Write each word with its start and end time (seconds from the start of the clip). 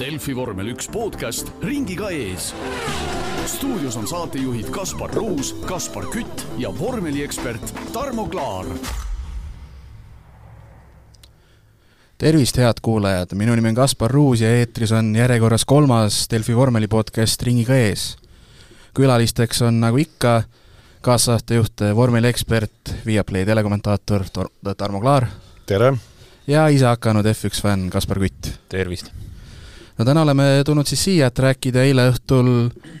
Delfi 0.00 0.32
vormel 0.32 0.70
üks 0.72 0.86
podcast 0.88 1.50
ringiga 1.60 2.08
ees. 2.08 2.54
stuudios 3.44 3.98
on 4.00 4.06
saatejuhid 4.08 4.70
Kaspar 4.72 5.12
Ruus, 5.12 5.50
Kaspar 5.68 6.06
Kütt 6.08 6.46
ja 6.56 6.70
vormeliekspert 6.72 7.74
Tarmo 7.92 8.24
Klaar. 8.32 8.64
tervist, 12.18 12.56
head 12.56 12.80
kuulajad, 12.82 13.36
minu 13.36 13.54
nimi 13.54 13.68
on 13.68 13.74
Kaspar 13.74 14.10
Ruus 14.10 14.40
ja 14.40 14.48
eetris 14.48 14.92
on 14.92 15.12
järjekorras 15.16 15.64
kolmas 15.64 16.26
Delfi 16.30 16.56
vormeli 16.56 16.88
podcast 16.88 17.42
Ringiga 17.42 17.76
ees. 17.76 18.16
külalisteks 18.94 19.62
on 19.62 19.80
nagu 19.80 20.00
ikka 20.00 20.42
kaassaatejuht, 21.00 21.92
vormeliekspert, 21.94 23.04
Viaplay 23.06 23.44
telekommentaator 23.44 24.24
Tor-, 24.32 24.74
Tarmo 24.76 25.00
Klaar. 25.00 25.26
tere! 25.66 25.92
ja 26.46 26.68
ise 26.68 26.88
hakanud 26.88 27.26
F1 27.26 27.60
fänn 27.60 27.90
Kaspar 27.90 28.18
Kütt. 28.18 28.56
tervist! 28.68 29.12
No 30.00 30.04
täna 30.04 30.22
oleme 30.24 30.44
tulnud 30.64 30.88
siis 30.88 31.02
siia, 31.04 31.28
et 31.28 31.38
rääkida 31.44 31.82
eile 31.84 32.06
õhtul, 32.08 32.46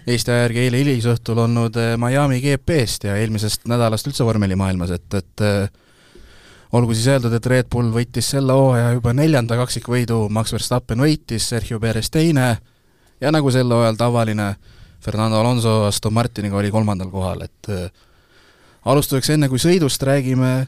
Eesti 0.04 0.32
aja 0.34 0.42
järgi 0.44 0.66
eile 0.66 0.82
hilisõhtul 0.82 1.38
olnud 1.46 1.76
eh, 1.80 1.94
Miami 2.00 2.42
GP-st 2.44 3.06
ja 3.08 3.14
eelmisest 3.16 3.64
nädalast 3.70 4.10
üldse 4.10 4.26
vormelimaailmas, 4.28 4.92
et, 4.98 5.16
et 5.16 5.44
eh, 5.46 5.70
olgu 6.76 6.92
siis 6.92 7.08
öeldud, 7.14 7.32
et 7.38 7.48
Red 7.48 7.70
Bull 7.72 7.88
võitis 7.94 8.28
selle 8.34 8.52
hooaja 8.52 8.92
juba 8.98 9.14
neljanda 9.16 9.56
kaksikvõidu, 9.62 10.26
Max 10.28 10.52
Verstappen 10.52 11.00
võitis, 11.00 11.48
Sergio 11.54 11.80
Perez 11.80 12.12
teine 12.12 12.50
ja 13.20 13.32
nagu 13.32 13.48
sel 13.54 13.72
hooajal 13.72 13.96
tavaline, 13.96 14.52
Fernando 15.00 15.40
Alonso 15.40 15.86
Aston 15.88 16.12
Martiniga 16.12 16.60
oli 16.60 16.68
kolmandal 16.70 17.08
kohal, 17.08 17.46
et 17.48 17.72
äh, 17.72 17.88
alustuseks, 18.84 19.32
enne 19.38 19.48
kui 19.48 19.62
sõidust 19.62 20.04
räägime, 20.04 20.66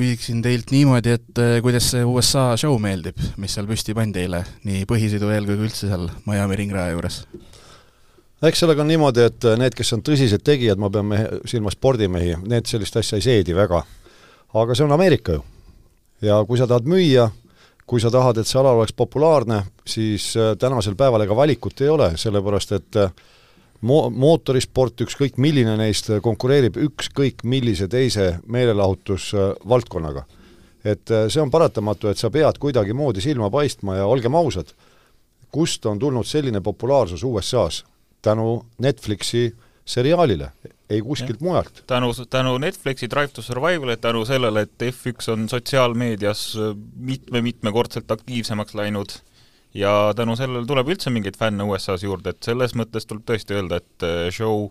küsiksin 0.00 0.40
teilt 0.44 0.72
niimoodi, 0.74 1.14
et 1.18 1.40
eh, 1.42 1.58
kuidas 1.64 1.90
see 1.92 2.02
USA 2.06 2.50
show 2.60 2.74
meeldib, 2.82 3.20
mis 3.40 3.54
seal 3.56 3.68
püsti 3.68 3.94
pandi 3.96 4.24
eile, 4.24 4.42
nii 4.66 4.86
põhisõidu 4.88 5.30
eel 5.34 5.48
kui 5.48 5.58
ka 5.58 5.66
üldse 5.68 5.90
seal 5.90 6.08
Miami 6.26 6.58
ringraja 6.62 6.96
juures? 6.96 7.22
eks 8.48 8.62
sellega 8.62 8.80
on 8.80 8.88
niimoodi, 8.88 9.26
et 9.28 9.46
need, 9.60 9.76
kes 9.76 9.92
on 9.92 10.02
tõsised 10.06 10.40
tegijad, 10.44 10.80
ma 10.80 10.88
pean 10.92 11.10
mehe, 11.10 11.40
silmas 11.50 11.76
spordimehi, 11.76 12.38
need 12.48 12.70
sellist 12.70 12.96
asja 12.96 13.20
ei 13.20 13.26
seedi 13.26 13.56
väga. 13.56 13.82
aga 14.54 14.74
see 14.74 14.86
on 14.86 14.96
Ameerika 14.96 15.36
ju. 15.36 15.44
ja 16.24 16.40
kui 16.48 16.58
sa 16.58 16.66
tahad 16.66 16.88
müüa, 16.88 17.28
kui 17.86 18.00
sa 18.00 18.10
tahad, 18.10 18.38
et 18.40 18.48
see 18.48 18.58
ala 18.60 18.72
oleks 18.72 18.96
populaarne, 18.96 19.64
siis 19.86 20.32
eh, 20.36 20.54
tänasel 20.58 20.96
päeval 20.96 21.26
ega 21.26 21.36
valikut 21.36 21.84
ei 21.84 21.92
ole, 21.92 22.14
sellepärast 22.16 22.72
et 22.78 22.96
äh, 23.04 23.12
mo-, 23.80 24.10
mootorisport, 24.10 25.04
ükskõik 25.06 25.38
milline 25.40 25.76
neist, 25.80 26.10
konkureerib 26.22 26.78
ükskõik 26.80 27.44
millise 27.44 27.88
teise 27.88 28.38
meelelahutusvaldkonnaga. 28.46 30.24
et 30.84 31.10
äh, 31.10 31.26
see 31.28 31.42
on 31.42 31.50
paratamatu, 31.50 32.08
et 32.08 32.18
sa 32.18 32.30
pead 32.32 32.56
kuidagimoodi 32.58 33.20
silma 33.20 33.50
paistma 33.50 33.98
ja 33.98 34.06
olgem 34.08 34.34
ausad, 34.34 34.72
kust 35.52 35.86
on 35.86 35.98
tulnud 35.98 36.26
selline 36.26 36.60
populaarsus 36.60 37.24
USA-s? 37.24 37.84
tänu 38.22 38.66
Netflixi 38.78 39.54
seriaalile, 39.84 40.52
ei 40.90 41.00
kuskilt 41.00 41.40
ja. 41.40 41.46
mujalt. 41.46 41.82
tänu, 41.86 42.12
tänu 42.30 42.58
Netflixi 42.58 43.10
Drive 43.10 43.28
to 43.28 43.42
Survival'ile, 43.42 43.96
tänu 43.96 44.24
sellele, 44.24 44.60
et 44.60 44.82
F1 44.82 45.32
on 45.32 45.48
sotsiaalmeedias 45.48 46.58
mitme-mitmekordselt 46.96 48.10
aktiivsemaks 48.10 48.74
läinud 48.74 49.08
ja 49.74 50.12
tänu 50.16 50.36
sellele 50.36 50.66
tuleb 50.66 50.90
üldse 50.90 51.10
mingeid 51.10 51.38
fänne 51.38 51.64
USA-s 51.64 52.04
juurde, 52.04 52.34
et 52.34 52.42
selles 52.44 52.74
mõttes 52.78 53.06
tuleb 53.06 53.24
tõesti 53.28 53.56
öelda, 53.56 53.80
et 53.80 54.06
äh, 54.06 54.28
show, 54.34 54.68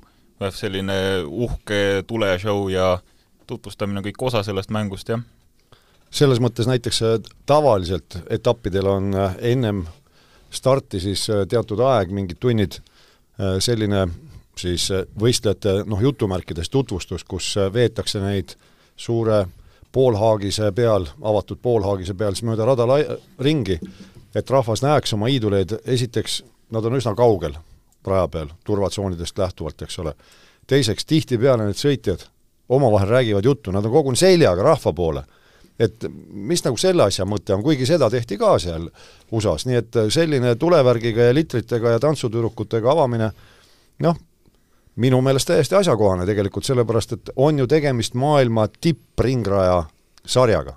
selline 0.56 0.96
uhke 1.26 2.04
tuleshow 2.08 2.70
ja 2.72 2.98
tutvustamine 3.48 4.00
on 4.00 4.06
kõik 4.06 4.22
osa 4.30 4.44
sellest 4.44 4.72
mängust, 4.72 5.10
jah. 5.12 5.24
selles 6.12 6.40
mõttes 6.44 6.68
näiteks 6.68 7.02
äh, 7.04 7.18
tavaliselt 7.46 8.20
etappidel 8.30 8.88
on 8.88 9.14
äh, 9.16 9.38
ennem 9.54 9.86
starti 10.52 11.00
siis 11.00 11.28
teatud 11.50 11.80
aeg, 11.86 12.10
mingid 12.10 12.40
tunnid, 12.42 12.80
selline 13.62 14.08
siis 14.58 14.88
võistlejate 15.22 15.84
noh, 15.86 16.00
jutumärkides 16.02 16.72
tutvustus, 16.74 17.22
kus 17.24 17.52
veetakse 17.70 18.18
neid 18.24 18.56
suure 18.98 19.44
poolhaagise 19.94 20.72
peal, 20.74 21.06
avatud 21.22 21.62
poolhaagise 21.62 22.18
peal 22.18 22.34
siis 22.34 22.48
mööda 22.50 22.66
rada 22.66 22.88
lai-, 22.90 23.06
ringi 23.46 23.78
et 24.36 24.50
rahvas 24.50 24.84
näeks 24.86 25.14
oma 25.14 25.28
iiduleid, 25.28 25.80
esiteks 25.86 26.44
nad 26.72 26.86
on 26.86 26.98
üsna 27.00 27.16
kaugel 27.18 27.58
raja 28.06 28.28
peal, 28.28 28.48
turvatsoonidest 28.64 29.38
lähtuvalt, 29.38 29.82
eks 29.82 30.00
ole. 30.00 30.14
teiseks, 30.68 31.06
tihtipeale 31.06 31.66
need 31.66 31.80
sõitjad 31.80 32.28
omavahel 32.70 33.10
räägivad 33.10 33.46
juttu, 33.46 33.72
nad 33.72 33.86
on 33.86 33.92
koguni 33.92 34.18
seljaga 34.18 34.64
rahva 34.64 34.94
poole. 34.94 35.24
et 35.80 36.06
mis 36.30 36.64
nagu 36.64 36.78
selle 36.78 37.04
asja 37.04 37.26
mõte 37.26 37.54
on, 37.56 37.64
kuigi 37.64 37.86
seda 37.88 38.10
tehti 38.10 38.38
ka 38.38 38.58
seal 38.60 38.90
USA-s, 39.32 39.66
nii 39.66 39.78
et 39.80 39.98
selline 40.12 40.56
tulevärgiga 40.60 41.30
ja 41.30 41.34
litritega 41.34 41.94
ja 41.96 42.00
tantsutüdrukutega 42.00 42.92
avamine 42.92 43.32
noh, 44.04 44.18
minu 44.96 45.22
meelest 45.22 45.48
täiesti 45.48 45.76
asjakohane 45.76 46.26
tegelikult, 46.26 46.68
sellepärast 46.68 47.16
et 47.16 47.32
on 47.36 47.60
ju 47.60 47.68
tegemist 47.68 48.14
maailma 48.14 48.68
tippringraja 48.68 49.84
sarjaga 50.26 50.76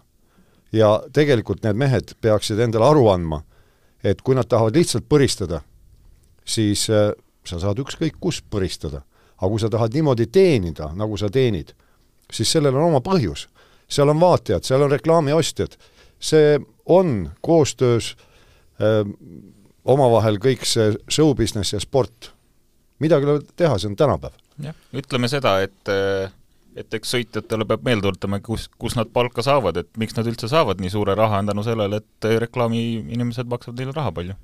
ja 0.72 0.92
tegelikult 1.12 1.62
need 1.66 1.78
mehed 1.78 2.14
peaksid 2.20 2.60
endale 2.64 2.88
aru 2.88 3.06
andma, 3.12 3.42
et 4.04 4.22
kui 4.24 4.36
nad 4.36 4.48
tahavad 4.48 4.76
lihtsalt 4.76 5.06
põristada, 5.10 5.60
siis 6.44 6.88
äh, 6.90 7.12
sa 7.46 7.60
saad 7.62 7.80
ükskõik 7.82 8.18
kus 8.20 8.42
põristada. 8.42 9.02
aga 9.42 9.50
kui 9.50 9.58
sa 9.58 9.68
tahad 9.70 9.94
niimoodi 9.94 10.28
teenida, 10.30 10.92
nagu 10.94 11.16
sa 11.18 11.28
teenid, 11.28 11.72
siis 12.30 12.52
sellel 12.52 12.76
on 12.76 12.92
oma 12.92 13.00
põhjus. 13.02 13.48
seal 13.88 14.08
on 14.08 14.20
vaatajad, 14.20 14.64
seal 14.64 14.82
on 14.82 14.90
reklaamiostjad, 14.90 15.76
see 16.20 16.60
on 16.86 17.30
koostöös 17.40 18.16
öö, 18.80 19.00
äh, 19.00 19.06
omavahel 19.84 20.38
kõik 20.38 20.64
see 20.64 20.94
show 21.10 21.34
business 21.34 21.72
ja 21.72 21.80
sport. 21.80 22.32
midagi 22.98 23.26
ei 23.26 23.30
ole 23.30 23.42
teha, 23.56 23.78
see 23.78 23.88
on 23.88 23.96
tänapäev. 23.96 24.32
jah, 24.62 24.74
ütleme 24.92 25.28
seda, 25.28 25.60
et 25.60 25.88
äh 25.88 26.30
et 26.76 26.94
eks 26.96 27.14
sõitjatele 27.14 27.66
peab 27.68 27.84
meelde 27.86 28.06
tuletama, 28.06 28.40
kus, 28.44 28.68
kus 28.80 28.96
nad 28.96 29.10
palka 29.12 29.44
saavad, 29.44 29.82
et 29.82 29.90
miks 30.00 30.16
nad 30.16 30.28
üldse 30.28 30.48
saavad 30.50 30.80
nii 30.80 30.92
suure 30.92 31.16
raha, 31.18 31.42
on 31.42 31.50
tänu 31.52 31.64
sellele, 31.66 32.00
et 32.00 32.28
reklaamiinimesed 32.46 33.50
maksavad 33.50 33.80
neile 33.80 33.94
raha 33.96 34.14
palju. 34.16 34.38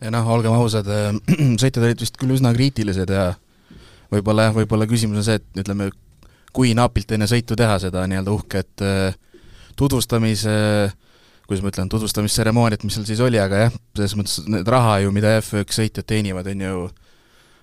ja 0.00 0.12
noh, 0.14 0.30
olgem 0.36 0.56
ausad, 0.56 0.88
äh, 0.88 1.12
sõitjad 1.62 1.84
olid 1.84 2.06
vist 2.06 2.18
küll 2.20 2.34
üsna 2.36 2.54
kriitilised 2.56 3.12
ja 3.12 3.28
võib-olla 4.12 4.48
jah, 4.48 4.56
võib-olla 4.56 4.88
küsimus 4.90 5.20
on 5.20 5.28
see, 5.28 5.38
et 5.40 5.62
ütleme, 5.64 5.90
kui 6.54 6.74
napilt 6.76 7.14
enne 7.14 7.28
sõitu 7.30 7.56
teha 7.58 7.78
seda 7.82 8.06
nii-öelda 8.08 8.34
uhket 8.34 8.84
äh, 8.84 9.16
tutvustamise 9.76 10.58
kuidas 11.44 11.60
ma 11.60 11.68
ütlen, 11.68 11.88
tutvustamistseremooniat, 11.92 12.84
mis 12.86 12.94
seal 12.96 13.04
siis 13.04 13.20
oli, 13.20 13.36
aga 13.40 13.66
jah, 13.66 13.74
selles 13.96 14.14
mõttes 14.16 14.44
need 14.48 14.68
raha 14.70 15.02
ju, 15.04 15.10
mida 15.12 15.34
F1 15.42 15.76
sõitjad 15.76 16.06
teenivad, 16.08 16.48
on 16.48 16.62
ju 16.64 16.84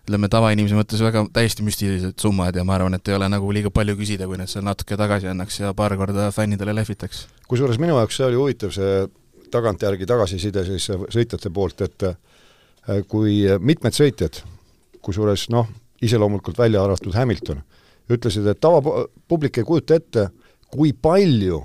ütleme, 0.07 0.29
tavainimese 0.31 0.77
mõttes 0.77 1.01
väga 1.03 1.23
täiesti 1.33 1.63
müstilised 1.65 2.17
summad 2.21 2.55
ja 2.57 2.65
ma 2.67 2.75
arvan, 2.77 2.97
et 2.97 3.07
ei 3.07 3.15
ole 3.15 3.27
nagu 3.29 3.51
liiga 3.53 3.71
palju 3.73 3.95
küsida, 3.99 4.27
kui 4.29 4.39
nad 4.39 4.49
seal 4.49 4.65
natuke 4.65 4.97
tagasi 4.97 5.29
annaks 5.31 5.59
ja 5.61 5.73
paar 5.77 5.95
korda 5.97 6.31
fännidele 6.35 6.73
lehvitaks. 6.75 7.27
kusjuures 7.47 7.79
minu 7.81 7.97
jaoks 7.99 8.17
see 8.17 8.27
oli 8.27 8.39
huvitav, 8.39 8.73
see 8.75 9.05
tagantjärgi 9.51 10.07
tagasiside 10.09 10.65
siis 10.65 10.87
sõitjate 10.89 11.51
poolt, 11.53 11.81
et 11.85 12.07
äh, 12.07 13.01
kui 13.07 13.43
mitmed 13.59 13.93
sõitjad, 13.93 14.41
kusjuures 15.05 15.49
noh, 15.53 15.69
iseloomulikult 16.01 16.57
välja 16.57 16.83
arvatud 16.83 17.13
Hamilton, 17.13 17.61
ütlesid, 18.11 18.47
et 18.47 18.59
tavapublik 18.59 19.61
ei 19.61 19.67
kujuta 19.67 19.99
ette, 19.99 20.29
kui 20.71 20.93
palju 20.93 21.61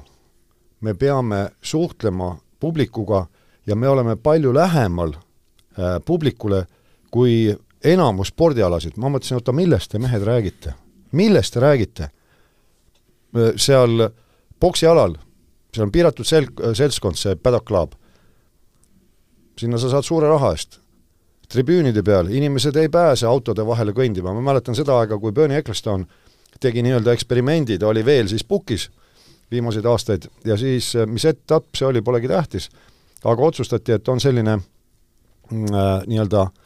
me 0.85 0.95
peame 0.95 1.47
suhtlema 1.63 2.35
publikuga 2.61 3.27
ja 3.67 3.77
me 3.77 3.89
oleme 3.89 4.17
palju 4.17 4.53
lähemal 4.55 5.15
äh, 5.17 5.97
publikule, 6.05 6.67
kui 7.11 7.57
enamus 7.87 8.33
spordialasid, 8.33 8.97
ma 9.01 9.11
mõtlesin, 9.13 9.39
oota, 9.39 9.55
millest 9.57 9.93
te 9.93 10.03
mehed 10.03 10.25
räägite? 10.27 10.75
millest 11.17 11.55
te 11.55 11.61
räägite? 11.61 12.11
seal 13.61 14.09
poksialal, 14.61 15.17
seal 15.75 15.87
on 15.87 15.93
piiratud 15.93 16.27
sel-, 16.27 16.49
seltskond, 16.75 17.19
see 17.21 17.37
Club, 17.67 17.93
sinna 19.61 19.79
sa 19.79 19.91
saad 19.93 20.05
suure 20.05 20.29
raha 20.29 20.53
eest. 20.55 20.81
tribüünide 21.53 22.03
peal 22.03 22.27
inimesed 22.27 22.77
ei 22.77 22.89
pääse 22.89 23.27
autode 23.27 23.67
vahele 23.67 23.93
kõndima, 23.93 24.33
ma 24.35 24.41
mäletan 24.41 24.75
seda 24.75 24.99
aega, 24.99 25.19
kui 25.19 25.33
Bernie 25.33 25.59
Ecclestone 25.59 26.07
tegi 26.61 26.83
nii-öelda 26.83 27.13
eksperimendi, 27.13 27.79
ta 27.79 27.89
oli 27.89 28.05
veel 28.05 28.29
siis 28.29 28.45
pukis 28.45 28.89
viimaseid 29.51 29.85
aastaid 29.87 30.27
ja 30.45 30.57
siis 30.57 30.95
mis 31.07 31.25
etapp 31.25 31.77
see 31.77 31.87
oli, 31.87 32.03
polegi 32.03 32.29
tähtis, 32.29 32.71
aga 33.25 33.43
otsustati, 33.43 33.93
et 33.93 34.09
on 34.09 34.21
selline 34.21 34.57
mm, 34.57 35.75
äh, 35.75 36.07
nii-öelda 36.07 36.43
äh, 36.43 36.66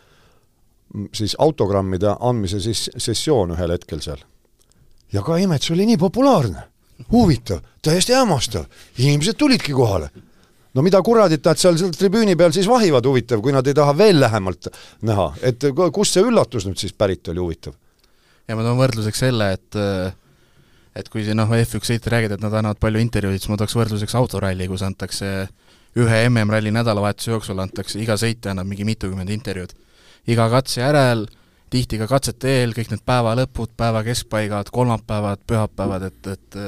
siis 1.15 1.37
autogrammide 1.39 2.15
andmise 2.21 2.61
siis 2.63 2.89
sessioon 2.97 3.55
ühel 3.57 3.75
hetkel 3.75 4.03
seal. 4.05 4.23
ja 5.13 5.23
ka 5.27 5.37
imet, 5.43 5.63
see 5.63 5.75
oli 5.75 5.87
nii 5.91 5.99
populaarne, 5.99 6.65
huvitav, 7.13 7.63
täiesti 7.83 8.15
hämmastav, 8.15 8.67
inimesed 8.99 9.39
tulidki 9.39 9.73
kohale. 9.73 10.11
no 10.75 10.83
mida 10.87 11.03
kuradit 11.03 11.45
nad 11.45 11.59
seal, 11.59 11.79
seal 11.79 11.95
tribüüni 11.97 12.37
peal 12.37 12.55
siis 12.55 12.69
vahivad, 12.71 13.07
huvitav, 13.07 13.43
kui 13.43 13.53
nad 13.55 13.67
ei 13.67 13.75
taha 13.75 13.97
veel 13.99 14.21
lähemalt 14.21 14.71
näha, 15.03 15.33
et 15.43 15.71
kust 15.93 16.19
see 16.19 16.27
üllatus 16.27 16.67
nüüd 16.67 16.79
siis 16.79 16.93
pärit 16.93 17.29
oli, 17.29 17.43
huvitav? 17.43 17.79
ja 18.49 18.57
ma 18.59 18.67
toon 18.67 18.79
võrdluseks 18.81 19.27
selle, 19.27 19.53
et 19.55 19.79
et 20.97 21.09
kui 21.09 21.23
siin 21.25 21.39
noh, 21.39 21.51
F1 21.55 21.87
sõitjad 21.87 22.11
räägivad, 22.13 22.37
et 22.37 22.45
nad 22.45 22.55
annavad 22.59 22.81
palju 22.83 23.01
intervjuusid, 23.03 23.45
siis 23.45 23.53
ma 23.53 23.59
tooks 23.61 23.77
võrdluseks 23.79 24.17
autoralli, 24.19 24.67
kus 24.71 24.83
antakse 24.87 25.31
ühe 25.99 26.19
MM-ralli 26.29 26.73
nädalavahetuse 26.75 27.33
jooksul 27.33 27.63
antakse, 27.63 27.99
iga 28.03 28.17
sõitja 28.21 28.53
annab 28.53 28.69
mingi 28.71 28.87
mitukümmend 28.87 29.31
intervjuud. 29.35 29.75
Iga 30.27 30.49
katse 30.53 30.81
järel, 30.81 31.27
tihti 31.71 31.99
ka 32.01 32.09
katsete 32.11 32.61
eel, 32.61 32.75
kõik 32.77 32.91
need 32.91 33.05
päeva 33.07 33.37
lõpud, 33.39 33.73
päeva 33.77 34.03
keskpaigad, 34.07 34.73
kolmapäevad, 34.75 35.45
pühapäevad, 35.47 36.09
et, 36.11 36.33
et 36.35 36.61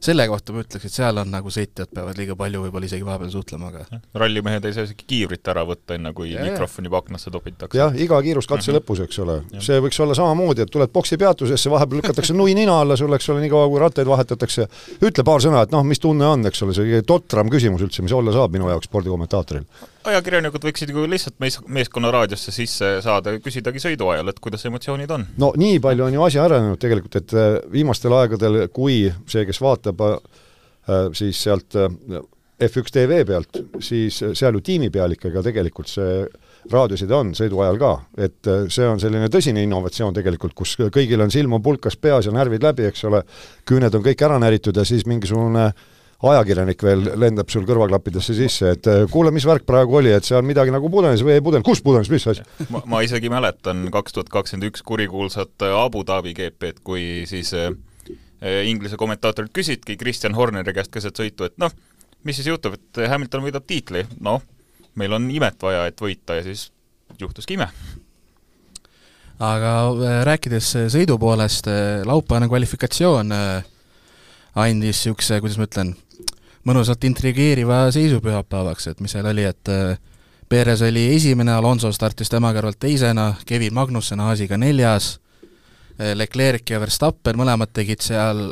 selle 0.00 0.26
kohta 0.30 0.54
ma 0.54 0.62
ütleks, 0.62 0.86
et 0.86 0.94
seal 0.94 1.18
on 1.20 1.30
nagu 1.32 1.50
sõitjad 1.52 1.90
peavad 1.94 2.18
liiga 2.18 2.36
palju 2.38 2.62
võib-olla 2.62 2.86
isegi 2.86 3.06
vahepeal 3.06 3.32
suhtlema, 3.32 3.70
aga 3.72 4.00
rallimehed 4.22 4.68
ei 4.68 4.76
saa 4.76 4.86
isegi 4.86 5.06
kiivrit 5.10 5.50
ära 5.50 5.64
võtta, 5.66 5.96
enne 5.98 6.12
kui 6.16 6.30
ja, 6.32 6.44
mikrofon 6.46 6.86
juba 6.86 7.00
aknasse 7.02 7.32
topitakse. 7.34 7.78
jah, 7.78 7.94
iga 7.98 8.20
kiiruskatse 8.22 8.70
mm 8.70 8.76
-hmm. 8.76 8.84
lõpus, 8.84 9.02
eks 9.04 9.18
ole. 9.24 9.38
see 9.64 9.80
võiks 9.82 10.00
olla 10.02 10.14
samamoodi, 10.14 10.62
et 10.62 10.70
tuled 10.70 10.94
boksi 10.94 11.18
peatusesse, 11.18 11.70
vahepeal 11.70 12.02
lükatakse 12.02 12.34
nui 12.34 12.54
nina 12.54 12.80
alla 12.80 12.96
sulle, 12.96 13.18
eks 13.18 13.28
ole, 13.28 13.40
niikaua 13.40 13.68
kui 13.68 13.82
rattaid 13.82 14.06
vahetatakse, 14.06 14.68
ütle 15.02 15.24
paar 15.24 15.42
sõna, 15.42 15.62
et 15.62 15.74
noh, 15.74 15.82
mis 15.84 15.98
tunne 16.00 16.26
on, 16.26 16.46
eks 16.46 16.62
ole, 16.62 16.74
see 16.74 16.86
kõige 16.86 17.02
totram 17.06 17.50
küsimus 17.50 17.82
üldse, 17.82 18.02
mis 18.02 18.12
olla 18.12 18.32
saab 18.32 18.54
minu 18.54 18.70
jaoks 18.70 18.86
spordikommentaatoril 18.86 19.66
ajakirjanikud 20.06 20.64
võiksid 20.68 20.92
ju 20.92 21.04
lihtsalt 21.10 21.38
mees, 21.42 21.58
meeskonna 21.66 22.10
raadiosse 22.14 22.54
sisse 22.54 22.90
saada 23.04 23.34
ja 23.34 23.42
küsidagi 23.42 23.82
sõidu 23.82 24.10
ajal, 24.12 24.30
et 24.30 24.40
kuidas 24.42 24.64
emotsioonid 24.68 25.12
on. 25.14 25.26
no 25.40 25.52
nii 25.58 25.78
palju 25.82 26.06
on 26.06 26.18
ju 26.18 26.24
asi 26.26 26.40
arenenud 26.42 26.80
tegelikult, 26.80 27.18
et 27.20 27.34
äh, 27.34 27.58
viimastel 27.72 28.14
aegadel, 28.18 28.60
kui 28.74 29.06
see, 29.26 29.46
kes 29.48 29.62
vaatab 29.64 30.04
äh, 30.06 30.18
siis 31.18 31.42
sealt 31.48 31.78
äh, 31.78 31.90
F1 32.68 32.90
tv 32.94 33.22
pealt, 33.26 33.60
siis 33.84 34.16
seal 34.34 34.56
ju 34.58 34.64
tiimipealikega 34.66 35.44
tegelikult 35.46 35.90
see 35.90 36.24
raadioside 36.68 37.14
on 37.14 37.30
sõidu 37.38 37.60
ajal 37.62 37.78
ka, 37.78 37.92
et 38.18 38.48
see 38.74 38.86
on 38.88 38.98
selline 38.98 39.28
tõsine 39.30 39.62
innovatsioon 39.62 40.16
tegelikult, 40.16 40.56
kus 40.58 40.74
kõigil 40.90 41.22
on 41.22 41.30
silm 41.30 41.54
on 41.54 41.62
pulkas 41.62 41.96
peas 41.96 42.26
ja 42.26 42.34
närvid 42.34 42.66
läbi, 42.66 42.88
eks 42.90 43.06
ole, 43.06 43.22
küüned 43.68 43.94
on 43.94 44.02
kõik 44.02 44.26
ära 44.26 44.40
näritud 44.42 44.76
ja 44.76 44.84
siis 44.88 45.06
mingisugune 45.06 45.68
äh, 45.68 45.86
ajakirjanik 46.18 46.80
veel 46.82 47.04
lendab 47.20 47.50
sul 47.52 47.66
kõrvaklappidesse 47.66 48.34
sisse, 48.34 48.72
et 48.74 48.88
äh, 48.90 49.04
kuule, 49.10 49.30
mis 49.34 49.46
värk 49.46 49.62
praegu 49.68 50.00
oli, 50.00 50.10
et 50.10 50.26
see 50.26 50.34
on 50.34 50.46
midagi 50.46 50.72
nagu 50.74 50.90
pudenis, 50.90 51.22
veepudel, 51.22 51.62
kus 51.66 51.82
pudenis, 51.84 52.10
mis 52.10 52.26
asi? 52.32 52.46
ma, 52.74 52.82
ma 52.90 53.02
isegi 53.06 53.30
mäletan 53.30 53.84
kaks 53.94 54.16
tuhat 54.16 54.32
kakskümmend 54.32 54.72
üks 54.72 54.82
kurikuulsat 54.86 55.66
äh, 55.66 55.76
Abu 55.78 56.02
Dhabi 56.06 56.34
GP-d, 56.34 56.82
kui 56.82 57.04
siis 57.30 57.52
äh, 57.54 57.70
äh, 58.42 58.64
Inglise 58.66 58.98
kommentaatorilt 58.98 59.54
küsitki 59.54 59.94
Kristjan 60.00 60.34
Horneri 60.34 60.74
käest 60.74 60.90
keset 60.94 61.22
sõitu, 61.22 61.46
et 61.46 61.54
noh, 61.62 61.70
mis 62.26 62.40
siis 62.40 62.50
juhtub, 62.50 62.74
et 62.74 63.02
Hamilton 63.14 63.46
võidab 63.46 63.70
tiitli, 63.70 64.02
noh, 64.18 64.42
meil 64.98 65.14
on 65.14 65.30
imet 65.30 65.62
vaja, 65.62 65.86
et 65.86 66.02
võita 66.02 66.40
ja 66.40 66.46
siis 66.48 66.72
juhtuski 67.22 67.54
ime 67.54 67.70
aga 69.38 69.72
rääkides 70.26 70.72
sõidu 70.90 71.14
poolest, 71.22 71.68
laupäevane 72.10 72.48
kvalifikatsioon 72.50 73.30
andis 74.58 75.04
niisuguse, 75.04 75.38
kuidas 75.38 75.58
ma 75.60 75.66
ütlen, 75.68 75.92
mõnusalt 76.68 77.04
intrigeeriva 77.08 77.86
seisu 77.94 78.20
pühapäevaks, 78.24 78.90
et 78.90 79.00
mis 79.00 79.14
seal 79.14 79.26
oli, 79.30 79.46
et 79.48 79.72
äh, 79.72 79.96
Perez 80.48 80.82
oli 80.84 81.04
esimene, 81.14 81.52
Alonso 81.52 81.90
startis 81.92 82.30
tema 82.32 82.52
kõrvalt 82.56 82.78
teisena, 82.80 83.32
Kevin 83.48 83.74
Magnussen 83.76 84.20
Haasiga 84.24 84.58
neljas, 84.60 85.16
äh, 85.98 86.14
Leclerc 86.16 86.68
ja 86.72 86.80
Verstappen 86.82 87.38
mõlemad 87.40 87.72
tegid 87.76 88.04
seal 88.04 88.42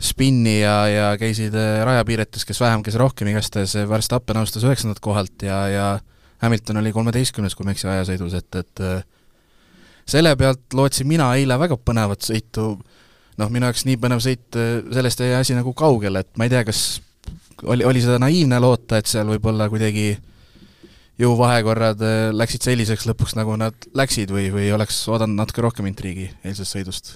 spinni 0.00 0.60
ja, 0.62 0.76
ja 0.90 1.10
käisid 1.20 1.54
äh, 1.54 1.82
rajapiiretes, 1.86 2.46
kes 2.48 2.62
vähem, 2.62 2.84
kes 2.86 2.98
rohkem, 3.00 3.30
igastahes 3.30 3.76
Verstappen 3.90 4.40
alustas 4.40 4.64
üheksandat 4.66 5.02
kohalt 5.04 5.44
ja, 5.46 5.60
ja 5.70 5.88
Hamilton 6.40 6.80
oli 6.80 6.94
kolmeteistkümnes, 6.96 7.54
kui 7.54 7.66
ma 7.66 7.74
ei 7.74 7.78
eksi, 7.78 7.90
ajasõidus, 7.92 8.38
et, 8.38 8.62
et 8.62 8.84
selle 10.08 10.32
pealt 10.40 10.72
lootsin 10.74 11.06
mina 11.06 11.28
eile 11.36 11.58
väga 11.60 11.76
põnevat 11.76 12.24
sõitu, 12.24 12.72
noh, 13.38 13.52
minu 13.52 13.68
jaoks 13.68 13.84
nii 13.86 13.98
põnev 14.00 14.22
sõit, 14.24 14.48
sellest 14.96 15.20
jäi 15.20 15.34
asi 15.36 15.54
nagu 15.58 15.74
kaugele, 15.76 16.24
et 16.24 16.40
ma 16.40 16.48
ei 16.48 16.54
tea, 16.54 16.64
kas 16.64 16.80
oli, 17.64 17.84
oli 17.84 18.02
seda 18.02 18.18
naiivne 18.22 18.60
loota, 18.62 19.00
et 19.00 19.10
seal 19.10 19.28
võib-olla 19.30 19.68
kuidagi 19.72 20.14
jõuvahekorrad 21.20 22.04
äh, 22.04 22.20
läksid 22.34 22.64
selliseks 22.64 23.06
lõpuks, 23.10 23.36
nagu 23.38 23.56
nad 23.60 23.88
läksid 23.96 24.32
või, 24.32 24.48
või 24.54 24.70
oleks 24.74 25.02
oodanud 25.10 25.42
natuke 25.42 25.64
rohkem 25.64 25.88
intriigi 25.90 26.30
eilsest 26.44 26.76
sõidust? 26.76 27.12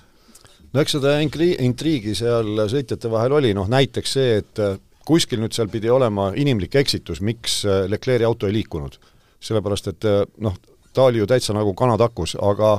no 0.73 0.83
eks 0.83 0.97
seda 0.99 1.17
intri-, 1.25 1.55
intriigi 1.65 2.17
seal 2.19 2.67
sõitjate 2.71 3.11
vahel 3.13 3.39
oli, 3.39 3.55
noh 3.57 3.71
näiteks 3.71 4.17
see, 4.19 4.39
et 4.43 4.63
äh, 4.63 4.77
kuskil 5.07 5.41
nüüd 5.43 5.57
seal 5.57 5.71
pidi 5.73 5.93
olema 5.93 6.31
inimlik 6.37 6.77
eksitus, 6.81 7.23
miks 7.25 7.63
äh, 7.69 7.85
Leclerc'i 7.91 8.29
auto 8.29 8.51
ei 8.51 8.59
liikunud. 8.61 8.99
sellepärast, 9.45 9.89
et 9.93 10.05
noh, 10.41 10.55
ta 10.97 11.03
oli 11.05 11.19
ju 11.21 11.27
täitsa 11.29 11.53
nagu 11.53 11.75
kanatakus, 11.77 12.33
aga 12.41 12.79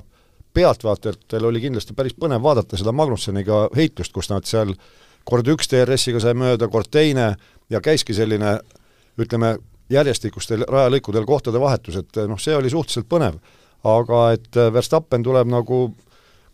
pealtvaatajatel 0.56 1.46
oli 1.46 1.62
kindlasti 1.62 1.94
päris 1.94 2.16
põnev 2.18 2.42
vaadata 2.42 2.80
seda 2.80 2.94
Magnusseniga 2.96 3.68
heitlust, 3.76 4.14
kus 4.16 4.32
nad 4.32 4.48
seal 4.50 4.74
kord 5.26 5.48
üks 5.56 5.70
DRS-iga 5.72 6.22
sai 6.24 6.36
mööda, 6.38 6.70
kord 6.72 6.92
teine, 6.94 7.34
ja 7.70 7.82
käiski 7.82 8.14
selline 8.14 8.60
ütleme, 9.22 9.56
järjestikustel 9.90 10.66
rajalõikudel 10.70 11.26
kohtade 11.30 11.62
vahetus, 11.62 12.00
et 12.02 12.24
noh, 12.30 12.40
see 12.42 12.56
oli 12.58 12.72
suhteliselt 12.74 13.10
põnev. 13.10 13.38
aga 13.86 14.20
et 14.34 14.58
Verstappen 14.74 15.24
tuleb 15.24 15.46
nagu 15.46 15.94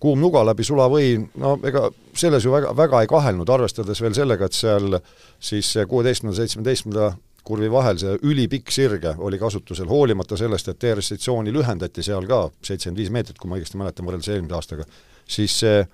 kuum 0.02 0.20
nuga 0.20 0.42
läbi 0.44 0.66
sulavõi, 0.68 1.14
no 1.40 1.54
ega 1.64 1.86
selles 2.18 2.44
ju 2.44 2.52
väga, 2.52 2.74
väga 2.76 3.02
ei 3.02 3.08
kahelnud, 3.08 3.50
arvestades 3.50 4.02
veel 4.02 4.16
sellega, 4.18 4.46
et 4.50 4.58
seal 4.58 4.98
siis 5.40 5.70
kuueteistkümnenda, 5.88 6.40
seitsmeteistkümnenda 6.42 7.12
kurvi 7.48 7.70
vahel 7.72 7.98
see 8.02 8.18
ülipikk 8.28 8.74
sirge 8.74 9.14
oli 9.18 9.40
kasutusel, 9.42 9.88
hoolimata 9.90 10.38
sellest, 10.38 10.68
et 10.68 10.80
TRS-tsooni 10.82 11.54
lühendati 11.54 12.04
seal 12.06 12.28
ka 12.30 12.44
seitsekümmend 12.60 13.02
viis 13.02 13.14
meetrit, 13.14 13.40
kui 13.40 13.50
ma 13.50 13.58
õigesti 13.58 13.80
mäletan, 13.80 14.08
võrreldes 14.10 14.34
eelmise 14.34 14.58
aastaga, 14.58 14.88
siis 15.26 15.56
see 15.64 15.86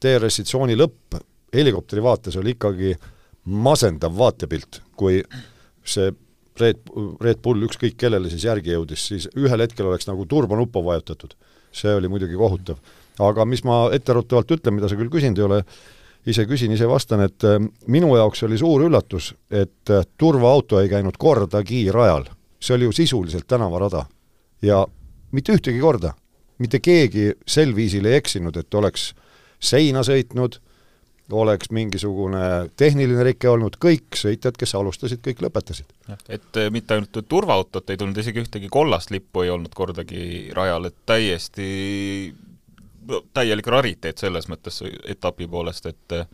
TRS-tsooni 0.00 0.76
lõpp 0.78 1.18
helikopteri 1.54 2.02
vaates 2.02 2.36
oli 2.36 2.54
ikkagi 2.56 2.94
masendav 3.44 4.14
vaatepilt, 4.18 4.80
kui 4.96 5.22
see 5.84 6.12
Red, 6.60 6.84
Red 7.20 7.40
Bull 7.42 7.66
ükskõik 7.66 7.96
kellele 7.98 8.30
siis 8.30 8.44
järgi 8.46 8.70
jõudis, 8.76 9.08
siis 9.10 9.26
ühel 9.34 9.64
hetkel 9.64 9.88
oleks 9.90 10.06
nagu 10.06 10.26
turbonuppu 10.26 10.84
vajutatud. 10.86 11.34
see 11.74 11.94
oli 11.94 12.08
muidugi 12.08 12.36
kohutav. 12.38 12.78
aga 13.18 13.44
mis 13.44 13.64
ma 13.64 13.90
etteruttavalt 13.92 14.50
ütlen, 14.50 14.74
mida 14.74 14.88
sa 14.88 14.96
küll 14.96 15.10
küsinud 15.10 15.38
ei 15.38 15.44
ole, 15.44 15.64
ise 16.26 16.46
küsin, 16.46 16.72
ise 16.72 16.88
vastan, 16.88 17.20
et 17.20 17.44
äh, 17.44 17.58
minu 17.86 18.14
jaoks 18.16 18.42
oli 18.42 18.58
suur 18.58 18.86
üllatus, 18.86 19.34
et 19.50 19.90
äh, 19.90 20.06
turvaauto 20.16 20.80
ei 20.80 20.88
käinud 20.88 21.18
kordagi 21.18 21.90
rajal. 21.90 22.24
see 22.60 22.74
oli 22.74 22.84
ju 22.84 22.92
sisuliselt 22.92 23.46
tänavarada. 23.46 24.06
ja 24.62 24.86
mitte 25.32 25.52
ühtegi 25.52 25.80
korda. 25.80 26.14
mitte 26.58 26.78
keegi 26.80 27.32
sel 27.46 27.74
viisil 27.74 28.04
ei 28.06 28.14
eksinud, 28.14 28.56
et 28.56 28.74
oleks 28.74 29.14
seina 29.58 30.00
sõitnud 30.02 30.60
oleks 31.32 31.70
mingisugune 31.70 32.70
tehniline 32.76 33.24
rike 33.24 33.48
olnud, 33.48 33.78
kõik 33.80 34.16
sõitjad, 34.18 34.56
kes 34.60 34.74
alustasid, 34.76 35.22
kõik 35.24 35.40
lõpetasid. 35.46 35.88
et 36.28 36.56
eh, 36.60 36.70
mitte 36.70 36.94
ainult 36.94 37.16
turvaautot 37.28 37.90
ei 37.90 37.96
tulnud, 37.96 38.18
isegi 38.18 38.42
ühtegi 38.44 38.68
kollast 38.68 39.10
lippu 39.10 39.44
ei 39.44 39.50
olnud 39.50 39.74
kordagi 39.74 40.50
rajal, 40.54 40.90
et 40.90 40.96
täiesti 41.06 42.34
no, 43.08 43.22
täielik 43.32 43.66
rariteet 43.66 44.20
selles 44.20 44.48
mõttes 44.52 44.82
etapi 44.84 45.48
poolest, 45.48 45.86
et 45.86 46.18
eh, 46.18 46.26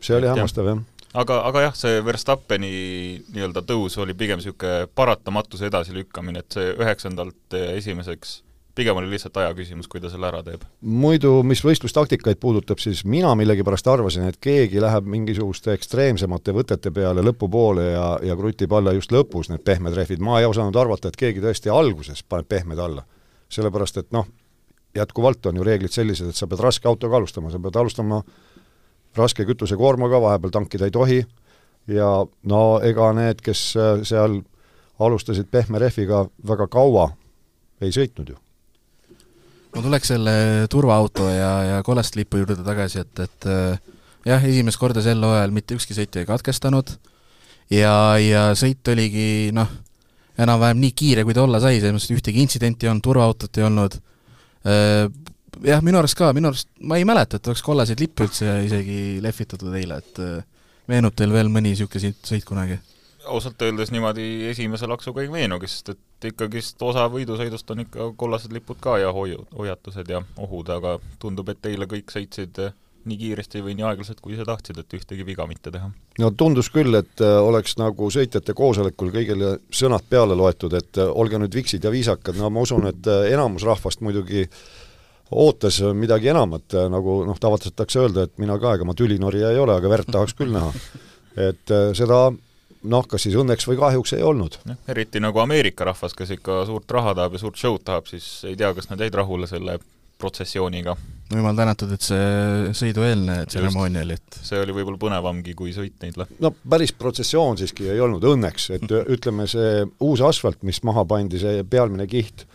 see 0.00 0.18
oli 0.18 0.28
hämmastav, 0.28 0.72
jah. 0.74 0.84
Aga, 1.18 1.38
aga 1.48 1.62
jah, 1.64 1.76
see 1.78 2.02
Verstappeni 2.04 2.68
nii-öelda 3.32 3.62
tõus 3.64 3.96
oli 3.96 4.12
pigem 4.14 4.42
niisugune 4.42 4.90
paratamatuse 4.94 5.70
edasilükkamine, 5.70 6.44
et 6.44 6.52
see 6.52 6.74
üheksandalt 6.76 7.56
esimeseks 7.56 8.42
pigem 8.78 8.96
oli 8.96 9.10
lihtsalt 9.10 9.36
aja 9.40 9.50
küsimus, 9.58 9.88
kui 9.90 10.00
ta 10.00 10.10
selle 10.10 10.28
ära 10.30 10.40
teeb. 10.46 10.62
muidu, 10.80 11.40
mis 11.46 11.62
võistlustaktikaid 11.66 12.38
puudutab, 12.40 12.78
siis 12.82 13.02
mina 13.04 13.32
millegipärast 13.38 13.90
arvasin, 13.90 14.28
et 14.30 14.38
keegi 14.44 14.82
läheb 14.82 15.08
mingisuguste 15.10 15.74
ekstreemsemate 15.74 16.54
võtete 16.54 16.92
peale 16.94 17.24
lõpupoole 17.26 17.88
ja, 17.88 18.06
ja 18.30 18.36
krutib 18.38 18.76
alla 18.78 18.94
just 18.94 19.14
lõpus 19.14 19.50
need 19.50 19.64
pehmed 19.66 19.98
rehvid, 19.98 20.22
ma 20.22 20.38
ei 20.38 20.46
osanud 20.46 20.78
arvata, 20.78 21.10
et 21.10 21.18
keegi 21.18 21.42
tõesti 21.42 21.74
alguses 21.74 22.22
paneb 22.22 22.48
pehmed 22.48 22.78
alla. 22.78 23.06
sellepärast, 23.48 23.96
et 23.96 24.10
noh, 24.12 24.26
jätkuvalt 24.94 25.46
on 25.48 25.56
ju 25.56 25.64
reeglid 25.64 25.92
sellised, 25.92 26.28
et 26.28 26.36
sa 26.36 26.46
pead 26.46 26.60
raske 26.60 26.88
autoga 26.88 27.16
alustama, 27.16 27.50
sa 27.50 27.58
pead 27.58 27.76
alustama 27.80 28.22
raske 29.16 29.46
kütusekoormaga, 29.48 30.20
vahepeal 30.20 30.52
tankida 30.52 30.84
ei 30.84 30.92
tohi, 30.94 31.22
ja 31.88 32.10
no 32.52 32.64
ega 32.84 33.12
need, 33.16 33.40
kes 33.42 33.70
seal 34.10 34.42
alustasid 34.98 35.48
pehme 35.50 35.80
rehviga 35.80 36.26
väga 36.46 36.68
kaua, 36.68 37.08
ei 37.80 37.94
sõitnud 37.94 38.34
ju 38.34 38.44
ma 39.74 39.84
tuleks 39.84 40.12
selle 40.14 40.34
turvaauto 40.72 41.28
ja, 41.30 41.52
ja 41.72 41.78
kollaste 41.86 42.20
lipu 42.20 42.40
juurde 42.40 42.58
tagasi, 42.64 43.04
et, 43.04 43.24
et 43.24 43.48
äh, 43.50 43.94
jah, 44.28 44.44
esimest 44.44 44.80
korda 44.80 45.04
sel 45.04 45.22
hooajal 45.24 45.54
mitte 45.54 45.76
ükski 45.76 45.96
sõitja 45.96 46.22
ei 46.22 46.28
katkestanud 46.28 46.94
ja, 47.72 47.92
ja 48.22 48.48
sõit 48.58 48.92
oligi 48.92 49.50
noh, 49.56 49.70
enam-vähem 50.38 50.82
nii 50.82 50.94
kiire, 50.96 51.24
kui 51.26 51.36
ta 51.36 51.44
olla 51.44 51.60
sai, 51.62 51.80
selles 51.80 51.96
mõttes, 51.96 52.10
et 52.10 52.20
ühtegi 52.20 52.44
intsidenti 52.44 52.86
ei 52.86 52.92
olnud, 52.92 53.04
turvaautot 53.04 53.60
ei 53.60 53.66
olnud, 53.68 53.98
äh, 54.68 55.06
jah, 55.66 55.82
minu 55.84 56.00
arust 56.00 56.18
ka, 56.18 56.32
minu 56.36 56.52
arust 56.52 56.70
ma 56.80 57.00
ei 57.00 57.06
mäleta, 57.08 57.38
et 57.38 57.50
oleks 57.50 57.64
kollaseid 57.66 58.00
lippe 58.02 58.28
üldse 58.28 58.60
isegi 58.66 59.18
lehvitatud 59.24 59.74
eile, 59.80 60.00
et 60.02 60.22
äh, 60.24 60.38
meenub 60.88 61.16
teil 61.18 61.34
veel 61.34 61.50
mõni 61.52 61.74
niisugune 61.74 62.14
sõit 62.24 62.46
kunagi? 62.48 62.78
Ausalt 63.28 63.62
öeldes 63.62 63.92
niimoodi 63.94 64.48
esimese 64.50 64.88
laksuga 64.90 65.22
ei 65.22 65.30
meenugi, 65.32 65.68
sest 65.70 65.92
et 65.94 66.28
ikkagist 66.32 66.82
osa 66.82 67.06
võidusõidust 67.12 67.70
on 67.74 67.84
ikka 67.84 68.10
kollased 68.16 68.52
lipud 68.54 68.80
ka 68.82 68.98
ja 69.02 69.12
hoiu, 69.14 69.44
hoiatused 69.56 70.10
ja 70.10 70.22
ohud, 70.36 70.70
aga 70.74 70.98
tundub, 71.22 71.48
et 71.52 71.70
eile 71.70 71.88
kõik 71.90 72.12
sõitsid 72.14 72.60
nii 73.08 73.18
kiiresti 73.20 73.62
või 73.64 73.76
nii 73.78 73.86
aeglaselt, 73.88 74.20
kui 74.20 74.34
ise 74.34 74.44
tahtsid, 74.44 74.80
et 74.80 74.96
ühtegi 74.98 75.24
viga 75.26 75.46
mitte 75.48 75.70
teha. 75.72 75.90
no 76.18 76.30
tundus 76.36 76.68
küll, 76.74 76.94
et 76.98 77.22
äh, 77.24 77.36
oleks 77.44 77.78
nagu 77.80 78.10
sõitjate 78.12 78.54
koosolekul 78.58 79.12
kõigile 79.14 79.54
sõnad 79.70 80.04
peale 80.10 80.36
loetud, 80.36 80.74
et 80.76 81.00
äh, 81.00 81.08
olge 81.08 81.40
nüüd 81.40 81.54
viksid 81.54 81.84
ja 81.84 81.94
viisakad, 81.94 82.36
no 82.36 82.50
ma 82.50 82.66
usun, 82.66 82.88
et 82.90 83.08
enamus 83.30 83.64
rahvast 83.68 84.02
muidugi 84.04 84.48
ootas 85.30 85.80
midagi 85.94 86.32
enamat, 86.32 86.74
nagu 86.88 87.22
noh, 87.28 87.38
tavatsetakse 87.40 88.00
öelda, 88.00 88.26
et 88.26 88.38
mina 88.40 88.56
ka, 88.60 88.74
ega 88.78 88.86
ma 88.88 88.96
tülinorija 88.96 89.52
ei 89.52 89.60
ole, 89.60 89.76
aga 89.76 89.90
verd 89.92 90.08
tahaks 90.12 90.34
küll 90.36 90.54
näha. 90.54 90.72
et 91.48 91.74
seda 91.94 92.22
noh, 92.82 93.06
kas 93.08 93.26
siis 93.26 93.36
õnneks 93.38 93.66
või 93.68 93.78
kahjuks 93.80 94.14
ei 94.16 94.22
olnud. 94.22 94.58
eriti 94.88 95.20
nagu 95.20 95.42
Ameerika 95.42 95.88
rahvas, 95.88 96.14
kes 96.14 96.36
ikka 96.38 96.64
suurt 96.66 96.90
raha 96.90 97.14
tahab 97.14 97.36
ja 97.36 97.42
suurt 97.42 97.56
show'd 97.58 97.84
tahab, 97.84 98.06
siis 98.10 98.44
ei 98.48 98.56
tea, 98.56 98.72
kas 98.74 98.90
nad 98.90 99.00
jäid 99.02 99.14
rahule 99.18 99.46
selle 99.50 99.78
protsessiooniga. 100.18 100.96
no 101.30 101.36
jumal 101.36 101.56
tänatud, 101.56 101.92
et 101.94 102.02
see 102.02 102.70
sõidueelne 102.76 103.40
tseremoonia 103.50 104.02
oli, 104.06 104.16
et 104.18 104.38
see 104.42 104.58
oli 104.60 104.74
võib-olla 104.74 104.98
põnevamgi 105.00 105.54
kui 105.58 105.72
sõit 105.74 105.98
neile. 106.02 106.26
no 106.42 106.52
päris 106.70 106.92
protsessioon 106.98 107.58
siiski 107.60 107.88
ei 107.92 108.00
olnud, 108.02 108.24
õnneks, 108.32 108.70
et 108.78 108.94
ütleme, 109.14 109.46
see 109.50 109.84
uus 110.04 110.22
asfalt, 110.24 110.62
mis 110.66 110.82
maha 110.86 111.04
pandi, 111.08 111.40
see 111.42 111.62
pealmine 111.70 112.08
kiht, 112.10 112.46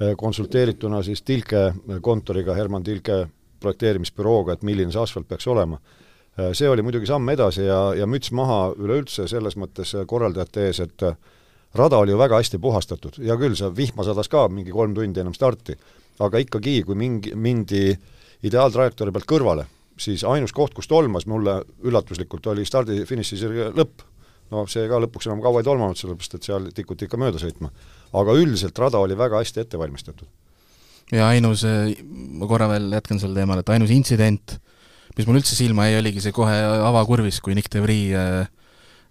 eh, 0.00 0.12
konsulteerituna 0.18 1.02
siis 1.06 1.24
Tilke 1.26 1.70
kontoriga, 2.04 2.56
Herman 2.56 2.84
Tilke 2.84 3.24
projekteerimisbürooga, 3.60 4.56
et 4.56 4.66
milline 4.66 4.92
see 4.92 5.00
asfalt 5.00 5.28
peaks 5.28 5.48
olema, 5.48 5.80
eh, 5.80 6.05
see 6.52 6.68
oli 6.68 6.82
muidugi 6.84 7.08
samm 7.08 7.28
edasi 7.32 7.64
ja, 7.64 7.80
ja 7.96 8.06
müts 8.06 8.32
maha 8.36 8.74
üleüldse 8.76 9.28
selles 9.28 9.56
mõttes 9.56 9.94
korraldajate 10.06 10.66
ees, 10.68 10.80
et 10.84 11.04
rada 11.76 11.98
oli 11.98 12.12
ju 12.12 12.18
väga 12.20 12.40
hästi 12.42 12.60
puhastatud, 12.60 13.16
hea 13.22 13.36
küll, 13.40 13.56
see 13.56 13.70
vihma 13.76 14.04
sadas 14.04 14.28
ka 14.28 14.46
mingi 14.52 14.74
kolm 14.74 14.94
tundi 14.96 15.22
ennem 15.22 15.36
starti 15.36 15.76
aga 16.24 16.40
ikkagi, 16.42 16.80
kui 16.86 16.96
mingi, 16.98 17.32
mindi 17.36 17.90
ideaaltrajektoori 18.46 19.14
pealt 19.14 19.28
kõrvale, 19.28 19.66
siis 20.00 20.24
ainus 20.28 20.54
koht, 20.56 20.74
kus 20.76 20.88
tolmas 20.88 21.26
mulle 21.28 21.58
üllatuslikult, 21.84 22.46
oli 22.52 22.66
stardi-finiši 22.68 23.40
lõpp. 23.76 24.04
no 24.52 24.62
see 24.70 24.86
ka 24.86 25.00
lõpuks 25.02 25.26
enam 25.26 25.40
kaua 25.42 25.60
ei 25.60 25.66
tolmanud, 25.66 25.98
sellepärast 25.98 26.36
et 26.38 26.46
seal 26.46 26.68
tikuti 26.74 27.08
ikka 27.08 27.18
mööda 27.18 27.40
sõitma. 27.42 27.70
aga 28.12 28.32
üldiselt 28.32 28.78
rada 28.78 28.98
oli 28.98 29.16
väga 29.18 29.42
hästi 29.42 29.60
ette 29.60 29.78
valmistatud. 29.78 30.28
ja 31.12 31.28
ainus, 31.28 31.64
ma 31.64 32.46
korra 32.46 32.68
veel 32.68 32.92
jätkan 32.92 33.20
sel 33.20 33.34
teemal, 33.34 33.60
et 33.60 33.68
ainus 33.68 33.90
intsident, 33.90 34.58
mis 35.16 35.26
mul 35.28 35.40
üldse 35.40 35.56
silma 35.56 35.88
jäi, 35.88 35.98
oligi 36.02 36.22
see 36.24 36.34
kohe 36.36 36.54
avakurvis, 36.86 37.40
kui 37.44 37.56
Nick 37.56 37.72
de 37.72 37.82
Vries 37.84 38.16
äh, 38.16 38.48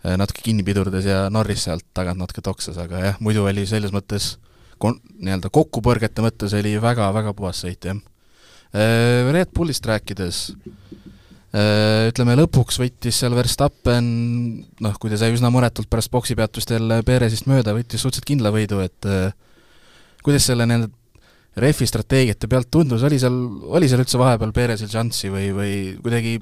äh, 0.05 0.17
natuke 0.21 0.43
kinni 0.45 0.65
pidurdas 0.65 1.07
ja 1.07 1.25
Norris 1.33 1.65
sealt 1.65 1.85
tagant 1.97 2.21
natuke 2.21 2.43
toksas, 2.45 2.77
aga 2.81 3.01
jah, 3.07 3.21
muidu 3.25 3.45
oli 3.47 3.65
selles 3.69 3.93
mõttes 3.95 4.35
kon-, 4.81 4.99
nii-öelda 5.17 5.49
kokkupõrgete 5.53 6.25
mõttes 6.25 6.53
oli 6.57 6.75
väga-väga 6.81 7.33
puhas 7.37 7.63
sõit, 7.65 7.89
jah. 7.89 8.01
Äh, 8.75 9.31
Red 9.33 9.53
Bullist 9.55 9.87
rääkides, 9.89 10.47
ütleme 11.55 12.33
lõpuks 12.35 12.75
võttis 12.81 13.15
seal 13.21 13.31
Verstappen, 13.31 14.07
noh, 14.83 14.95
kui 14.99 15.07
ta 15.07 15.15
sai 15.21 15.31
üsna 15.31 15.47
muretult 15.53 15.87
pärast 15.87 16.11
boksipeatust 16.11 16.73
jälle 16.75 16.97
Perezist 17.07 17.47
mööda, 17.47 17.71
võttis 17.77 18.03
suhteliselt 18.03 18.27
kindla 18.27 18.51
võidu, 18.51 18.81
et 18.83 19.07
kuidas 20.19 20.49
selle 20.49 20.67
nende 20.67 20.89
refi 21.57 21.87
strateegiate 21.87 22.49
pealt 22.51 22.71
tundus, 22.71 23.03
oli 23.07 23.19
seal, 23.21 23.35
oli 23.77 23.87
seal 23.89 24.03
üldse 24.03 24.19
vahepeal 24.19 24.51
Perezil 24.55 24.91
šanssi 24.91 25.31
või, 25.31 25.49
või 25.55 25.73
kuidagi 26.03 26.37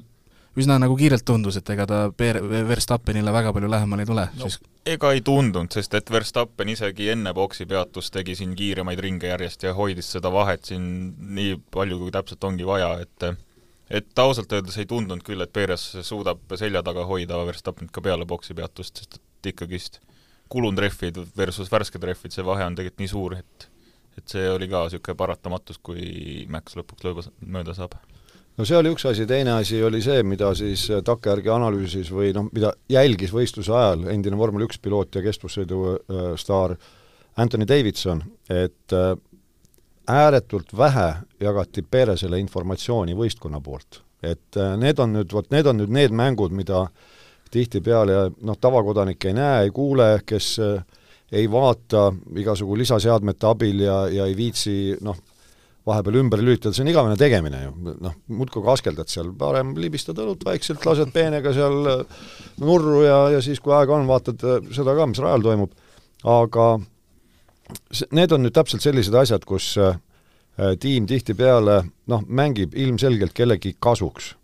üsna 0.58 0.76
nagu 0.78 0.96
kiirelt 0.98 1.24
tundus, 1.26 1.58
et 1.58 1.70
ega 1.74 1.86
ta 1.86 2.00
Per-, 2.16 2.40
Verstappenile 2.68 3.32
väga 3.34 3.52
palju 3.54 3.70
lähemale 3.70 4.04
ei 4.04 4.10
tule 4.10 4.26
no,, 4.34 4.48
siis 4.48 4.60
ega 4.94 5.10
ei 5.14 5.22
tundunud, 5.24 5.72
sest 5.74 5.94
et 5.98 6.10
Verstappen 6.12 6.70
isegi 6.70 7.08
enne 7.14 7.32
boksi 7.34 7.66
peatust 7.66 8.12
tegi 8.14 8.36
siin 8.38 8.54
kiiremaid 8.58 9.00
ringe 9.02 9.30
järjest 9.30 9.66
ja 9.66 9.74
hoidis 9.74 10.12
seda 10.16 10.32
vahet 10.34 10.70
siin 10.70 10.86
nii 11.38 11.58
palju, 11.74 11.98
kui 12.02 12.14
täpselt 12.14 12.44
ongi 12.50 12.66
vaja, 12.68 12.94
et 13.02 13.30
et 13.94 14.18
ausalt 14.18 14.52
öeldes 14.52 14.78
ei 14.80 14.88
tundunud 14.88 15.22
küll, 15.26 15.42
et 15.44 15.52
Perez 15.52 15.82
suudab 16.02 16.56
selja 16.58 16.82
taga 16.82 17.04
hoida 17.06 17.38
Verstappenit 17.46 17.92
ka 17.94 18.02
peale 18.02 18.26
boksi 18.26 18.56
peatust, 18.56 19.02
sest 19.02 19.18
et 19.20 19.52
ikkagist 19.52 20.00
kulunud 20.52 20.78
rehvid 20.80 21.18
versus 21.36 21.70
värsked 21.72 22.02
rehvid, 22.02 22.32
see 22.32 22.44
vahe 22.46 22.66
on 22.66 22.76
tegelikult 22.78 23.02
nii 23.02 23.10
suur, 23.10 23.36
et 23.40 23.68
et 24.18 24.26
see 24.30 24.48
oli 24.50 24.68
ka 24.70 24.86
niisugune 24.86 25.18
paratamatus, 25.18 25.80
kui 25.82 26.44
Max 26.50 26.76
lõpuks 26.78 27.06
lõõba 27.06 27.24
mööda 27.40 27.74
saab 27.76 27.96
no 28.56 28.66
see 28.66 28.78
oli 28.78 28.92
üks 28.94 29.06
asi, 29.10 29.26
teine 29.26 29.56
asi 29.58 29.82
oli 29.82 30.02
see, 30.04 30.22
mida 30.26 30.52
siis 30.58 30.86
takkajärgi 31.06 31.50
analüüsis 31.50 32.10
või 32.14 32.32
noh, 32.36 32.48
mida 32.54 32.72
jälgis 32.90 33.34
võistluse 33.34 33.74
ajal 33.74 34.08
endine 34.14 34.38
vormel 34.38 34.66
üks 34.68 34.78
piloot 34.82 35.14
ja 35.14 35.24
kestvussõidu 35.24 35.80
äh, 35.94 36.26
staar 36.40 36.76
Anthony 37.40 37.66
Davidson, 37.66 38.22
et 38.50 38.94
äh, 38.94 39.14
ääretult 40.06 40.70
vähe 40.76 41.08
jagati 41.40 41.82
Perezele 41.82 42.38
informatsiooni 42.38 43.16
võistkonna 43.18 43.60
poolt. 43.60 44.02
et 44.22 44.56
äh, 44.56 44.76
need 44.80 44.98
on 44.98 45.12
nüüd, 45.12 45.32
vot 45.32 45.50
need 45.52 45.66
on 45.66 45.76
nüüd 45.82 45.90
need 45.92 46.14
mängud, 46.16 46.52
mida 46.52 46.86
tihtipeale 47.52 48.30
noh, 48.40 48.56
tavakodanik 48.56 49.24
ei 49.24 49.34
näe, 49.36 49.64
ei 49.66 49.70
kuule, 49.70 50.22
kes 50.26 50.58
äh, 50.62 51.02
ei 51.34 51.46
vaata 51.50 52.08
igasugu 52.38 52.76
lisaseadmete 52.78 53.48
abil 53.48 53.84
ja, 53.84 54.04
ja 54.12 54.26
ei 54.30 54.36
viitsi 54.38 54.94
noh, 55.02 55.18
vahepeal 55.86 56.16
ümber 56.22 56.40
lülitada, 56.40 56.72
see 56.72 56.84
on 56.84 56.90
igavene 56.92 57.16
tegemine 57.20 57.60
ju, 57.60 57.72
noh, 58.00 58.16
muudkui 58.32 58.64
kaskeldad 58.64 59.10
seal, 59.12 59.34
parem 59.38 59.74
libistad 59.76 60.18
õlut 60.20 60.44
vaikselt, 60.46 60.84
lased 60.88 61.12
peenega 61.12 61.52
seal 61.56 61.90
äh, 61.90 62.22
nurru 62.64 63.02
ja, 63.04 63.18
ja 63.34 63.42
siis, 63.44 63.60
kui 63.60 63.74
aega 63.76 63.96
on, 63.98 64.08
vaatad 64.08 64.44
äh, 64.48 64.70
seda 64.74 64.96
ka, 64.96 65.08
mis 65.10 65.20
rajal 65.20 65.44
toimub, 65.44 65.74
aga 66.34 66.68
see, 67.90 68.08
need 68.16 68.32
on 68.32 68.46
nüüd 68.46 68.56
täpselt 68.56 68.84
sellised 68.84 69.16
asjad, 69.20 69.44
kus 69.48 69.74
äh, 69.76 70.00
tiim 70.80 71.08
tihtipeale 71.10 71.82
noh, 72.10 72.24
mängib 72.28 72.76
ilmselgelt 72.78 73.36
kellegi 73.36 73.76
kasuks. 73.80 74.34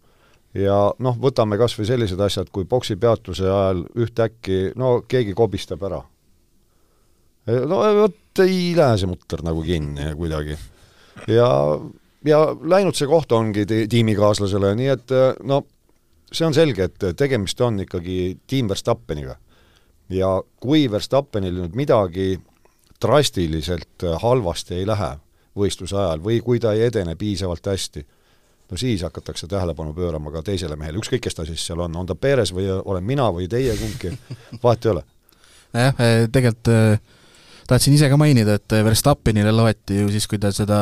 ja 0.55 0.91
noh, 0.99 1.17
võtame 1.23 1.57
kas 1.57 1.77
või 1.79 1.87
sellised 1.89 2.21
asjad, 2.21 2.51
kui 2.53 2.67
boksi 2.69 2.97
peatuse 3.01 3.47
ajal 3.47 3.85
ühtäkki 3.97 4.73
no 4.77 4.99
keegi 5.09 5.33
kobistab 5.39 5.83
ära. 5.89 6.03
No 7.47 7.81
vot 8.01 8.45
ei 8.45 8.75
lähe 8.77 8.99
see 9.01 9.11
mutter 9.11 9.43
nagu 9.47 9.63
kinni 9.65 10.13
kuidagi 10.19 10.57
ja, 11.29 11.51
ja 12.25 12.41
läinud 12.61 12.97
see 12.97 13.09
koht 13.11 13.33
ongi 13.33 13.67
tiimikaaslasele, 13.67 14.75
nii 14.79 14.91
et 14.93 15.15
no 15.49 15.63
see 16.31 16.47
on 16.47 16.55
selge, 16.55 16.87
et 16.87 17.09
tegemist 17.19 17.61
on 17.61 17.81
ikkagi 17.85 18.39
tiim 18.47 18.69
Verstappeniga. 18.71 19.37
ja 20.11 20.31
kui 20.61 20.91
Verstappenil 20.91 21.55
nüüd 21.55 21.77
midagi 21.79 22.41
drastiliselt 23.03 24.07
halvasti 24.23 24.75
ei 24.75 24.87
lähe 24.87 25.17
võistluse 25.57 25.97
ajal 25.97 26.23
või 26.23 26.41
kui 26.45 26.61
ta 26.61 26.73
ei 26.75 26.87
edene 26.87 27.17
piisavalt 27.19 27.67
hästi, 27.67 28.05
no 28.71 28.77
siis 28.79 29.03
hakatakse 29.03 29.47
tähelepanu 29.47 29.95
pöörama 29.95 30.31
ka 30.31 30.43
teisele 30.43 30.77
mehele, 30.77 30.99
ükskõik, 30.99 31.23
kes 31.27 31.35
ta 31.35 31.47
siis 31.47 31.63
seal 31.67 31.81
on, 31.81 31.97
on 31.97 32.07
ta 32.07 32.15
Perez 32.15 32.53
või 32.55 32.69
olen 32.71 33.07
mina 33.07 33.31
või 33.35 33.49
teie 33.51 33.75
kumbki, 33.79 34.13
vahet 34.63 34.87
ei 34.87 34.93
ole. 34.95 35.05
nojah, 35.75 36.05
tegelikult 36.33 36.75
tahtsin 37.71 37.95
ise 37.95 38.11
ka 38.11 38.19
mainida, 38.19 38.59
et 38.59 38.77
Verstappenile 38.85 39.55
loeti 39.55 40.03
ju 40.03 40.11
siis, 40.13 40.27
kui 40.31 40.41
ta 40.43 40.51
seda 40.55 40.81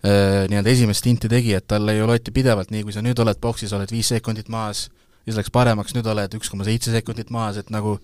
Äh, 0.00 0.46
nii-öelda 0.48 0.72
esimest 0.72 1.04
tinti 1.04 1.28
tegi, 1.28 1.52
et 1.52 1.66
talle 1.68 1.92
ju 1.92 2.06
loeti 2.08 2.32
pidevalt, 2.32 2.70
nii 2.72 2.86
kui 2.86 2.94
sa 2.94 3.02
nüüd 3.04 3.18
oled 3.20 3.36
boksis, 3.36 3.74
oled 3.76 3.90
viis 3.92 4.08
sekundit 4.08 4.46
maas, 4.48 4.86
siis 5.26 5.36
läks 5.36 5.52
paremaks, 5.52 5.92
nüüd 5.92 6.06
oled 6.08 6.36
üks 6.38 6.48
koma 6.48 6.64
seitse 6.64 6.94
sekundit 6.94 7.28
maas, 7.34 7.58
et 7.60 7.68
nagu 7.68 7.98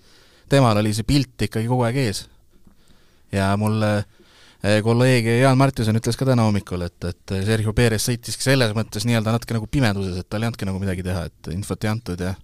temal 0.51 0.77
oli 0.77 0.91
see 0.93 1.07
pilt 1.07 1.47
ikkagi 1.47 1.65
kogu 1.65 1.87
aeg 1.87 1.97
ees. 2.03 2.27
ja 3.33 3.49
mulle 3.57 3.89
äh, 3.97 4.77
kolleeg 4.85 5.25
Jaan 5.39 5.57
Martinson 5.57 5.97
ütles 5.97 6.21
ka 6.21 6.29
täna 6.29 6.45
hommikul, 6.45 6.85
et, 6.85 7.09
et 7.09 7.35
Sergio 7.49 7.73
Perez 7.73 8.05
sõitiski 8.05 8.45
selles 8.45 8.77
mõttes 8.77 9.09
nii-öelda 9.09 9.33
natuke 9.33 9.57
nagu 9.57 9.65
pimeduses, 9.65 10.21
et 10.21 10.29
tal 10.29 10.45
ei 10.45 10.51
olnudki 10.51 10.69
nagu 10.69 10.83
midagi 10.83 11.01
teha, 11.07 11.25
et 11.31 11.53
infot 11.57 11.81
ei 11.81 11.95
antud 11.95 12.21
ja, 12.21 12.35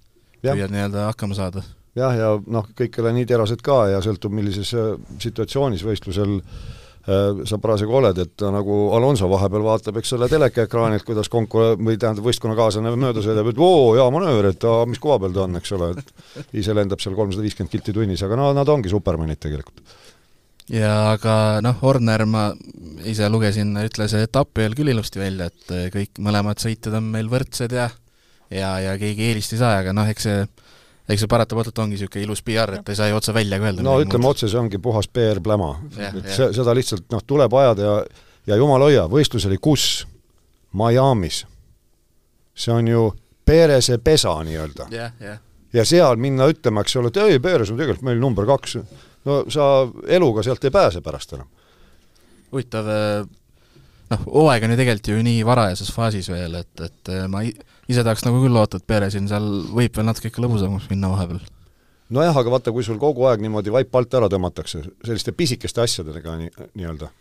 ja. 0.41 0.57
püüad 0.57 0.73
nii-öelda 0.73 1.11
hakkama 1.11 1.37
saada. 1.37 1.61
Jah, 1.97 2.13
ja 2.17 2.29
noh, 2.37 2.69
kõik 2.77 2.97
ei 2.97 3.03
ole 3.03 3.17
nii 3.19 3.27
terased 3.29 3.61
ka 3.65 3.83
ja 3.93 3.99
sõltub, 4.03 4.33
millises 4.35 4.73
äh, 4.77 4.93
situatsioonis 5.21 5.83
võistlusel 5.85 6.37
äh, 6.39 7.43
sa 7.49 7.59
parasjagu 7.61 7.97
oled, 7.99 8.21
et 8.23 8.45
nagu 8.55 8.79
Alonso 8.97 9.29
vahepeal 9.31 9.65
vaatab, 9.65 9.99
eks 10.01 10.15
ole, 10.17 10.29
telekaekraanilt, 10.31 11.05
kuidas 11.07 11.29
konku-, 11.31 11.73
või 11.77 11.97
tähendab, 12.01 12.25
võistkonnakaaslane 12.27 12.95
mööda 12.99 13.25
sõidab, 13.25 13.51
et 13.51 13.61
oo, 13.61 13.91
hea 13.97 14.07
manööver, 14.13 14.51
et 14.53 14.69
aa, 14.69 14.87
mis 14.89 15.01
koha 15.03 15.19
peal 15.23 15.35
ta 15.35 15.45
on, 15.45 15.59
eks 15.59 15.75
ole, 15.77 15.91
et 15.97 16.55
ise 16.63 16.75
lendab 16.77 17.03
seal 17.03 17.17
kolmsada 17.17 17.45
viiskümmend 17.45 17.73
kilti 17.73 17.95
tunnis, 17.95 18.25
aga 18.25 18.39
no 18.39 18.49
nad 18.57 18.73
ongi 18.73 18.91
supermanid 18.93 19.41
tegelikult. 19.43 19.99
ja 20.73 20.93
aga 21.11 21.59
noh, 21.61 21.77
Horner, 21.83 22.25
ma 22.25 22.47
ise 23.05 23.27
lugesin, 23.29 23.75
ütles 23.83 24.15
etapi 24.17 24.63
ajal 24.63 24.79
küll 24.79 24.95
ilusti 24.95 25.21
välja, 25.21 25.51
et 25.51 25.93
kõik 25.93 26.23
mõlemad 26.23 26.63
sõitjad 26.63 26.97
on 26.97 27.11
meil 27.13 27.29
võrdsed 27.29 27.75
ja 27.75 27.91
ja, 28.53 28.77
ja 28.79 28.97
keegi 29.01 29.29
eelist 29.29 29.53
ei 29.55 29.61
saa, 29.61 29.79
aga 29.81 29.93
noh, 29.95 30.07
eks 30.09 30.27
see 30.27 30.43
eks 31.09 31.23
see 31.23 31.29
paratamatult 31.31 31.79
ongi 31.83 31.97
niisugune 31.97 32.23
ilus 32.23 32.43
PR, 32.43 32.77
et 32.79 32.89
ei 32.89 32.95
saa 32.95 33.09
ju 33.11 33.17
otse 33.19 33.33
välja 33.35 33.59
ka 33.59 33.69
öelda. 33.69 33.83
no 33.83 33.95
ütleme 34.01 34.27
otse, 34.27 34.47
see 34.47 34.59
ongi 34.59 34.79
puhas 34.79 35.09
PR-pläma. 35.11 35.71
et 36.09 36.29
see, 36.31 36.51
seda 36.55 36.75
lihtsalt 36.75 37.09
noh, 37.11 37.23
tuleb 37.27 37.53
ajada 37.53 37.89
ja 37.89 37.97
ja 38.47 38.59
jumal 38.59 38.83
hoia, 38.83 39.07
võistlus 39.11 39.47
oli 39.47 39.57
kus? 39.61 40.05
Miami's. 40.73 41.45
see 42.55 42.73
on 42.73 42.87
ju 42.87 43.13
Perese 43.45 43.97
pesa 43.97 44.37
nii-öelda. 44.43 44.87
ja 45.73 45.85
seal 45.85 46.15
minna 46.15 46.47
ütlema, 46.47 46.81
eks 46.81 46.95
ole, 46.95 47.11
et 47.11 47.17
ei, 47.17 47.39
Peres 47.39 47.71
on 47.71 47.77
tegelikult 47.77 48.05
meil 48.07 48.19
number 48.21 48.47
kaks, 48.47 48.77
no 49.25 49.43
sa 49.51 49.87
eluga 50.07 50.43
sealt 50.43 50.63
ei 50.63 50.71
pääse 50.71 51.01
pärast 51.01 51.33
enam. 51.33 51.47
huvitav, 52.51 52.87
äh, 52.87 53.27
noh, 54.13 54.23
hooaeg 54.27 54.65
on 54.65 54.73
ju 54.73 54.79
tegelikult 54.79 55.11
ju 55.11 55.25
nii 55.25 55.41
varajases 55.47 55.91
faasis 55.93 56.29
veel, 56.31 56.59
et, 56.61 56.85
et 56.85 57.11
äh, 57.11 57.25
ma 57.31 57.43
ise 57.43 58.05
tahaks 58.05 58.25
nagu 58.27 58.41
küll 58.43 58.55
loota, 58.55 58.79
et 58.79 58.87
Pere 58.87 59.09
siin 59.13 59.27
seal 59.31 59.47
võib 59.73 59.95
veel 59.97 60.07
natuke 60.07 60.29
ikka 60.29 60.43
lõbusamaks 60.43 60.89
minna 60.91 61.11
vahepeal. 61.13 61.41
nojah, 62.13 62.39
aga 62.39 62.53
vaata, 62.53 62.73
kui 62.75 62.85
sul 62.85 62.99
kogu 63.01 63.27
aeg 63.29 63.43
niimoodi 63.43 63.73
vaip 63.73 63.95
alt 63.95 64.19
ära 64.19 64.29
tõmmatakse, 64.31 64.83
selliste 65.05 65.35
pisikeste 65.37 65.83
asjadega 65.83 66.37
nii, 66.39 66.53
nii-öelda, 66.79 67.11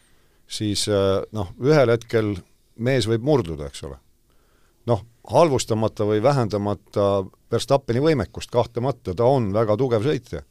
siis 0.47 0.87
äh, 0.91 1.23
noh, 1.37 1.53
ühel 1.63 1.95
hetkel 1.95 2.37
mees 2.83 3.09
võib 3.11 3.25
murduda, 3.27 3.71
eks 3.71 3.85
ole. 3.89 3.99
noh, 4.91 5.05
halvustamata 5.31 6.07
või 6.09 6.23
vähendamata 6.23 7.25
Verstappeni 7.53 8.01
võimekust, 8.01 8.51
kahtlemata 8.51 9.15
ta 9.15 9.29
on 9.29 9.53
väga 9.55 9.77
tugev 9.77 10.07
sõitja. 10.07 10.43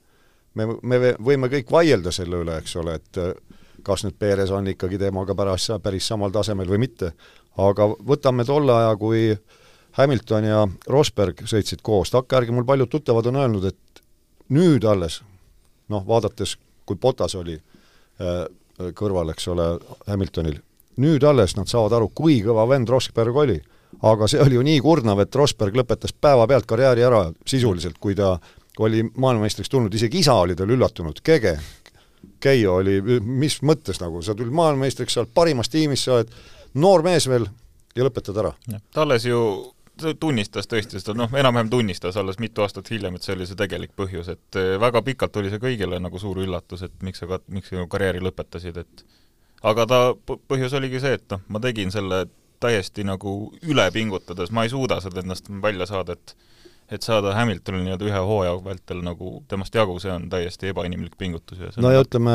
me, 0.53 0.67
me 0.81 1.15
võime 1.19 1.49
kõik 1.49 1.71
vaielda 1.71 2.11
selle 2.11 2.43
üle, 2.43 2.57
eks 2.61 2.75
ole, 2.79 2.99
et 2.99 3.19
kas 3.83 4.05
nüüd 4.05 4.17
Perez 4.19 4.51
on 4.51 4.67
ikkagi 4.71 4.99
temaga 5.01 5.35
pärast 5.35 5.73
päris 5.83 6.07
samal 6.07 6.31
tasemel 6.31 6.69
või 6.69 6.83
mitte, 6.85 7.13
aga 7.57 7.87
võtame 8.07 8.45
tolle 8.47 8.73
aja, 8.73 8.95
kui 8.99 9.31
Hamilton 9.97 10.47
ja 10.47 10.63
Rosberg 10.87 11.43
sõitsid 11.49 11.83
koos, 11.83 12.13
takkajärgi 12.13 12.55
mul 12.55 12.67
paljud 12.67 12.89
tuttavad 12.91 13.27
on 13.27 13.41
öelnud, 13.41 13.67
et 13.67 14.03
nüüd 14.55 14.85
alles, 14.87 15.19
noh, 15.91 16.05
vaadates, 16.07 16.55
kui 16.87 16.99
Potas 16.99 17.35
oli 17.35 17.57
äh, 17.57 18.45
kõrval, 18.95 19.33
eks 19.33 19.47
ole, 19.51 19.67
Hamiltonil, 20.07 20.61
nüüd 21.01 21.23
alles 21.27 21.55
nad 21.57 21.69
saavad 21.71 21.97
aru, 21.99 22.09
kui 22.15 22.39
kõva 22.45 22.67
vend 22.69 22.89
Rosberg 22.89 23.35
oli. 23.35 23.59
aga 24.07 24.27
see 24.27 24.39
oli 24.39 24.55
ju 24.55 24.61
nii 24.63 24.79
kurnav, 24.79 25.19
et 25.19 25.35
Rosberg 25.35 25.75
lõpetas 25.75 26.13
päevapealt 26.15 26.65
karjääri 26.65 27.03
ära 27.03 27.25
sisuliselt, 27.45 27.97
kui 27.99 28.15
ta 28.15 28.37
oli 28.79 29.03
maailmameistriks 29.03 29.69
tulnud, 29.69 29.93
isegi 29.93 30.21
isa 30.23 30.33
oli 30.39 30.55
tal 30.55 30.71
üllatunud, 30.71 31.19
Kege, 31.23 31.57
Keijo 32.41 32.79
oli, 32.81 32.97
mis 33.21 33.59
mõttes 33.65 34.01
nagu, 34.01 34.21
sa 34.25 34.35
tulid 34.37 34.53
maailmameistriks, 34.55 35.15
sa 35.15 35.23
oled 35.23 35.33
parimas 35.35 35.69
tiimis, 35.71 36.05
sa 36.07 36.19
oled 36.19 36.33
noor 36.81 37.05
mees 37.05 37.27
veel 37.29 37.47
ja 37.95 38.07
lõpetad 38.07 38.37
ära. 38.41 38.53
ta 38.93 39.05
alles 39.05 39.25
ju 39.25 39.39
tunnistas 40.19 40.67
tõesti 40.69 40.99
seda, 40.99 41.13
noh, 41.17 41.31
enam-vähem 41.37 41.69
tunnistas 41.69 42.17
alles 42.17 42.39
mitu 42.41 42.63
aastat 42.65 42.89
hiljem, 42.89 43.15
et 43.15 43.25
see 43.25 43.35
oli 43.35 43.45
see 43.45 43.59
tegelik 43.59 43.91
põhjus, 43.97 44.31
et 44.33 44.59
eh, 44.59 44.75
väga 44.81 45.01
pikalt 45.05 45.37
oli 45.37 45.51
see 45.51 45.61
kõigile 45.61 45.99
nagu 46.01 46.19
suur 46.19 46.39
üllatus, 46.41 46.85
et 46.87 46.95
miks 47.05 47.21
sa 47.21 47.29
ka-, 47.29 47.41
miks 47.53 47.69
sa 47.69 47.85
karjääri 47.91 48.23
lõpetasid, 48.23 48.79
et 48.81 49.03
aga 49.67 49.85
ta, 49.87 49.99
põhjus 50.49 50.73
oligi 50.77 51.03
see, 51.03 51.19
et 51.19 51.27
noh, 51.33 51.43
ma 51.49 51.61
tegin 51.63 51.93
selle 51.93 52.25
täiesti 52.61 53.05
nagu 53.05 53.51
üle 53.67 53.87
pingutades, 53.93 54.51
ma 54.53 54.65
ei 54.65 54.73
suuda 54.73 54.99
seda 55.01 55.21
endast 55.23 55.49
välja 55.61 55.87
saada, 55.89 56.17
et 56.17 56.35
et 56.91 57.01
saada 57.01 57.33
Hamiltonil 57.35 57.85
nii-öelda 57.85 58.07
ühe 58.09 58.19
hooaja 58.27 58.57
vältel 58.65 58.99
nagu 59.05 59.39
temast 59.47 59.75
jagu, 59.75 59.95
see 60.03 60.11
on 60.11 60.27
täiesti 60.29 60.71
ebainimlik 60.73 61.15
pingutus 61.17 61.59
ja 61.59 61.71
no 61.81 61.91
ja 61.93 62.03
ütleme, 62.03 62.33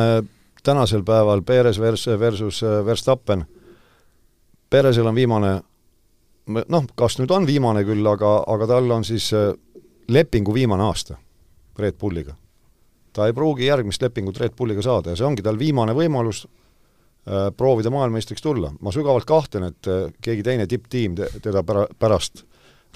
tänasel 0.64 1.04
päeval 1.04 1.44
Perez 1.46 1.80
versus, 1.80 2.18
versus 2.20 2.62
äh, 2.64 2.80
Verstappen, 2.86 3.44
Perezil 4.70 5.06
on 5.06 5.14
viimane 5.14 5.52
noh, 6.46 6.88
kas 6.98 7.18
nüüd 7.20 7.30
on 7.34 7.46
viimane 7.46 7.84
küll, 7.86 8.06
aga, 8.06 8.38
aga 8.46 8.68
tal 8.72 8.90
on 8.96 9.04
siis 9.04 9.28
äh, 9.36 9.52
lepingu 10.08 10.54
viimane 10.54 10.88
aasta 10.88 11.20
Red 11.78 12.00
Bulliga. 12.00 12.34
ta 13.12 13.26
ei 13.26 13.32
pruugi 13.32 13.66
järgmist 13.66 14.02
lepingut 14.02 14.40
Red 14.40 14.56
Bulliga 14.56 14.82
saada 14.82 15.12
ja 15.12 15.20
see 15.20 15.28
ongi 15.28 15.44
tal 15.44 15.58
viimane 15.58 15.92
võimalus 15.92 16.46
äh, 16.46 17.52
proovida 17.56 17.92
maailmameistriks 17.92 18.42
tulla. 18.42 18.72
ma 18.80 18.92
sügavalt 18.92 19.28
kahtlen, 19.28 19.68
et 19.68 19.94
keegi 20.22 20.42
teine 20.42 20.66
tipptiim 20.66 21.20
teda 21.42 21.62
pära-, 21.62 21.88
pärast 21.98 22.46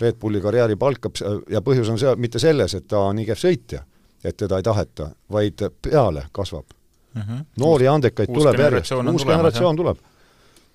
Red 0.01 0.19
Bulli 0.21 0.41
karjääri 0.41 0.77
palkab 0.77 1.17
ja 1.51 1.61
põhjus 1.65 1.91
on 1.93 1.99
see, 2.01 2.13
mitte 2.17 2.39
selles, 2.43 2.75
et 2.75 2.87
ta 2.89 3.05
on 3.11 3.19
nii 3.21 3.29
kehv 3.29 3.41
sõitja, 3.41 3.83
et 4.25 4.37
teda 4.37 4.61
ei 4.61 4.67
taheta, 4.67 5.11
vaid 5.33 5.65
peale 5.83 6.27
kasvab 6.33 6.67
mm. 7.15 7.23
-hmm. 7.23 7.45
noori 7.57 7.89
andekaid 7.89 8.33
tuleb 8.35 8.59
järjest, 8.61 8.93
uus 9.13 9.27
generatsioon 9.27 9.77
tuleb. 9.77 9.99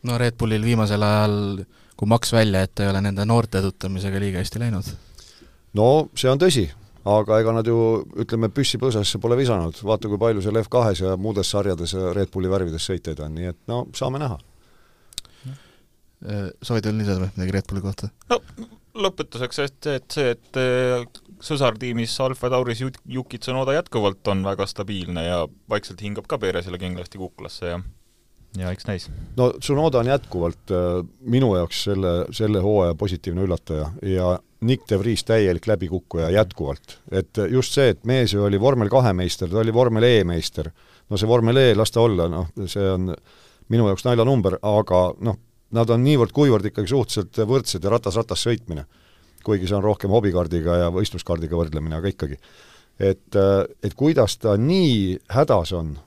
no 0.03 0.17
Red 0.17 0.37
Bullil 0.37 0.63
viimasel 0.63 1.03
ajal, 1.03 1.65
kui 1.97 2.07
maks 2.07 2.33
välja, 2.33 2.61
et 2.61 2.79
ei 2.79 2.89
ole 2.89 3.01
nende 3.01 3.25
noorte 3.25 3.59
edutamisega 3.59 4.19
liiga 4.19 4.37
hästi 4.37 4.59
läinud. 4.59 4.89
no 5.73 6.09
see 6.15 6.31
on 6.31 6.39
tõsi, 6.39 6.69
aga 7.05 7.39
ega 7.39 7.53
nad 7.53 7.67
ju 7.67 7.77
ütleme, 8.17 8.49
püssi 8.49 8.77
põõsasse 8.81 9.19
pole 9.21 9.37
visanud, 9.37 9.77
vaata 9.83 10.07
kui 10.07 10.17
palju 10.17 10.41
seal 10.41 10.61
F2-s 10.63 11.01
ja 11.01 11.17
muudes 11.17 11.51
sarjades 11.51 11.93
Red 12.13 12.31
Bulli 12.33 12.49
värvides 12.49 12.89
sõitjaid 12.89 13.21
on, 13.25 13.35
nii 13.35 13.53
et 13.53 13.59
no 13.67 13.85
saame 13.93 14.19
näha. 14.19 14.39
soovid 16.61 16.85
veel 16.85 16.97
lisada 16.97 17.29
midagi 17.35 17.51
Red 17.51 17.69
Bulli 17.69 17.81
kohta? 17.81 18.09
no 18.29 18.41
lõpetuseks 18.95 19.59
see, 19.59 19.97
et 19.99 20.15
see, 20.15 20.31
et 20.35 20.59
eh, 20.61 21.03
sõsartiimis 21.43 22.15
Alfa 22.23 22.49
Tauris 22.53 22.81
Yuki 22.81 23.39
Tsunoda 23.41 23.75
jätkuvalt 23.75 24.27
on 24.31 24.43
väga 24.45 24.67
stabiilne 24.69 25.25
ja 25.27 25.43
vaikselt 25.69 26.01
hingab 26.01 26.29
ka 26.31 26.39
Perezile 26.41 26.79
kindlasti 26.81 27.21
kuklasse 27.21 27.73
ja 27.73 27.83
ja 28.57 28.71
eks 28.71 28.87
näis. 28.87 29.09
no 29.37 29.51
Tsunoda 29.59 29.99
on 29.99 30.09
jätkuvalt 30.09 30.71
äh, 30.71 30.99
minu 31.19 31.55
jaoks 31.55 31.83
selle, 31.89 32.13
selle 32.31 32.61
hooaja 32.63 32.95
positiivne 32.95 33.43
üllataja 33.43 33.89
ja 34.01 34.35
Nick 34.65 34.87
de 34.89 34.99
Vries 34.99 35.23
täielik 35.23 35.67
läbikukkuja 35.67 36.29
jätkuvalt. 36.29 36.99
et 37.11 37.37
just 37.51 37.73
see, 37.73 37.89
et 37.89 38.05
mees 38.05 38.33
ju 38.33 38.43
oli 38.43 38.59
vormel 38.59 38.89
kahe 38.89 39.13
meister, 39.13 39.49
ta 39.49 39.59
oli 39.59 39.73
vormel 39.73 40.03
E 40.03 40.23
meister, 40.23 40.71
no 41.09 41.17
see 41.17 41.27
vormel 41.27 41.57
E, 41.57 41.73
las 41.75 41.91
ta 41.91 42.01
olla, 42.01 42.29
noh, 42.31 42.47
see 42.65 42.87
on 42.89 43.11
minu 43.69 43.89
jaoks 43.89 44.05
naljanumber, 44.07 44.57
aga 44.61 45.01
noh, 45.25 45.37
nad 45.75 45.91
on 45.91 46.05
niivõrd-kuivõrd 46.05 46.69
ikkagi 46.71 46.91
suhteliselt 46.91 47.41
võrdsed 47.49 47.83
ja 47.83 47.93
ratas-ratas 47.93 48.45
sõitmine. 48.47 48.85
kuigi 49.45 49.67
see 49.69 49.75
on 49.77 49.83
rohkem 49.85 50.09
hobikaardiga 50.09 50.77
ja 50.79 50.85
võistluskaardiga 50.93 51.57
võrdlemine, 51.59 51.99
aga 51.99 52.09
ikkagi. 52.09 52.39
et, 52.99 53.37
et 53.83 53.93
kuidas 53.93 54.37
ta 54.37 54.55
nii 54.57 55.19
hädas 55.29 55.73
on, 55.77 55.97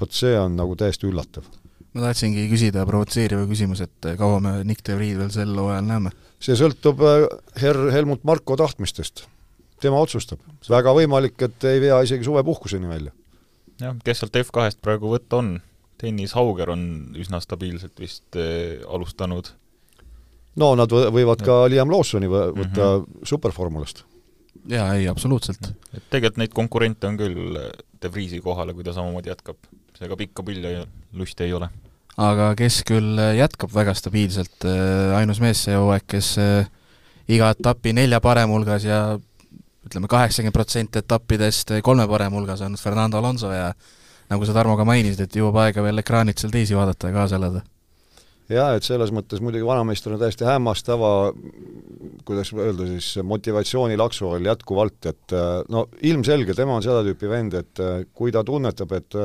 vot 0.00 0.12
see 0.12 0.36
on 0.38 0.56
nagu 0.56 0.76
täiesti 0.76 1.08
üllatav. 1.08 1.48
ma 1.94 2.08
tahtsingi 2.08 2.48
küsida 2.52 2.86
provotseeriva 2.86 3.46
küsimuse, 3.50 3.88
et 3.88 4.14
kaua 4.18 4.40
me 4.40 4.58
Nick 4.64 4.86
de 4.86 4.96
Vriid 4.96 5.18
veel 5.18 5.34
sel 5.34 5.56
hooajal 5.56 5.88
näeme? 5.88 6.14
see 6.42 6.56
sõltub 6.58 7.02
äh, 7.02 7.26
herr 7.62 7.88
Helmut 7.94 8.24
Marko 8.24 8.56
tahtmistest. 8.56 9.26
tema 9.80 10.00
otsustab. 10.00 10.40
väga 10.68 10.94
võimalik, 10.94 11.40
et 11.42 11.64
ei 11.64 11.80
vea 11.80 12.00
isegi 12.02 12.24
suvepuhkuseni 12.24 12.88
välja. 12.88 13.12
jah, 13.80 13.96
kes 14.04 14.22
sealt 14.22 14.36
F2-st 14.44 14.82
praegu 14.82 15.10
võtta 15.14 15.42
on? 15.42 15.56
Dennis 16.02 16.34
Hauger 16.38 16.72
on 16.74 16.82
üsna 17.18 17.40
stabiilselt 17.42 17.98
vist 18.00 18.38
äh, 18.38 18.78
alustanud. 18.86 19.50
no 20.58 20.74
nad 20.78 20.92
võivad 20.92 21.42
ka 21.44 21.64
Liam 21.70 21.90
Lawsoni 21.90 22.30
võtta 22.30 22.54
mm 22.54 22.70
-hmm. 22.76 23.26
superformulast. 23.26 24.04
jaa, 24.68 24.94
ei, 24.94 25.08
absoluutselt. 25.08 25.72
et 25.94 26.02
tegelikult 26.10 26.36
neid 26.36 26.54
konkurente 26.54 27.06
on 27.06 27.16
küll 27.16 27.56
äh, 27.56 27.70
De 28.02 28.12
Vriesi 28.12 28.40
kohale, 28.40 28.74
kui 28.74 28.84
ta 28.84 28.92
samamoodi 28.92 29.28
jätkab. 29.28 29.56
seega 29.98 30.16
pikka 30.16 30.42
pilli 30.42 30.86
lusti 31.12 31.44
ei 31.44 31.52
ole. 31.52 31.68
aga 32.16 32.54
kes 32.54 32.82
küll 32.86 33.18
äh, 33.18 33.36
jätkab 33.36 33.74
väga 33.74 33.94
stabiilselt, 33.94 34.64
ainus 35.16 35.40
mees 35.40 35.64
see 35.64 35.74
hooaeg, 35.74 36.06
kes 36.06 36.36
iga 37.28 37.50
etapi 37.50 37.92
nelja 37.92 38.20
parema 38.20 38.52
hulgas 38.54 38.84
ja 38.84 39.18
ütleme, 39.86 40.08
kaheksakümmend 40.08 40.52
protsenti 40.52 40.98
etappidest 40.98 41.72
kolme 41.82 42.06
parema 42.08 42.36
hulgas 42.36 42.60
on 42.60 42.76
Fernando 42.76 43.18
Alonso 43.18 43.52
ja 43.52 43.72
nagu 44.28 44.46
sa, 44.46 44.54
Tarmo, 44.56 44.76
ka 44.78 44.86
mainisid, 44.88 45.24
et 45.24 45.36
jõuab 45.40 45.58
aega 45.64 45.82
veel 45.84 46.02
ekraanilt 46.02 46.40
seal 46.40 46.52
teisi 46.54 46.76
vaadata 46.76 47.10
ja 47.10 47.16
kaasa 47.16 47.38
elada. 47.40 47.62
jaa, 48.48 48.72
et 48.76 48.84
selles 48.84 49.10
mõttes 49.12 49.42
muidugi 49.44 49.66
vanameister 49.66 50.14
on 50.14 50.20
täiesti 50.22 50.46
hämmastava, 50.48 51.12
kuidas 52.28 52.52
öelda 52.56 52.86
siis, 52.94 53.10
motivatsioonilaksu 53.24 54.30
all 54.32 54.48
jätkuvalt, 54.48 55.08
et 55.10 55.36
no 55.68 55.86
ilmselge, 56.00 56.56
tema 56.56 56.76
on 56.76 56.84
seda 56.84 57.02
tüüpi 57.06 57.28
vend, 57.28 57.56
et 57.60 57.82
kui 58.14 58.32
ta 58.32 58.44
tunnetab, 58.44 58.92
et 58.96 59.18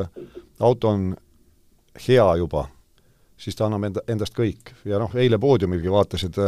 auto 0.59 0.91
on 0.91 1.11
hea 2.07 2.27
juba, 2.39 2.65
siis 3.39 3.55
ta 3.55 3.67
annab 3.67 3.87
enda, 3.89 4.03
endast 4.11 4.35
kõik. 4.35 4.73
ja 4.85 4.99
noh, 4.99 5.15
eile 5.15 5.39
poodiumilgi 5.39 5.91
vaatasid, 5.91 6.41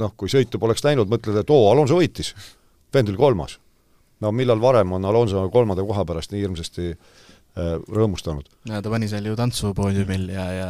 noh, 0.00 0.14
kui 0.16 0.32
sõitu 0.32 0.60
poleks 0.60 0.84
läinud, 0.84 1.12
mõtled, 1.12 1.36
et 1.40 1.52
oo, 1.52 1.68
Alonso 1.72 2.00
võitis, 2.00 2.32
vend 2.94 3.12
oli 3.12 3.20
kolmas. 3.20 3.58
no 4.20 4.32
millal 4.32 4.60
varem 4.60 4.92
on 4.92 5.04
Alonso 5.04 5.48
kolmanda 5.50 5.84
koha 5.84 6.04
pärast 6.04 6.32
nii 6.32 6.40
hirmsasti 6.46 6.90
äh, 6.92 6.96
Äh, 6.96 7.41
rõõmustanud. 7.56 8.46
ja 8.68 8.80
ta 8.82 8.92
pani 8.92 9.08
seal 9.10 9.26
ju 9.28 9.36
tantsu 9.36 9.74
poodiumil 9.76 10.30
ja, 10.32 10.46
ja 10.56 10.68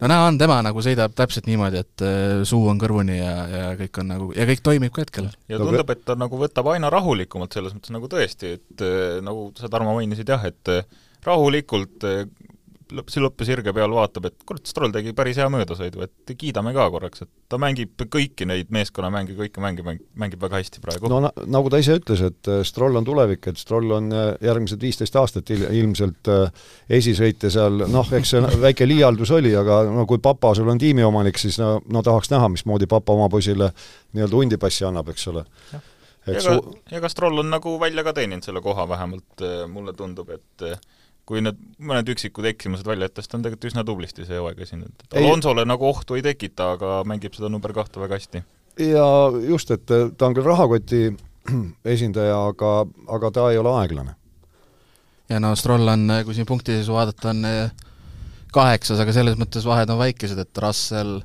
no 0.00 0.10
näha 0.12 0.28
on, 0.28 0.38
tema 0.40 0.60
nagu 0.64 0.82
sõidab 0.84 1.14
täpselt 1.18 1.48
niimoodi, 1.50 1.82
et 1.82 2.04
äh, 2.06 2.44
suu 2.48 2.68
on 2.70 2.80
kõrvuni 2.80 3.18
ja, 3.18 3.34
ja 3.52 3.66
kõik 3.80 4.00
on 4.02 4.10
nagu, 4.14 4.30
ja 4.36 4.46
kõik 4.48 4.62
toimib 4.64 4.94
ka 4.94 5.04
hetkel. 5.04 5.28
ja 5.50 5.60
tundub, 5.60 5.92
et 5.94 6.04
ta 6.06 6.16
nagu 6.18 6.40
võtab 6.40 6.70
aina 6.72 6.90
rahulikumalt, 6.92 7.54
selles 7.54 7.76
mõttes 7.76 7.94
nagu 7.94 8.10
tõesti, 8.10 8.56
et 8.60 8.84
äh, 8.84 9.18
nagu 9.24 9.50
sa, 9.58 9.70
Tarmo, 9.72 9.96
mainisid 9.98 10.30
jah, 10.30 10.44
et 10.48 10.74
rahulikult 11.26 12.04
lõpp, 12.94 13.10
see 13.12 13.22
lõppesirge 13.22 13.72
peal 13.76 13.92
vaatab, 13.92 14.28
et 14.28 14.36
kurat, 14.46 14.62
Stroll 14.68 14.92
tegi 14.94 15.12
päris 15.16 15.38
hea 15.40 15.46
möödasõidu, 15.52 16.02
et 16.04 16.32
kiidame 16.38 16.72
ka 16.76 16.86
korraks, 16.92 17.24
et 17.24 17.30
ta 17.50 17.58
mängib 17.60 18.00
kõiki 18.12 18.46
neid 18.48 18.70
meeskonnamänge, 18.74 19.34
kõiki 19.38 19.62
mänge 19.62 19.84
mäng, 19.86 20.02
mängib 20.18 20.42
väga 20.42 20.60
hästi 20.60 20.82
praegu. 20.84 21.10
no 21.12 21.20
nagu 21.28 21.72
ta 21.72 21.80
ise 21.82 21.98
ütles, 22.00 22.22
et 22.24 22.50
äh, 22.50 22.62
Stroll 22.66 22.98
on 23.00 23.06
tulevik, 23.06 23.50
et 23.50 23.60
Stroll 23.60 23.92
on 23.96 24.10
äh, 24.14 24.30
järgmised 24.44 24.82
viisteist 24.82 25.16
aastat 25.20 25.52
il 25.54 25.66
ilmselt 25.80 26.30
äh, 26.32 26.64
esisõite 27.00 27.50
seal, 27.52 27.84
noh, 27.90 28.12
eks 28.18 28.34
see 28.34 28.54
väike 28.66 28.88
liialdus 28.88 29.32
oli, 29.36 29.54
aga 29.58 29.82
no 29.90 30.06
kui 30.08 30.22
papa 30.24 30.54
sul 30.58 30.70
on 30.72 30.80
tiimiomanik, 30.80 31.40
siis 31.40 31.60
no, 31.62 31.78
no 31.86 32.04
tahaks 32.06 32.32
näha, 32.34 32.50
mismoodi 32.54 32.88
papa 32.90 33.16
oma 33.16 33.28
poisile 33.32 33.72
nii-öelda 34.16 34.42
hundipassi 34.42 34.88
annab, 34.88 35.12
eks 35.14 35.28
ole. 35.32 35.44
ja 35.72 36.40
ka, 36.44 36.60
ja 36.92 37.02
ka 37.04 37.12
Stroll 37.12 37.44
on 37.44 37.52
nagu 37.52 37.76
välja 37.80 38.06
ka 38.06 38.16
teeninud 38.16 38.46
selle 38.46 38.64
koha 38.64 38.88
vähemalt, 38.88 39.44
mulle 39.72 39.96
tundub, 39.96 40.32
et 40.32 40.70
kui 41.28 41.42
need 41.44 41.58
mõned 41.84 42.08
üksikud 42.08 42.46
eksimused 42.48 42.86
välja 42.88 43.08
jätta, 43.10 43.20
siis 43.20 43.28
ta 43.28 43.36
on 43.36 43.42
tegelikult 43.44 43.68
üsna 43.68 43.82
tublisti 43.84 44.24
see 44.24 44.38
hooaeg 44.40 44.62
esinenud. 44.64 45.02
Ei- 45.12 45.20
Alonsole 45.26 45.64
nagu 45.68 45.84
ohtu 45.90 46.16
ei 46.16 46.22
tekita, 46.24 46.70
aga 46.78 47.02
mängib 47.08 47.36
seda 47.36 47.50
number 47.52 47.74
kahte 47.76 48.00
väga 48.00 48.16
hästi. 48.16 48.40
ja 48.80 49.04
just, 49.48 49.70
et 49.74 49.90
äh, 49.92 50.08
ta 50.16 50.30
on 50.30 50.36
küll 50.38 50.46
rahakoti 50.48 51.02
esindaja, 51.94 52.38
aga, 52.52 52.72
aga 53.18 53.30
ta 53.36 53.50
ei 53.52 53.58
ole 53.60 53.74
aeglane. 53.82 54.14
ja 55.28 55.40
no 55.44 55.52
Stroll 55.56 55.88
on, 55.92 56.06
kui 56.24 56.34
siin 56.36 56.48
punktiseisu 56.48 56.96
vaadata, 56.96 57.30
on 57.34 57.44
eh, 57.44 57.70
kaheksas, 58.56 59.00
aga 59.04 59.12
selles 59.12 59.36
mõttes 59.36 59.66
vahed 59.68 59.90
on 59.92 59.98
väikesed, 60.00 60.38
et 60.40 60.62
Russell, 60.64 61.18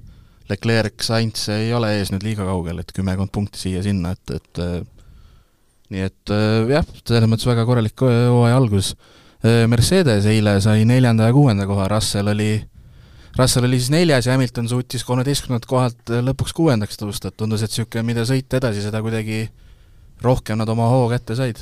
Leclerc, 0.52 1.00
Sainz 1.08 1.46
ei 1.56 1.70
ole 1.74 1.94
ees 2.02 2.12
nüüd 2.12 2.26
liiga 2.28 2.44
kaugel, 2.50 2.82
et 2.84 2.92
kümmekond 2.92 3.32
punkti 3.32 3.62
siia-sinna, 3.64 4.12
et, 4.18 4.34
et 4.36 4.60
nii 5.94 6.04
et 6.04 6.34
jah, 6.74 6.90
selles 7.08 7.30
mõttes 7.32 7.48
väga 7.48 7.64
korralik 7.70 8.04
hooaja 8.04 8.58
algus. 8.60 8.90
Mercedes 9.44 10.26
eile 10.32 10.56
sai 10.64 10.86
neljanda 10.88 11.28
ja 11.28 11.34
kuuenda 11.36 11.66
koha, 11.68 11.90
Russell 11.92 12.32
oli, 12.32 12.54
Russell 13.36 13.68
oli 13.68 13.80
siis 13.82 13.92
neljas 13.92 14.28
ja 14.28 14.38
Hamilton 14.38 14.70
suutis 14.72 15.04
kolmeteistkümnendalt 15.04 15.68
kohalt 15.68 16.14
lõpuks 16.30 16.56
kuuendaks 16.56 17.00
tõusta, 17.02 17.28
et 17.28 17.38
tundus, 17.38 17.66
et 17.66 17.74
niisugune, 17.74 18.06
mida 18.08 18.24
sõita 18.30 18.62
edasi, 18.62 18.86
seda 18.86 19.04
kuidagi 19.04 19.46
rohkem 20.24 20.60
nad 20.62 20.70
oma 20.72 20.88
hoo 20.94 21.10
kätte 21.12 21.36
said. 21.36 21.60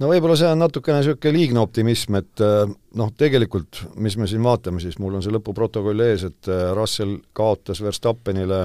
No 0.00 0.08
võib-olla 0.08 0.36
see 0.38 0.48
on 0.48 0.62
natukene 0.62 1.02
niisugune 1.02 1.34
liigne 1.34 1.60
optimism, 1.60 2.16
et 2.22 2.44
äh, 2.44 2.62
noh, 2.96 3.10
tegelikult 3.20 3.82
mis 4.00 4.16
me 4.16 4.28
siin 4.30 4.46
vaatame 4.46 4.80
siis, 4.80 4.96
mul 5.02 5.18
on 5.18 5.24
see 5.24 5.34
lõpuprotokoll 5.34 6.06
ees, 6.06 6.24
et 6.30 6.48
äh, 6.48 6.70
Russell 6.78 7.18
kaotas 7.36 7.82
Verstappenile 7.84 8.62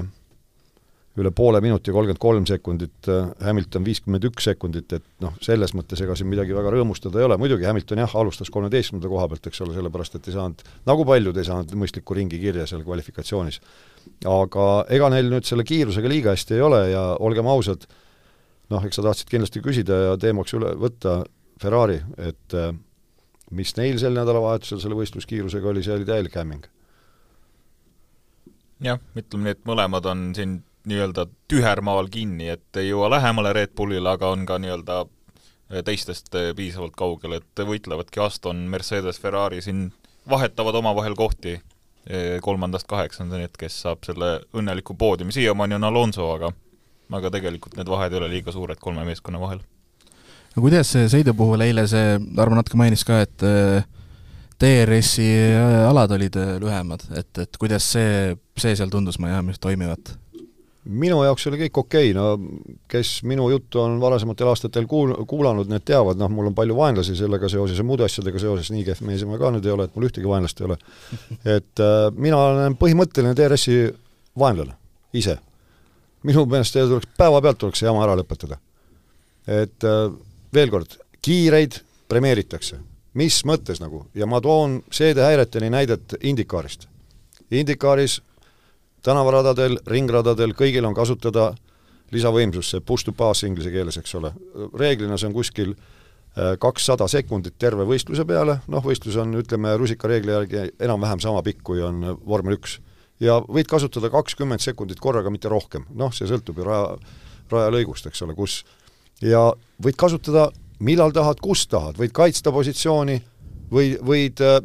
üle 1.16 1.30
poole 1.32 1.60
minuti, 1.64 1.92
kolmkümmend 1.94 2.20
kolm 2.20 2.46
sekundit, 2.48 3.08
äh, 3.08 3.30
Hamilton 3.46 3.84
viiskümmend 3.86 4.24
üks 4.28 4.48
sekundit, 4.50 4.92
et 4.92 5.04
noh, 5.24 5.34
selles 5.44 5.72
mõttes 5.76 6.00
ega 6.04 6.16
siin 6.18 6.28
midagi 6.28 6.54
väga 6.56 6.72
rõõmustada 6.74 7.20
ei 7.20 7.28
ole, 7.28 7.38
muidugi 7.40 7.64
Hamilton 7.68 8.02
jah, 8.04 8.16
alustas 8.20 8.52
kolmeteistkümnenda 8.52 9.10
koha 9.12 9.28
pealt, 9.32 9.48
eks 9.48 9.62
ole, 9.64 9.76
sellepärast 9.78 10.18
et 10.18 10.28
ei 10.28 10.36
saanud, 10.36 10.64
nagu 10.88 11.06
paljud 11.08 11.40
ei 11.40 11.48
saanud 11.48 11.72
mõistlikku 11.80 12.16
ringi 12.18 12.40
kirja 12.42 12.66
seal 12.68 12.84
kvalifikatsioonis. 12.84 13.60
aga 14.28 14.66
ega 14.92 15.08
neil 15.10 15.32
nüüd 15.32 15.48
selle 15.48 15.64
kiirusega 15.66 16.08
liiga 16.08 16.36
hästi 16.36 16.54
ei 16.54 16.66
ole 16.68 16.82
ja 16.90 17.06
olgem 17.18 17.48
ausad, 17.50 17.88
noh, 18.70 18.84
eks 18.84 19.00
sa 19.00 19.08
tahtsid 19.08 19.32
kindlasti 19.32 19.64
küsida 19.64 20.02
ja 20.10 20.20
teemaks 20.20 20.54
üle 20.54 20.76
võtta 20.76 21.22
Ferrari, 21.62 22.02
et 22.18 22.54
äh, 22.54 22.74
mis 23.56 23.72
neil 23.78 23.98
sel 24.02 24.16
nädalavahetusel 24.16 24.82
selle 24.82 24.98
võistluskiirusega 24.98 25.72
oli, 25.72 25.82
see 25.86 25.96
oli 25.96 26.04
täielik 26.04 26.36
hämming. 26.36 26.68
jah, 28.84 29.00
ütleme 29.16 29.48
nii, 29.48 29.56
et 29.56 29.68
mõlemad 29.68 30.12
on 30.12 30.32
siin 30.36 30.58
nii-öelda 30.86 31.26
tühermaal 31.50 32.08
kinni, 32.12 32.48
et 32.54 32.80
ei 32.80 32.90
jõua 32.90 33.10
lähemale 33.16 33.52
Red 33.52 33.74
Bullile, 33.76 34.14
aga 34.14 34.30
on 34.34 34.46
ka 34.46 34.58
nii-öelda 34.62 35.04
teistest 35.84 36.30
piisavalt 36.56 36.94
kaugel, 36.98 37.40
et 37.40 37.64
võitlevadki 37.66 38.22
Aston, 38.22 38.66
Mercedes, 38.70 39.18
Ferrari 39.18 39.62
siin 39.62 39.88
vahetavad 40.30 40.78
omavahel 40.78 41.14
kohti 41.18 41.56
eh, 41.56 42.36
kolmandast 42.42 42.86
kaheksandani, 42.90 43.48
et 43.48 43.58
kes 43.58 43.80
saab 43.82 44.06
selle 44.06 44.38
õnneliku 44.54 44.94
poodiumi, 44.98 45.34
siiamaani 45.34 45.78
on 45.78 45.88
Alonso, 45.90 46.30
aga 46.36 46.52
aga 47.14 47.30
tegelikult 47.30 47.76
need 47.78 47.90
vahed 47.90 48.14
ei 48.14 48.18
ole 48.18 48.30
liiga 48.30 48.54
suured 48.54 48.80
kolme 48.82 49.04
meeskonna 49.06 49.38
vahel. 49.42 49.60
no 50.54 50.62
kuidas 50.62 50.90
sõidu 51.12 51.34
puhul 51.38 51.62
eile 51.66 51.86
see, 51.90 52.16
Arvo 52.38 52.58
natuke 52.58 52.78
mainis 52.80 53.04
ka, 53.06 53.20
et 53.22 53.46
DRS-i 54.56 55.28
alad 55.86 56.14
olid 56.16 56.38
lühemad, 56.62 57.04
et, 57.14 57.30
et 57.44 57.58
kuidas 57.60 57.86
see, 57.94 58.34
see 58.58 58.74
seal 58.78 58.90
tundus 58.90 59.20
Miami's 59.22 59.60
toimivat? 59.62 60.16
Minu 60.86 61.18
jaoks 61.24 61.46
oli 61.50 61.58
kõik 61.64 61.80
okei 61.82 62.10
okay., 62.12 62.16
no 62.16 62.78
kes 62.90 63.20
minu 63.26 63.48
juttu 63.50 63.80
on 63.82 63.98
varasematel 64.00 64.50
aastatel 64.52 64.86
kuul-, 64.90 65.16
kuulanud, 65.28 65.70
need 65.70 65.84
teavad, 65.86 66.18
noh, 66.20 66.30
mul 66.32 66.50
on 66.50 66.56
palju 66.56 66.76
vaenlasi 66.78 67.16
sellega 67.18 67.50
seoses 67.52 67.78
ja 67.78 67.86
muude 67.86 68.06
asjadega 68.06 68.40
seoses, 68.42 68.70
nii 68.74 68.86
kehv 68.86 69.02
mees 69.08 69.24
ma 69.26 69.40
ka 69.40 69.50
nüüd 69.54 69.66
ei 69.66 69.74
ole, 69.74 69.88
et 69.88 69.96
mul 69.96 70.08
ühtegi 70.08 70.30
vaenlast 70.30 70.62
ei 70.62 70.70
ole. 70.70 70.78
et 71.58 71.82
äh, 71.82 71.98
mina 72.14 72.38
olen 72.38 72.78
põhimõtteline 72.80 73.34
DRS-i 73.36 73.82
vaenlane, 74.38 74.78
ise 75.16 75.38
minu 76.26 76.46
meelest 76.50 76.76
tuleks, 76.76 77.08
päevapealt 77.18 77.58
tuleks 77.62 77.82
see 77.82 77.88
jama 77.88 78.04
ära 78.06 78.16
lõpetada. 78.18 78.58
et 79.46 79.86
äh, 79.86 80.10
veel 80.54 80.70
kord, 80.70 80.98
kiireid 81.22 81.80
premeeritakse. 82.10 82.78
mis 83.16 83.38
mõttes 83.48 83.80
nagu, 83.80 84.06
ja 84.14 84.26
ma 84.26 84.40
toon 84.40 84.82
seedehäireteni 84.92 85.70
näidet 85.72 86.14
Indikaarist. 86.20 86.88
Indikaaris 87.50 88.20
tänavaradadel, 89.06 89.78
ringradadel, 89.90 90.54
kõigil 90.58 90.86
on 90.88 90.96
kasutada 90.96 91.52
lisavõimsust, 92.14 92.74
see 92.74 92.84
push 92.86 93.06
to 93.06 93.14
pass 93.16 93.46
inglise 93.46 93.70
keeles, 93.74 93.98
eks 93.98 94.14
ole. 94.18 94.32
reeglina 94.78 95.18
see 95.18 95.28
on 95.30 95.34
kuskil 95.34 95.72
äh, 95.74 96.54
kakssada 96.62 97.08
sekundit 97.10 97.56
terve 97.58 97.86
võistluse 97.88 98.26
peale, 98.28 98.60
noh, 98.72 98.84
võistlus 98.84 99.18
on, 99.22 99.34
ütleme, 99.40 99.76
rusikareegli 99.78 100.34
järgi 100.34 100.66
enam-vähem 100.86 101.22
sama 101.22 101.42
pikk, 101.46 101.62
kui 101.66 101.82
on 101.82 102.04
vormel 102.26 102.58
üks. 102.58 102.78
Ja 103.22 103.38
võid 103.40 103.68
kasutada 103.70 104.10
kakskümmend 104.12 104.60
sekundit 104.60 105.00
korraga, 105.00 105.32
mitte 105.32 105.48
rohkem, 105.48 105.86
noh, 105.96 106.12
see 106.14 106.28
sõltub 106.28 106.60
ju 106.60 106.66
raja, 106.66 106.94
rajalõigust, 107.50 108.10
eks 108.10 108.22
ole, 108.26 108.36
kus. 108.36 108.60
Ja 109.24 109.48
võid 109.82 109.96
kasutada 109.98 110.50
millal 110.84 111.14
tahad, 111.16 111.40
kus 111.40 111.64
tahad, 111.72 111.96
võid 111.98 112.12
kaitsta 112.14 112.52
positsiooni 112.52 113.16
või 113.72 113.94
võid 113.98 114.42
äh, 114.44 114.60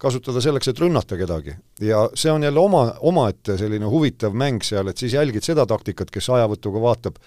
kasutada 0.00 0.40
selleks, 0.40 0.70
et 0.70 0.80
rünnata 0.80 1.18
kedagi. 1.20 1.56
ja 1.80 2.06
see 2.14 2.32
on 2.32 2.42
jälle 2.42 2.60
oma, 2.60 2.94
omaette 3.00 3.58
selline 3.60 3.86
huvitav 3.86 4.34
mäng 4.34 4.64
seal, 4.64 4.88
et 4.88 4.98
siis 4.98 5.14
jälgid 5.14 5.44
seda 5.44 5.66
taktikat, 5.66 6.10
kes 6.10 6.30
ajavõtuga 6.30 6.80
vaatab, 6.80 7.20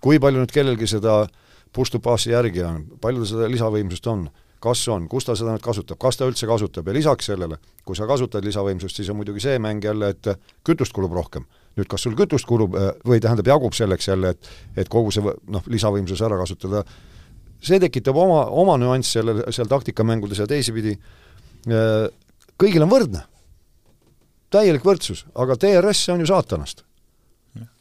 kui 0.00 0.20
palju 0.20 0.44
nüüd 0.44 0.54
kellelgi 0.54 0.86
seda 0.86 1.24
push 1.72 1.92
to 1.92 2.00
pass'i 2.02 2.32
järgi 2.32 2.62
on, 2.66 2.84
palju 3.00 3.26
seda 3.26 3.50
lisavõimsust 3.50 4.06
on 4.10 4.28
kas 4.60 4.82
on, 4.92 5.06
kus 5.08 5.24
ta 5.24 5.34
seda 5.38 5.54
nüüd 5.54 5.64
kasutab, 5.64 5.98
kas 6.00 6.18
ta 6.20 6.28
üldse 6.28 6.48
kasutab 6.48 6.88
ja 6.88 6.94
lisaks 6.94 7.30
sellele, 7.30 7.56
kui 7.86 7.96
sa 7.96 8.06
kasutad 8.08 8.44
lisavõimsust, 8.44 9.00
siis 9.00 9.08
on 9.12 9.16
muidugi 9.20 9.42
see 9.42 9.56
mäng 9.62 9.84
jälle, 9.84 10.12
et 10.12 10.28
kütust 10.66 10.94
kulub 10.96 11.16
rohkem. 11.16 11.46
nüüd 11.78 11.86
kas 11.88 12.02
sul 12.02 12.16
kütust 12.18 12.48
kulub 12.50 12.74
äh, 12.76 12.90
või 13.06 13.20
tähendab, 13.22 13.46
jagub 13.46 13.72
selleks 13.72 14.08
jälle, 14.08 14.34
et 14.34 14.48
et 14.76 14.88
kogu 14.90 15.12
see 15.14 15.22
noh, 15.22 15.62
lisavõimsus 15.70 16.20
ära 16.26 16.36
kasutada, 16.36 16.82
see 17.62 17.78
tekitab 17.80 18.16
oma, 18.16 18.42
oma 18.50 18.76
nüanss 18.76 19.14
selle, 19.16 19.36
seal 19.54 19.70
taktikamängudes 19.70 20.42
ja 20.42 20.48
teisipidi, 20.50 20.96
äh, 21.70 22.10
kõigil 22.60 22.84
on 22.84 22.92
võrdne. 22.92 23.24
täielik 24.50 24.84
võrdsus, 24.84 25.26
aga 25.34 25.56
DRS 25.56 26.08
on 26.14 26.20
ju 26.20 26.30
saatanast 26.30 26.84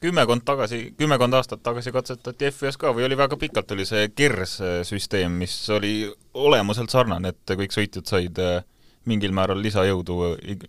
kümmekond 0.01 0.41
tagasi, 0.45 0.95
kümmekond 0.97 1.35
aastat 1.37 1.61
tagasi 1.61 1.91
katsetati 1.93 2.47
F1 2.49 2.77
ka 2.81 2.89
või 2.95 3.05
oli 3.05 3.17
väga 3.17 3.37
pikalt, 3.37 3.71
oli 3.75 3.85
see 3.85 4.07
KERS 4.09 4.55
süsteem, 4.87 5.35
mis 5.37 5.53
oli 5.69 6.09
olemuselt 6.33 6.89
sarnane, 6.89 7.29
et 7.29 7.53
kõik 7.59 7.75
sõitjad 7.75 8.09
said 8.09 8.41
äh, 8.41 8.63
mingil 9.09 9.33
määral 9.35 9.61
lisajõudu 9.61 10.17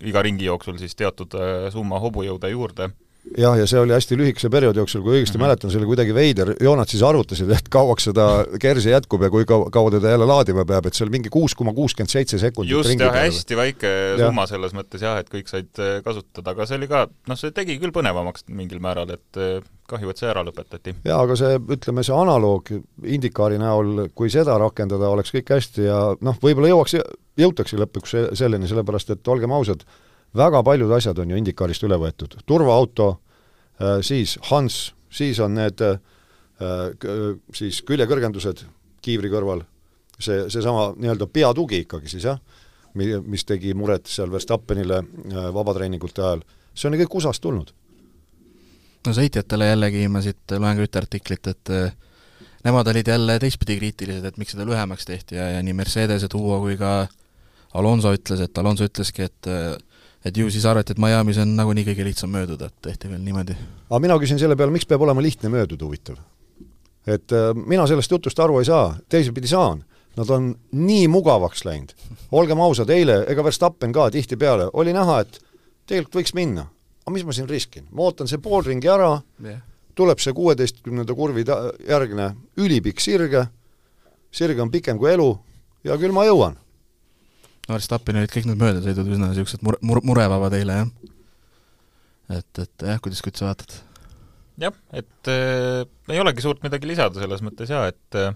iga 0.06 0.22
ringi 0.24 0.48
jooksul 0.48 0.78
siis 0.80 0.94
teatud 0.98 1.34
summa 1.72 2.00
hobujõude 2.02 2.52
juurde 2.52 2.90
jah, 3.38 3.56
ja 3.58 3.66
see 3.68 3.80
oli 3.80 3.94
hästi 3.94 4.16
lühikese 4.18 4.50
perioodi 4.52 4.80
jooksul, 4.80 5.02
kui 5.04 5.18
õigesti 5.18 5.36
mm 5.36 5.40
-hmm. 5.40 5.46
mäletan, 5.46 5.70
see 5.70 5.80
oli 5.80 5.88
kuidagi 5.90 6.14
veider, 6.14 6.52
joonad 6.60 6.88
siis 6.88 7.02
arvutasid, 7.06 7.50
et 7.54 7.68
kauaks 7.70 8.08
seda 8.10 8.28
kersi 8.60 8.90
jätkub 8.90 9.22
ja 9.22 9.30
kui 9.30 9.44
kaua, 9.44 9.70
kaua 9.70 9.90
teda 9.90 10.14
jälle 10.14 10.26
laadima 10.26 10.64
peab, 10.64 10.86
et 10.86 10.94
see 10.94 11.04
oli 11.04 11.16
mingi 11.18 11.32
kuus 11.32 11.54
koma 11.54 11.74
kuuskümmend 11.76 12.10
seitse 12.10 12.38
sekundit 12.38 12.72
just, 12.72 12.94
jah, 12.98 13.14
hästi 13.14 13.56
väike 13.56 13.92
ja. 14.18 14.26
summa 14.26 14.46
selles 14.50 14.74
mõttes 14.76 15.04
jah, 15.04 15.18
et 15.20 15.30
kõik 15.30 15.52
said 15.52 15.70
äh, 15.78 16.02
kasutada, 16.04 16.50
aga 16.50 16.66
see 16.66 16.80
oli 16.80 16.88
ka, 16.88 17.06
noh, 17.28 17.38
see 17.38 17.54
tegi 17.54 17.78
küll 17.78 17.94
põnevamaks 17.94 18.48
mingil 18.48 18.80
määral, 18.80 19.10
et 19.14 19.40
äh, 19.40 19.60
kahju, 19.90 20.10
et 20.10 20.20
see 20.22 20.30
ära 20.30 20.44
lõpetati. 20.46 20.94
jaa, 21.04 21.22
aga 21.22 21.36
see, 21.38 21.56
ütleme, 21.76 22.04
see 22.06 22.16
analoog 22.16 22.70
Indikaari 23.04 23.58
näol, 23.58 24.06
kui 24.14 24.30
seda 24.30 24.58
rakendada, 24.58 25.08
oleks 25.08 25.34
kõik 25.34 25.56
hästi 25.56 25.88
ja 25.88 26.02
noh, 26.20 26.38
võib-olla 26.42 26.72
jõuaks, 26.72 26.96
jõutakse 27.40 27.80
lõpuks 27.80 28.16
selleni, 28.38 28.68
sellepärast 28.70 29.16
et 29.16 29.28
olgem 29.28 29.52
ausad, 29.52 29.84
väga 30.36 30.62
paljud 30.62 30.92
asjad 30.92 31.18
on 31.18 31.30
ju 31.30 31.38
Indikarist 31.40 31.84
üle 31.86 31.98
võetud, 32.00 32.38
turvaauto, 32.46 33.10
äh, 33.80 33.98
siis 34.06 34.36
Hans, 34.50 34.92
siis 35.10 35.40
on 35.42 35.56
need 35.58 35.82
äh, 35.82 35.98
siis 37.56 37.80
küljekõrgendused 37.88 38.64
kiivri 39.02 39.30
kõrval, 39.32 39.64
see, 40.20 40.44
seesama 40.52 40.90
nii-öelda 40.96 41.26
peatugi 41.32 41.84
ikkagi 41.86 42.10
siis 42.12 42.28
jah, 42.28 42.40
mis 42.94 43.46
tegi 43.46 43.72
muret 43.74 44.10
seal 44.10 44.30
Verstappenile 44.32 45.02
äh, 45.02 45.50
vabatreeningute 45.54 46.24
ajal, 46.24 46.44
see 46.74 46.90
on 46.90 46.96
ju 46.96 47.04
kõik 47.04 47.20
USA-st 47.20 47.46
tulnud. 47.46 47.74
no 49.06 49.16
sõitjatele 49.16 49.72
jällegi 49.72 50.08
ma 50.08 50.22
siit 50.22 50.58
loen 50.58 50.76
ka 50.76 50.86
ühte 50.86 51.00
artiklit, 51.00 51.46
et 51.46 51.74
nemad 52.64 52.88
olid 52.92 53.08
jälle 53.08 53.38
teistpidi 53.40 53.78
kriitilised, 53.78 54.24
et 54.24 54.36
miks 54.36 54.52
seda 54.52 54.66
lühemaks 54.68 55.08
tehti 55.08 55.40
ja, 55.40 55.48
ja 55.56 55.62
nii 55.64 55.74
Mercedese 55.74 56.28
duo 56.30 56.60
kui 56.60 56.76
ka 56.76 57.08
Alonso 57.74 58.12
ütles, 58.12 58.42
et 58.44 58.58
Alonso 58.58 58.84
ütleski, 58.84 59.30
et 59.30 59.48
et 60.24 60.36
ju 60.36 60.50
siis 60.52 60.66
arvati, 60.68 60.94
et 60.94 61.00
Miami's 61.00 61.40
on 61.40 61.54
nagunii 61.56 61.84
kõige 61.86 62.04
lihtsam 62.04 62.32
mööduda, 62.34 62.68
et 62.68 62.82
tehti 62.84 63.10
veel 63.10 63.22
niimoodi. 63.24 63.56
aga 63.88 64.00
mina 64.04 64.18
küsin 64.20 64.40
selle 64.40 64.56
peale, 64.56 64.72
miks 64.74 64.88
peab 64.88 65.02
olema 65.06 65.22
lihtne 65.24 65.52
mööduda, 65.52 65.84
huvitav? 65.84 66.18
et 67.06 67.32
äh, 67.32 67.52
mina 67.54 67.86
sellest 67.88 68.12
jutust 68.12 68.40
aru 68.40 68.58
ei 68.60 68.68
saa, 68.68 68.92
teisipidi 69.08 69.48
saan. 69.48 69.84
Nad 70.18 70.26
on 70.34 70.48
nii 70.74 71.06
mugavaks 71.08 71.62
läinud. 71.64 71.94
olgem 72.34 72.60
ausad, 72.60 72.90
eile, 72.90 73.22
ega 73.30 73.44
Verstappen 73.46 73.92
ka 73.94 74.08
tihtipeale, 74.10 74.66
oli 74.72 74.92
näha, 74.92 75.20
et 75.20 75.38
tegelikult 75.86 76.20
võiks 76.20 76.34
minna. 76.34 76.66
aga 77.04 77.14
mis 77.14 77.24
ma 77.24 77.32
siin 77.32 77.48
riskin? 77.48 77.86
ma 77.90 78.08
ootan 78.08 78.28
see 78.28 78.38
pool 78.38 78.62
ringi 78.66 78.90
ära 78.90 79.20
yeah., 79.44 79.62
tuleb 79.94 80.18
see 80.20 80.32
kuueteistkümnenda 80.32 81.14
kurvi 81.14 81.44
ta-, 81.44 81.72
järgne 81.88 82.34
ülipikk 82.56 83.00
sirge, 83.00 83.46
sirge 84.30 84.62
on 84.62 84.70
pikem 84.70 84.98
kui 84.98 85.10
elu 85.12 85.30
ja 85.84 85.96
küll 85.98 86.12
ma 86.12 86.26
jõuan 86.28 86.58
Verstappeni 87.70 88.22
olid 88.22 88.34
kõik 88.34 88.50
need 88.50 88.60
möödasõidud 88.60 89.14
üsna 89.14 89.30
niisugused 89.30 89.64
mure, 89.66 89.80
mure, 89.86 90.02
murevabad 90.06 90.56
eile, 90.58 90.82
jah. 90.82 91.14
et, 92.40 92.62
et 92.64 92.86
jah, 92.90 93.00
kuidas, 93.02 93.22
kuidas 93.24 93.42
sa 93.42 93.50
vaatad? 93.50 93.78
jah, 94.60 94.76
et 94.92 95.32
äh, 95.32 95.82
ei 96.12 96.22
olegi 96.22 96.44
suurt 96.44 96.64
midagi 96.66 96.90
lisada 96.90 97.22
selles 97.22 97.44
mõttes 97.46 97.72
jaa, 97.72 97.86
et 97.92 98.18
äh, 98.20 98.32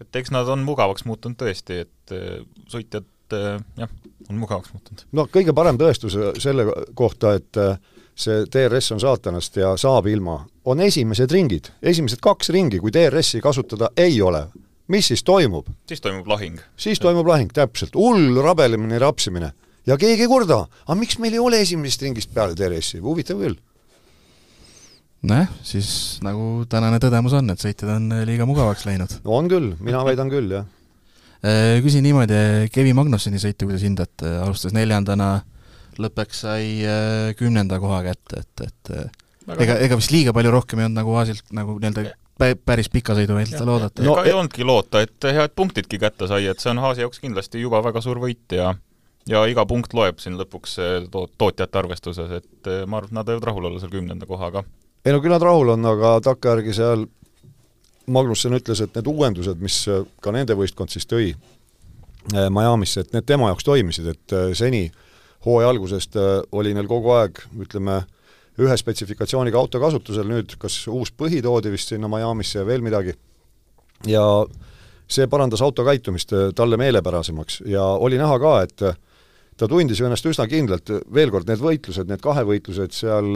et 0.00 0.20
eks 0.20 0.32
nad 0.34 0.48
on 0.50 0.64
mugavaks 0.66 1.04
muutunud 1.08 1.38
tõesti, 1.40 1.84
et 1.84 2.14
äh, 2.14 2.42
sõitjad 2.70 3.36
äh, 3.36 3.58
jah, 3.78 3.92
on 4.28 4.40
mugavaks 4.40 4.72
muutunud. 4.74 5.04
no 5.14 5.26
kõige 5.32 5.54
parem 5.56 5.78
tõestus 5.80 6.16
selle 6.42 6.66
kohta, 6.98 7.36
et 7.38 7.60
äh, 7.60 7.78
see 8.14 8.44
DRS 8.50 8.92
on 8.94 9.02
saatanast 9.02 9.58
ja 9.60 9.74
saab 9.80 10.08
ilma, 10.10 10.40
on 10.70 10.82
esimesed 10.84 11.32
ringid, 11.34 11.70
esimesed 11.82 12.22
kaks 12.24 12.52
ringi, 12.54 12.80
kui 12.82 12.94
DRS-i 12.94 13.42
kasutada 13.44 13.90
ei 13.96 14.20
ole. 14.22 14.46
Mis 14.92 15.10
siis 15.10 15.22
toimub? 15.26 15.68
siis 15.88 16.02
toimub 16.04 16.28
lahing. 16.28 16.58
siis 16.76 17.00
toimub 17.02 17.28
lahing, 17.28 17.52
täpselt, 17.54 17.96
hull 17.98 18.40
rabelemine, 18.44 18.98
rapsimine. 19.02 19.52
ja 19.86 19.98
keegi 20.00 20.26
ei 20.26 20.30
kurda, 20.30 20.64
aga 20.86 20.98
miks 20.98 21.18
meil 21.22 21.36
ei 21.36 21.42
ole 21.42 21.62
esimesest 21.64 22.04
ringist 22.06 22.34
peale 22.34 22.56
DRS-i, 22.58 23.00
huvitav 23.04 23.40
küll 23.40 23.58
nojah, 25.24 25.48
siis 25.64 25.88
nagu 26.24 26.66
tänane 26.70 27.00
tõdemus 27.00 27.36
on, 27.38 27.48
et 27.54 27.62
sõitjad 27.62 27.96
on 27.96 28.12
liiga 28.28 28.48
mugavaks 28.48 28.84
läinud. 28.88 29.18
no 29.24 29.38
on 29.38 29.50
küll, 29.52 29.72
mina 29.80 30.04
väidan 30.06 30.32
küll, 30.32 30.52
jah. 30.58 30.68
Äh, 31.44 31.80
küsin 31.84 32.04
niimoodi, 32.04 32.70
Kevin 32.72 32.96
Magnussoni 32.96 33.40
sõitu, 33.40 33.68
kuidas 33.68 33.84
hindad, 33.84 34.12
alustas 34.44 34.72
neljandana, 34.76 35.34
lõppeks 36.00 36.40
sai 36.46 36.64
kümnenda 37.38 37.78
koha 37.80 38.00
kätte, 38.08 38.40
et, 38.42 38.64
et 38.68 39.20
Väga 39.44 39.64
ega, 39.64 39.74
ega 39.86 39.96
vist 40.00 40.12
liiga 40.12 40.32
palju 40.32 40.52
rohkem 40.54 40.80
ei 40.80 40.86
olnud 40.88 40.98
nagu 41.02 41.16
Aasilt 41.20 41.50
nagu 41.56 41.76
nii-öelda 41.76 42.14
päris 42.38 42.90
pika 42.90 43.14
sõidu 43.14 43.36
meilt 43.36 43.54
loodata. 43.60 44.02
no 44.02 44.16
ega 44.18 44.24
ei 44.28 44.34
olnudki 44.34 44.66
loota, 44.66 45.04
et 45.04 45.28
head 45.36 45.54
punktidki 45.56 46.00
kätte 46.02 46.28
sai, 46.30 46.48
et 46.50 46.60
see 46.60 46.72
on 46.72 46.82
Haasi 46.82 47.04
jaoks 47.04 47.22
kindlasti 47.22 47.62
juba 47.62 47.82
väga 47.84 48.02
suur 48.04 48.18
võit 48.22 48.56
ja 48.56 48.74
ja 49.28 49.44
iga 49.48 49.64
punkt 49.66 49.94
loeb 49.96 50.18
siin 50.20 50.36
lõpuks 50.36 50.78
to-, 51.10 51.28
tootjate 51.38 51.78
arvestuses, 51.80 52.32
et 52.42 52.72
ma 52.86 52.98
arvan, 52.98 53.12
et 53.12 53.18
nad 53.20 53.30
võivad 53.30 53.46
rahul 53.48 53.70
olla 53.70 53.80
seal 53.80 53.92
kümnenda 53.94 54.26
kohaga 54.28 54.64
ei 55.04 55.12
no 55.12 55.20
küll 55.20 55.34
nad 55.34 55.44
rahul 55.44 55.74
on, 55.74 55.84
aga 55.88 56.16
takkajärgi 56.24 56.74
seal 56.76 57.06
Magnusson 58.04 58.56
ütles, 58.56 58.82
et 58.84 58.96
need 58.96 59.06
uuendused, 59.08 59.60
mis 59.64 59.78
ka 60.20 60.32
nende 60.34 60.56
võistkond 60.58 60.92
siis 60.92 61.06
tõi 61.08 61.30
äh, 61.32 62.48
Miami'sse, 62.52 63.04
et 63.04 63.14
need 63.16 63.24
tema 63.28 63.48
jaoks 63.48 63.64
toimisid, 63.64 64.10
et 64.12 64.34
seni 64.56 64.88
hooaja 65.46 65.70
algusest 65.72 66.18
oli 66.52 66.72
neil 66.76 66.88
kogu 66.88 67.12
aeg, 67.16 67.40
ütleme, 67.60 68.02
ühe 68.58 68.76
spetsifikatsiooniga 68.78 69.58
auto 69.58 69.80
kasutusel, 69.82 70.28
nüüd 70.30 70.54
kas 70.60 70.84
uus 70.90 71.10
põhi 71.10 71.42
toodi 71.42 71.72
vist 71.74 71.90
sinna 71.90 72.10
Miami'sse 72.10 72.60
ja 72.60 72.66
veel 72.68 72.84
midagi, 72.86 73.16
ja 74.06 74.24
see 75.10 75.26
parandas 75.30 75.62
auto 75.64 75.84
käitumist 75.86 76.32
talle 76.56 76.78
meelepärasemaks 76.80 77.62
ja 77.68 77.84
oli 78.00 78.18
näha 78.20 78.38
ka, 78.40 78.54
et 78.64 78.84
ta 79.58 79.68
tundis 79.70 80.00
ennast 80.02 80.26
üsna 80.26 80.46
kindlalt, 80.50 80.90
veel 81.14 81.30
kord, 81.34 81.48
need 81.50 81.62
võitlused, 81.62 82.08
need 82.10 82.22
kahevõitlused 82.22 82.94
seal 82.96 83.34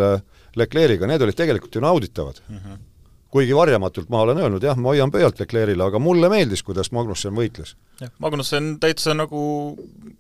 Leclerc'iga, 0.58 1.06
need 1.10 1.22
olid 1.22 1.38
tegelikult 1.38 1.74
ju 1.74 1.82
nauditavad 1.84 2.40
mm. 2.48 2.56
-hmm. 2.56 2.86
Kuigi 3.30 3.56
varjamatult 3.56 4.08
ma 4.08 4.22
olen 4.24 4.38
öelnud, 4.40 4.64
jah, 4.64 4.76
ma 4.80 4.92
hoian 4.92 5.10
pöialt 5.12 5.40
Leclerc'ile, 5.40 5.84
aga 5.84 6.00
mulle 6.00 6.30
meeldis, 6.32 6.62
kuidas 6.64 6.88
Magnussen 6.96 7.34
võitles. 7.36 7.74
jah, 8.00 8.10
Magnussen 8.24 8.76
täitsa 8.80 9.12
nagu 9.16 9.40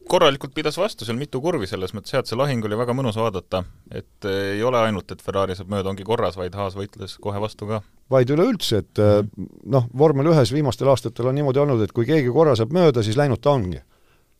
korralikult 0.08 0.52
pidas 0.56 0.76
vastu 0.80 1.08
seal 1.08 1.16
mitu 1.20 1.40
kurvi, 1.44 1.66
selles 1.70 1.94
mõttes 1.96 2.12
jah, 2.12 2.24
et 2.24 2.30
see 2.30 2.38
lahing 2.38 2.64
oli 2.68 2.76
väga 2.78 2.96
mõnus 2.96 3.16
vaadata. 3.20 3.62
et 3.90 4.28
ei 4.28 4.62
ole 4.62 4.80
ainult, 4.82 5.10
et 5.12 5.22
Ferrari 5.24 5.56
saab 5.56 5.72
mööda, 5.72 5.88
ongi 5.92 6.04
korras, 6.04 6.36
vaid 6.36 6.54
Haas 6.54 6.76
võitles 6.76 7.16
kohe 7.20 7.40
vastu 7.40 7.68
ka. 7.70 7.80
vaid 8.10 8.30
üleüldse, 8.34 8.82
et 8.84 8.98
mm 8.98 9.28
-hmm. 9.28 9.54
noh, 9.76 9.88
vormel 9.98 10.32
ühes 10.34 10.52
viimastel 10.52 10.88
aastatel 10.88 11.32
on 11.32 11.34
niimoodi 11.34 11.64
olnud, 11.64 11.80
et 11.82 11.92
kui 11.92 12.04
keegi 12.06 12.28
korra 12.32 12.56
saab 12.56 12.72
mööda, 12.76 13.02
siis 13.02 13.16
läinud 13.16 13.40
ta 13.40 13.50
ongi. 13.50 13.80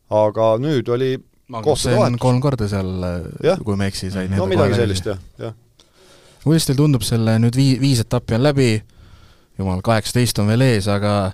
aga 0.09 0.57
nüüd 0.57 0.89
oli 0.89 1.17
Magnussen 1.47 2.17
kolm 2.19 2.41
korda 2.41 2.67
seal, 2.67 2.93
kui 3.65 3.75
ma 3.75 3.83
ei 3.83 3.87
eksi, 3.87 4.11
sai 4.11 4.27
no 4.27 4.45
midagi 4.45 4.75
sellist, 4.77 5.05
jah, 5.05 5.17
jah 5.39 5.53
kuidas 6.43 6.67
teil 6.67 6.79
tundub, 6.79 7.03
selle 7.05 7.37
nüüd 7.41 7.57
vii-, 7.57 7.77
viis 7.81 8.01
etappi 8.03 8.37
on 8.37 8.45
läbi, 8.45 8.71
jumal, 9.59 9.83
kaheksateist 9.85 10.39
on 10.41 10.49
veel 10.51 10.65
ees, 10.67 10.87
aga 10.91 11.33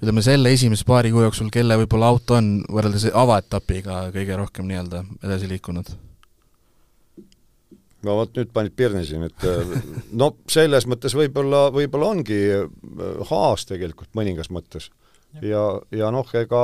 ütleme, 0.00 0.24
selle 0.24 0.52
esimese 0.52 0.86
paari 0.88 1.12
kuu 1.12 1.24
jooksul, 1.24 1.52
kelle 1.52 1.78
võib-olla 1.82 2.10
auto 2.12 2.36
on 2.38 2.50
võrreldes 2.72 3.08
avaetapiga 3.12 4.06
kõige 4.14 4.36
rohkem 4.40 4.68
nii-öelda 4.70 5.04
edasi 5.22 5.48
liikunud? 5.52 5.94
no 8.06 8.20
vot, 8.20 8.30
nüüd 8.36 8.52
panid 8.54 8.76
pirni 8.76 9.02
siin, 9.08 9.24
et 9.26 9.46
äh, 9.48 9.72
no 10.20 10.30
selles 10.52 10.86
mõttes 10.86 11.16
võib-olla, 11.16 11.66
võib-olla 11.74 12.12
ongi 12.14 12.38
äh, 12.54 12.68
Haas 13.30 13.66
tegelikult 13.66 14.12
mõningas 14.14 14.52
mõttes. 14.52 14.90
ja, 15.42 15.64
ja 15.90 16.12
noh, 16.14 16.28
ega 16.38 16.62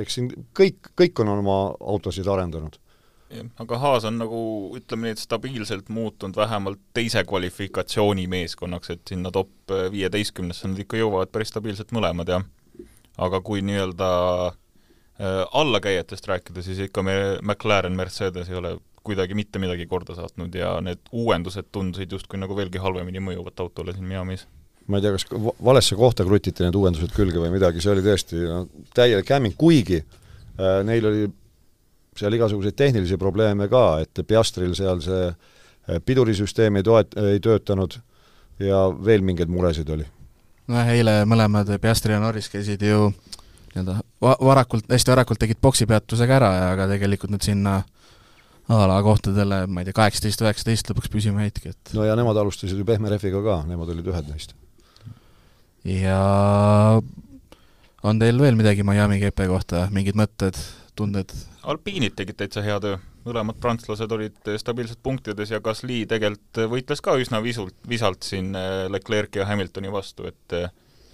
eks 0.00 0.18
siin 0.18 0.30
kõik, 0.56 0.94
kõik 0.98 1.22
on 1.22 1.34
oma 1.34 1.58
autosid 1.80 2.26
arendanud 2.30 2.78
aga 3.58 3.78
Haas 3.82 4.04
on 4.06 4.20
nagu 4.20 4.40
ütleme 4.78 5.08
nii, 5.08 5.16
et 5.16 5.22
stabiilselt 5.22 5.88
muutunud 5.90 6.36
vähemalt 6.38 6.78
teise 6.94 7.24
kvalifikatsiooni 7.26 8.26
meeskonnaks, 8.30 8.92
et 8.94 9.02
sinna 9.08 9.32
top 9.34 9.74
viieteistkümnesse 9.92 10.70
nad 10.70 10.82
ikka 10.82 11.00
jõuavad 11.00 11.32
päris 11.34 11.50
stabiilselt 11.50 11.94
mõlemad 11.96 12.30
ja 12.30 12.40
aga 13.18 13.40
kui 13.40 13.62
nii-öelda 13.64 14.10
äh, 14.46 15.40
allakäijatest 15.52 16.28
rääkida, 16.28 16.62
siis 16.62 16.84
ikka 16.86 17.02
me 17.02 17.16
McLaren, 17.42 17.96
Mercedes 17.96 18.50
ei 18.52 18.60
ole 18.60 18.76
kuidagi 19.06 19.36
mitte 19.38 19.60
midagi 19.62 19.86
korda 19.86 20.16
saatnud 20.18 20.54
ja 20.54 20.76
need 20.82 21.02
uuendused 21.14 21.70
tundusid 21.72 22.12
justkui 22.12 22.40
nagu 22.42 22.56
veelgi 22.58 22.82
halvemini 22.82 23.22
mõjuvat 23.22 23.62
autole 23.62 23.94
siin 23.94 24.08
Miami's. 24.10 24.46
Ma 24.86 24.98
ei 24.98 25.06
tea, 25.06 25.16
kas 25.16 25.26
valesse 25.64 25.98
kohta 25.98 26.26
krutiti 26.26 26.62
need 26.62 26.76
uuendused 26.78 27.14
külge 27.14 27.40
või 27.42 27.50
midagi, 27.54 27.82
see 27.82 27.90
oli 27.94 28.04
tõesti 28.06 28.42
no, 28.46 28.60
täielik 28.94 29.30
hämming, 29.34 29.56
kuigi 29.58 29.98
äh, 30.02 30.80
neil 30.86 31.10
oli 31.10 31.26
seal 32.18 32.36
igasuguseid 32.36 32.76
tehnilisi 32.76 33.18
probleeme 33.20 33.68
ka, 33.68 34.00
et 34.04 34.26
Piastril 34.26 34.74
seal 34.78 35.00
see 35.04 35.24
eh, 35.28 36.00
pidurisüsteem 36.04 36.80
ei 36.80 36.86
toet-, 36.86 37.16
ei 37.32 37.40
töötanud 37.42 37.98
ja 38.62 38.86
veel 39.04 39.24
mingeid 39.26 39.52
muresid 39.52 39.90
oli. 39.92 40.06
nojah, 40.66 40.92
eile 40.94 41.18
mõlemad 41.28 41.70
Piastri 41.80 42.16
ja 42.16 42.20
Norris 42.22 42.48
käisid 42.52 42.82
ju 42.82 43.10
nii-öelda 43.74 43.98
va-, 44.22 44.38
varakult, 44.40 44.88
hästi 44.90 45.12
varakult 45.12 45.42
tegid 45.42 45.60
boksipeatusega 45.62 46.40
ära 46.40 46.52
ja 46.56 46.70
aga 46.74 46.88
tegelikult 46.94 47.34
nad 47.34 47.44
sinna 47.44 47.82
a 48.66 48.86
la 48.90 48.96
kohtadele, 49.02 49.60
ma 49.70 49.82
ei 49.82 49.86
tea, 49.86 49.94
kaheksateist, 49.94 50.42
üheksateist 50.42 50.88
lõpuks 50.90 51.10
püsima 51.12 51.44
jäidki, 51.44 51.70
et 51.70 51.92
no 51.94 52.06
ja 52.06 52.16
nemad 52.18 52.38
alustasid 52.40 52.78
ju 52.80 52.86
pehme 52.88 53.12
rehviga 53.12 53.42
ka, 53.44 53.60
nemad 53.68 53.92
olid 53.94 54.08
ühed 54.10 54.32
neist. 54.32 54.56
ja 55.86 56.18
on 58.02 58.18
teil 58.18 58.42
veel 58.42 58.58
midagi 58.58 58.82
Miami 58.86 59.20
GP 59.22 59.46
kohta, 59.52 59.86
mingid 59.94 60.18
mõtted, 60.18 60.58
tunded? 60.98 61.30
Alpiinid 61.66 62.14
tegid 62.16 62.38
täitsa 62.38 62.62
hea 62.64 62.78
töö, 62.82 62.96
mõlemad 63.26 63.58
prantslased 63.60 64.12
olid 64.14 64.50
stabiilselt 64.62 65.02
punktides 65.02 65.50
ja 65.50 65.60
Gasly 65.60 66.04
tegelikult 66.08 66.62
võitles 66.70 67.02
ka 67.02 67.16
üsna 67.20 67.42
visult, 67.42 67.76
visalt 67.88 68.26
siin 68.26 68.54
äh, 68.54 68.86
Leclerc'i 68.92 69.42
ja 69.42 69.48
Hamiltoni 69.50 69.92
vastu, 69.92 70.28
et 70.30 70.60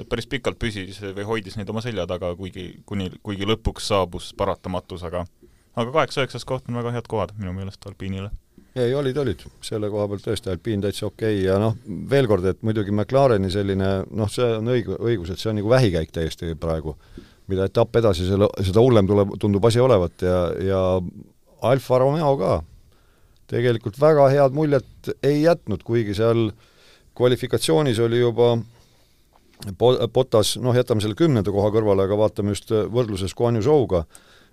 et 0.01 0.09
päris 0.09 0.27
pikalt 0.27 0.59
püsis 0.59 0.99
või 1.03 1.25
hoidis 1.29 1.59
neid 1.59 1.69
oma 1.71 1.83
selja 1.85 2.07
taga, 2.09 2.33
kuigi, 2.37 2.83
kuni, 2.89 3.11
kuigi 3.23 3.47
lõpuks 3.49 3.91
saabus 3.93 4.31
paratamatus, 4.39 5.05
aga 5.09 5.27
aga 5.77 5.93
kaheksa-üheksas 5.93 6.47
koht 6.49 6.69
on 6.69 6.79
väga 6.81 6.95
head 6.97 7.09
kohad 7.09 7.35
minu 7.39 7.53
meelest 7.57 7.85
alpiinile. 7.89 8.31
ei, 8.75 8.95
olid, 8.97 9.17
olid, 9.21 9.45
selle 9.65 9.91
koha 9.93 10.07
pealt 10.09 10.25
tõesti, 10.25 10.53
alpiin 10.53 10.85
täitsa 10.85 11.07
okei 11.07 11.37
okay. 11.37 11.45
ja 11.45 11.59
noh, 11.61 11.77
veel 12.11 12.29
kord, 12.29 12.47
et 12.49 12.63
muidugi 12.65 12.93
McLareni 12.93 13.51
selline 13.53 13.91
noh, 14.09 14.33
see 14.33 14.49
on 14.59 14.73
õig-, 14.73 14.89
õigus, 14.97 15.33
et 15.33 15.43
see 15.43 15.53
on 15.53 15.61
nagu 15.61 15.73
vähikäik 15.73 16.13
täiesti 16.13 16.55
praegu 16.61 16.97
mida 17.51 17.67
etapp 17.69 17.97
edasi, 18.03 18.27
selle, 18.29 18.49
seda 18.63 18.83
hullem 18.85 19.09
tuleb, 19.09 19.35
tundub 19.41 19.65
asi 19.67 19.81
olevat 19.83 20.23
ja, 20.23 20.37
ja 20.63 20.83
Alfa 21.63 21.99
Romeo 22.03 22.37
ka 22.41 22.61
tegelikult 23.53 23.99
väga 24.01 24.29
head 24.33 24.55
muljet 24.57 25.13
ei 25.23 25.43
jätnud, 25.45 25.83
kuigi 25.85 26.15
seal 26.17 26.51
kvalifikatsioonis 27.19 28.01
oli 28.03 28.23
juba 28.23 28.55
Botas, 30.13 30.57
noh, 30.59 30.75
jätame 30.75 31.05
selle 31.05 31.15
kümnenda 31.15 31.53
koha 31.55 31.69
kõrvale, 31.71 32.03
aga 32.09 32.17
vaatame 32.19 32.51
just 32.51 32.73
võrdluses 32.73 33.31
Guan 33.39 33.61
Yu 33.61 33.63
Zhouga, 33.63 34.01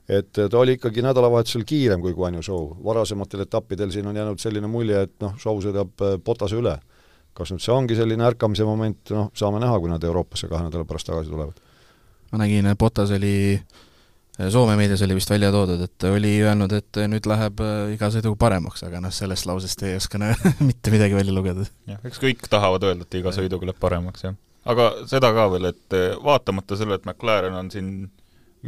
et 0.06 0.30
ta 0.38 0.60
oli 0.60 0.76
ikkagi 0.78 1.02
nädalavahetusel 1.02 1.64
kiirem 1.66 2.04
kui 2.04 2.14
Guan 2.14 2.38
Yu 2.38 2.44
Zhou. 2.46 2.76
varasematel 2.86 3.42
etappidel 3.48 3.90
siin 3.90 4.06
on 4.06 4.20
jäänud 4.20 4.44
selline 4.44 4.70
mulje, 4.70 5.02
et 5.08 5.16
noh, 5.24 5.34
Zhou 5.42 5.64
sõidab 5.66 6.06
Botase 6.26 6.60
üle. 6.60 6.78
kas 7.34 7.54
nüüd 7.54 7.64
see 7.64 7.74
ongi 7.74 7.96
selline 7.96 8.26
ärkamise 8.28 8.66
moment, 8.68 9.02
noh, 9.16 9.32
saame 9.34 9.62
näha, 9.64 9.80
kui 9.80 9.90
nad 9.90 10.04
Euroopasse 10.04 10.50
kahe 10.52 10.66
nädala 10.66 10.86
pärast 10.86 11.08
tagasi 11.08 11.32
tulevad 11.32 11.58
ma 12.32 12.42
nägin, 12.44 12.68
Botas 12.80 13.12
oli, 13.16 13.60
Soome 14.50 14.78
meedias 14.80 15.02
oli 15.04 15.18
vist 15.18 15.30
välja 15.30 15.50
toodud, 15.52 15.82
et 15.84 16.06
oli 16.08 16.38
öelnud, 16.40 16.72
et 16.78 17.00
nüüd 17.12 17.26
läheb 17.28 17.60
äh, 17.64 17.94
iga 17.96 18.08
sõiduga 18.14 18.40
paremaks, 18.40 18.86
aga 18.88 19.02
noh, 19.04 19.12
sellest 19.12 19.50
lausest 19.50 19.84
ei 19.84 19.98
oska 20.00 20.22
mitte 20.70 20.94
midagi 20.94 21.18
välja 21.18 21.36
lugeda. 21.36 21.66
jah, 21.90 22.00
eks 22.08 22.22
kõik 22.22 22.48
tahavad 22.52 22.86
öelda, 22.88 23.08
et 23.08 23.20
iga 23.20 23.34
sõiduga 23.36 23.68
läheb 23.70 23.82
paremaks, 23.82 24.24
jah. 24.30 24.38
aga 24.70 24.94
seda 25.12 25.34
ka 25.36 25.50
veel, 25.56 25.72
et 25.74 25.98
äh, 25.98 26.14
vaatamata 26.24 26.80
sellele, 26.80 27.02
et 27.02 27.10
McLaren 27.10 27.58
on 27.60 27.74
siin 27.74 27.92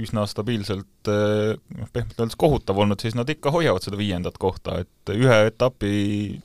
üsna 0.01 0.25
stabiilselt 0.27 1.11
äh, 1.11 1.55
noh, 1.77 1.93
pehmelt 1.93 2.19
öeldes 2.19 2.39
kohutav 2.39 2.79
olnud, 2.79 2.99
siis 3.03 3.15
nad 3.15 3.29
ikka 3.31 3.51
hoiavad 3.55 3.83
seda 3.83 3.99
viiendat 3.99 4.39
kohta, 4.41 4.81
et 4.83 5.13
ühe 5.15 5.39
etapi 5.47 5.93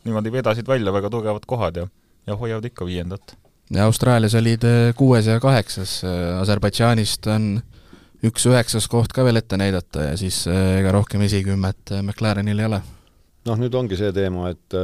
niimoodi 0.06 0.34
vedasid 0.34 0.70
välja 0.70 0.94
väga 0.94 1.10
tugevad 1.14 1.46
kohad 1.50 1.82
ja, 1.82 1.88
ja 2.26 2.38
hoiavad 2.38 2.66
ikka 2.70 2.86
viiendat 2.86 3.36
ja 3.70 3.84
Austraalias 3.84 4.34
olid 4.34 4.64
äh, 4.64 4.94
kuues 4.96 5.26
ja 5.26 5.40
kaheksas, 5.40 5.98
äh, 6.04 6.40
Aserbaidžaanist 6.40 7.26
on 7.32 7.56
üks 8.26 8.46
üheksas 8.48 8.86
koht 8.90 9.14
ka 9.14 9.24
veel 9.26 9.40
ette 9.40 9.58
näidata 9.58 10.10
ja 10.10 10.14
siis 10.18 10.44
äh, 10.50 10.78
ega 10.80 10.94
rohkem 10.94 11.24
esikümmet 11.26 11.94
McLarenil 12.02 12.62
ei 12.62 12.70
ole. 12.70 12.80
noh, 13.46 13.58
nüüd 13.58 13.74
ongi 13.78 13.98
see 13.98 14.12
teema, 14.14 14.50
et 14.50 14.74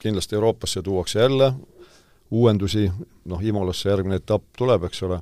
kindlasti 0.00 0.36
Euroopasse 0.36 0.82
tuuakse 0.84 1.20
jälle 1.20 1.54
uuendusi, 2.34 2.90
noh, 3.30 3.40
Imolasse 3.44 3.88
järgmine 3.88 4.18
etapp 4.20 4.44
tuleb, 4.58 4.84
eks 4.88 5.02
ole, 5.06 5.20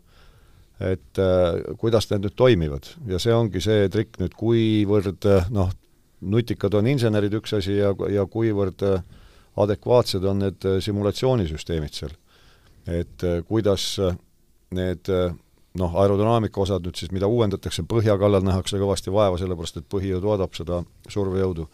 et 0.83 1.21
kuidas 1.79 2.09
need 2.11 2.25
nüüd 2.27 2.35
toimivad 2.39 2.89
ja 3.07 3.21
see 3.23 3.35
ongi 3.35 3.63
see 3.63 3.87
trikk 3.93 4.19
nüüd, 4.23 4.35
kuivõrd 4.39 5.29
noh, 5.55 5.71
nutikad 6.23 6.75
on 6.79 6.91
insenerid 6.91 7.35
üks 7.39 7.55
asi 7.59 7.77
ja, 7.79 7.93
ja 8.11 8.27
kuivõrd 8.27 8.83
adekvaatsed 9.63 10.25
on 10.27 10.43
need 10.47 10.67
simulatsioonisüsteemid 10.83 11.95
seal. 11.95 12.17
Et 12.87 13.25
kuidas 13.49 13.85
need 14.73 15.09
noh, 15.79 15.95
aerodünaamika 16.03 16.61
osad 16.61 16.85
nüüd 16.87 16.99
siis, 16.99 17.13
mida 17.15 17.29
uuendatakse, 17.31 17.85
põhja 17.89 18.17
kallal 18.21 18.45
nähakse 18.45 18.81
kõvasti 18.81 19.13
vaeva, 19.15 19.39
sellepärast 19.41 19.81
et 19.81 19.89
põhi 19.91 20.13
ju 20.13 20.21
toodab 20.25 20.57
seda 20.59 20.83
survejõudu. 21.09 21.69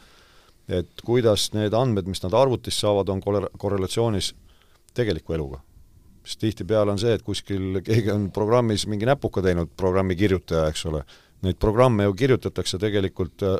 et 0.68 1.00
kuidas 1.00 1.46
need 1.54 1.72
andmed, 1.72 2.04
mis 2.04 2.20
nad 2.22 2.34
arvutist 2.36 2.82
saavad, 2.82 3.08
on 3.08 3.22
korre-, 3.24 3.48
korrelatsioonis 3.58 4.34
tegeliku 4.94 5.32
eluga. 5.32 5.60
sest 6.24 6.40
tihtipeale 6.40 6.92
on 6.92 6.98
see, 6.98 7.14
et 7.14 7.22
kuskil 7.22 7.80
keegi 7.80 8.10
on 8.12 8.30
programmis 8.30 8.86
mingi 8.86 9.06
näpuka 9.06 9.42
teinud, 9.42 9.70
programmi 9.76 10.16
kirjutaja, 10.16 10.68
eks 10.68 10.84
ole, 10.86 11.02
neid 11.42 11.56
programme 11.56 12.04
ju 12.04 12.14
kirjutatakse 12.14 12.78
tegelikult 12.78 13.42
äh, 13.42 13.56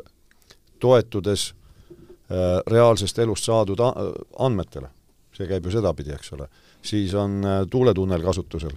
toetudes 0.79 1.49
äh, 1.49 2.61
reaalsest 2.67 3.19
elust 3.19 3.43
saadud 3.43 3.79
andmetele. 4.37 4.89
see 5.33 5.47
käib 5.47 5.65
ju 5.65 5.71
sedapidi, 5.71 6.11
eks 6.11 6.33
ole. 6.35 6.49
Siis 6.81 7.13
on 7.13 7.45
äh, 7.45 7.67
tuuletunnel 7.69 8.21
kasutusel. 8.23 8.71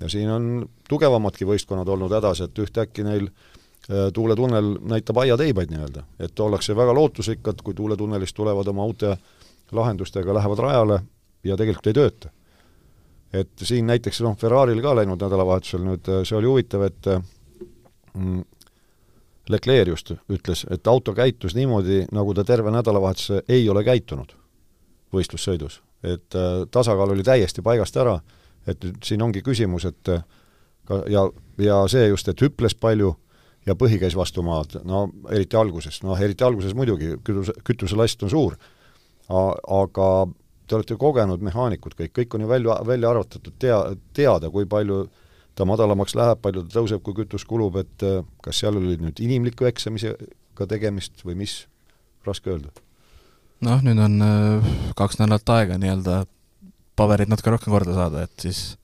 Ja 0.00 0.08
siin 0.08 0.30
on 0.30 0.68
tugevamadki 0.88 1.46
võistkonnad 1.48 1.88
olnud 1.88 2.12
hädas, 2.12 2.42
et 2.44 2.58
ühtäkki 2.58 3.04
neil 3.04 3.28
äh, 3.28 4.10
tuuletunnel 4.14 4.76
näitab 4.84 5.22
aiateibaid 5.24 5.72
nii-öelda, 5.72 6.04
et 6.20 6.40
ollakse 6.40 6.76
väga 6.76 6.94
lootusrikkad, 6.94 7.62
kui 7.64 7.74
tuuletunnelist 7.74 8.36
tulevad 8.36 8.68
oma 8.72 8.84
uute 8.84 9.16
lahendustega, 9.72 10.34
lähevad 10.34 10.58
rajale 10.58 11.00
ja 11.44 11.56
tegelikult 11.56 11.86
ei 11.86 12.00
tööta. 12.00 12.32
et 13.32 13.50
siin 13.62 13.86
näiteks 13.86 14.20
noh, 14.22 14.36
Ferrari'l 14.38 14.80
ka 14.80 14.94
läinud 14.96 15.20
nädalavahetusel 15.20 15.82
nüüd, 15.84 16.08
äh, 16.08 16.22
see 16.24 16.36
oli 16.36 16.46
huvitav, 16.46 16.86
et 16.86 17.08
mm, 18.14 18.44
Leclerc 19.48 19.88
just 19.88 20.10
ütles, 20.32 20.64
et 20.70 20.86
auto 20.86 21.14
käitus 21.14 21.54
niimoodi, 21.54 22.04
nagu 22.12 22.34
ta 22.34 22.44
terve 22.44 22.70
nädalavahetuse 22.74 23.42
ei 23.48 23.68
ole 23.70 23.84
käitunud 23.84 24.34
võistlussõidus. 25.14 25.82
et 26.06 26.34
tasakaal 26.70 27.10
oli 27.10 27.22
täiesti 27.22 27.62
paigast 27.62 27.96
ära. 27.96 28.20
Et 28.66 28.82
nüüd 28.82 29.02
siin 29.04 29.22
ongi 29.22 29.42
küsimus, 29.42 29.84
et 29.86 30.10
ka 30.86 31.02
ja, 31.10 31.26
ja 31.58 31.82
see 31.90 32.08
just, 32.08 32.28
et 32.28 32.42
hüples 32.42 32.74
palju 32.78 33.12
ja 33.66 33.74
põhi 33.78 33.98
käis 33.98 34.16
vastu 34.16 34.44
maad, 34.46 34.78
no 34.86 35.06
eriti 35.34 35.58
alguses, 35.58 36.00
noh 36.06 36.18
eriti 36.22 36.44
alguses 36.46 36.74
muidugi, 36.78 37.16
kütuse, 37.26 37.54
kütuselast 37.66 38.22
on 38.26 38.32
suur, 38.32 38.56
aga 39.28 40.08
te 40.66 40.78
olete 40.78 40.94
ju 40.94 41.02
kogenud 41.02 41.42
mehaanikud 41.46 41.96
kõik, 41.98 42.14
kõik 42.20 42.36
on 42.38 42.46
ju 42.46 42.50
välja, 42.50 42.78
välja 42.86 43.10
arvutatud, 43.10 43.54
tea, 43.62 43.78
teada, 44.14 44.50
kui 44.54 44.68
palju 44.70 45.04
ta 45.56 45.66
madalamaks 45.66 46.14
läheb, 46.18 46.42
palju 46.42 46.66
ta 46.66 46.78
tõuseb, 46.78 47.02
kui 47.02 47.16
kütus 47.22 47.46
kulub, 47.48 47.78
et 47.82 48.06
kas 48.44 48.62
seal 48.62 48.78
oli 48.78 48.98
nüüd 49.02 49.22
inimliku 49.24 49.66
eksamisega 49.70 50.70
tegemist 50.70 51.24
või 51.26 51.38
mis, 51.42 51.64
raske 52.26 52.52
öelda. 52.52 52.74
Noh, 53.64 53.84
nüüd 53.84 54.00
on 54.02 54.18
äh, 54.24 54.72
kaks 54.98 55.20
nädalat 55.20 55.54
aega 55.56 55.78
nii-öelda 55.80 56.24
paberid 56.96 57.30
natuke 57.30 57.52
rohkem 57.52 57.72
korda 57.72 57.94
saada, 57.96 58.24
et 58.26 58.46
siis, 58.46 58.76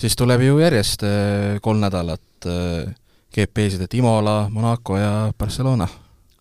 siis 0.00 0.16
tuleb 0.18 0.42
ju 0.46 0.58
järjest 0.62 1.04
äh, 1.06 1.58
kolm 1.62 1.82
nädalat 1.82 2.48
äh, 2.48 2.94
GP-sid, 3.34 3.84
et 3.86 3.94
Imola, 3.94 4.48
Monaco 4.50 4.98
ja 4.98 5.12
Barcelona. 5.38 5.88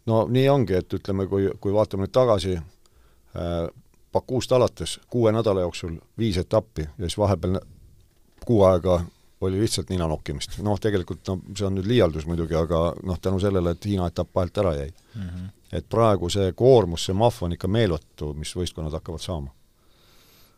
no 0.10 0.24
nii 0.28 0.48
ongi, 0.50 0.80
et 0.80 0.94
ütleme, 0.94 1.28
kui, 1.30 1.50
kui 1.62 1.74
vaatame 1.74 2.08
nüüd 2.08 2.16
tagasi 2.16 2.58
äh,, 2.58 3.68
Bakuust 4.10 4.50
alates 4.52 4.96
kuue 5.06 5.30
nädala 5.30 5.62
jooksul 5.62 6.00
viis 6.18 6.38
etappi 6.42 6.82
ja 6.82 7.06
siis 7.06 7.18
vahepeal 7.18 7.60
kuu 8.42 8.64
aega 8.66 8.96
oli 9.42 9.60
lihtsalt 9.62 9.90
nina 9.90 10.08
nokkimist. 10.08 10.58
noh, 10.66 10.80
tegelikult 10.82 11.28
no 11.28 11.38
see 11.56 11.68
on 11.68 11.78
nüüd 11.78 11.88
liialdus 11.88 12.26
muidugi, 12.26 12.58
aga 12.58 12.80
noh, 13.06 13.20
tänu 13.22 13.40
sellele, 13.40 13.76
et 13.76 13.86
Hiina 13.86 14.08
etapp 14.10 14.34
vahelt 14.36 14.58
ära 14.58 14.74
jäi 14.76 14.90
mm. 14.90 15.22
-hmm. 15.22 15.48
Et 15.74 15.86
praegu 15.90 16.30
see 16.30 16.52
koormus, 16.58 17.06
see 17.06 17.18
mahv 17.18 17.44
on 17.46 17.54
ikka 17.54 17.68
meeletu, 17.68 18.34
mis 18.34 18.56
võistkonnad 18.56 18.96
hakkavad 18.98 19.22
saama 19.22 19.54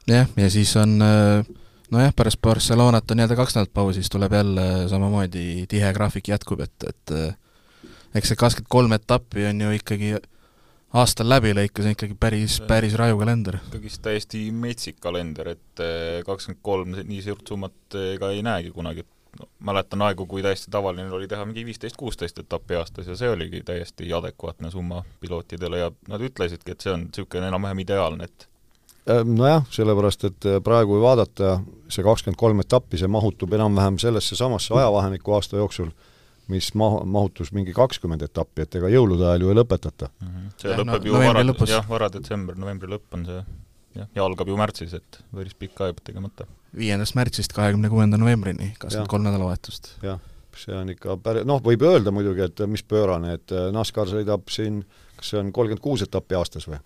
jah, 0.07 0.27
ja 0.37 0.49
siis 0.49 0.73
on 0.79 0.97
äh, 1.05 1.45
nojah, 1.91 2.13
pärast 2.15 2.41
Barcelonat 2.41 3.11
on 3.11 3.19
nii-öelda 3.19 3.37
kaks 3.39 3.55
nädalat 3.55 3.73
pausi, 3.73 4.01
siis 4.01 4.09
tuleb 4.09 4.33
jälle 4.33 4.67
samamoodi 4.89 5.65
tihe 5.69 5.93
graafik 5.93 6.31
jätkub, 6.31 6.63
et, 6.65 6.87
et 6.87 7.15
äh, 7.15 7.33
eks 8.15 8.31
see 8.31 8.39
kakskümmend 8.39 8.71
kolm 8.71 8.97
etappi 8.97 9.45
on 9.49 9.61
ju 9.65 9.73
ikkagi 9.77 10.13
aastal 11.01 11.29
läbi 11.31 11.53
lõikas 11.55 11.87
on 11.87 11.95
ikkagi 11.95 12.17
päris, 12.19 12.59
päris 12.67 12.95
raju 12.99 13.19
kalender. 13.21 13.59
ikkagist 13.67 14.01
täiesti 14.03 14.43
metsik 14.51 14.99
kalender, 15.03 15.53
et 15.55 15.83
äh, 15.83 16.21
kakskümmend 16.27 16.61
kolm 16.61 16.95
nii 16.99 17.21
suurt 17.25 17.47
summat 17.47 17.99
ega 18.15 18.31
ei 18.31 18.43
näegi 18.45 18.73
kunagi, 18.75 19.05
no 19.39 19.47
mäletan 19.59 20.01
aegu, 20.01 20.25
kui 20.27 20.43
täiesti 20.43 20.71
tavaline 20.71 21.11
oli 21.11 21.27
teha 21.27 21.45
mingi 21.45 21.65
viisteist-kuusteist 21.65 22.39
etappi 22.43 22.75
aastas 22.75 23.07
ja 23.07 23.15
see 23.15 23.29
oligi 23.29 23.63
täiesti 23.65 24.13
adekvaatne 24.13 24.71
summa 24.71 25.03
pilootidele 25.19 25.79
ja 25.79 25.91
nad 26.07 26.21
ütlesidki, 26.21 26.75
et 26.75 26.81
see 26.81 26.93
on 26.93 27.07
niisugune 27.07 27.47
enam-vähem 27.47 27.85
ideaalne, 27.85 28.27
et 28.27 28.51
Äh, 29.09 29.23
nojah, 29.25 29.63
sellepärast 29.73 30.27
et 30.27 30.45
äh, 30.45 30.59
praegu 30.61 30.93
kui 30.93 31.01
vaadata, 31.01 31.55
see 31.89 32.03
kakskümmend 32.05 32.37
kolm 32.37 32.61
etappi, 32.61 32.99
see 33.01 33.09
mahutub 33.09 33.53
enam-vähem 33.57 33.97
sellesse 34.01 34.37
samasse 34.37 34.75
ajavahemikku 34.77 35.33
aasta 35.33 35.57
jooksul, 35.57 35.89
mis 36.53 36.67
ma-, 36.77 37.01
mahutus 37.09 37.49
mingi 37.55 37.73
kakskümmend 37.73 38.21
etappi, 38.27 38.67
et 38.67 38.77
ega 38.77 38.91
jõulude 38.93 39.25
ajal 39.25 39.47
ju 39.47 39.49
ei 39.53 39.57
lõpetata 39.57 40.11
mm. 40.11 40.27
-hmm. 40.27 40.53
see 40.61 40.69
ja, 40.69 40.77
lõpeb 40.77 40.91
no, 40.91 41.09
ju 41.09 41.17
vara, 41.17 41.43
jah, 41.71 41.89
varadetsember, 41.89 42.59
novembri 42.61 42.93
lõpp 42.93 43.17
on 43.17 43.25
see 43.25 43.39
jah, 43.39 44.11
ja 44.19 44.27
algab 44.27 44.53
ju 44.53 44.59
märtsis, 44.61 44.93
et 44.93 45.21
päris 45.33 45.57
pikka 45.57 45.89
aega 45.89 46.05
tegemata. 46.11 46.45
Viiendast 46.77 47.15
märtsist 47.17 47.53
kahekümne 47.55 47.89
kuuenda 47.91 48.19
novembrini, 48.19 48.73
kakskümmend 48.79 49.11
kolm 49.11 49.25
nädalavahetust. 49.27 49.95
jah, 50.05 50.21
see 50.57 50.75
on 50.77 50.93
ikka 50.93 51.17
päris, 51.23 51.45
noh, 51.47 51.61
võib 51.63 51.83
öelda 51.87 52.13
muidugi, 52.15 52.45
et 52.47 52.63
mis 52.71 52.83
pöörane, 52.83 53.35
et 53.39 53.55
äh, 53.55 53.69
NASCAR 53.75 54.09
sõidab 54.11 54.47
siin, 54.51 54.81
kas 55.17 55.33
see 55.33 55.41
on 55.41 55.51
kolmkümmend 55.55 55.83
kuus 55.83 56.05
etappi 56.07 56.37
aastas 56.39 56.69
või? 56.69 56.79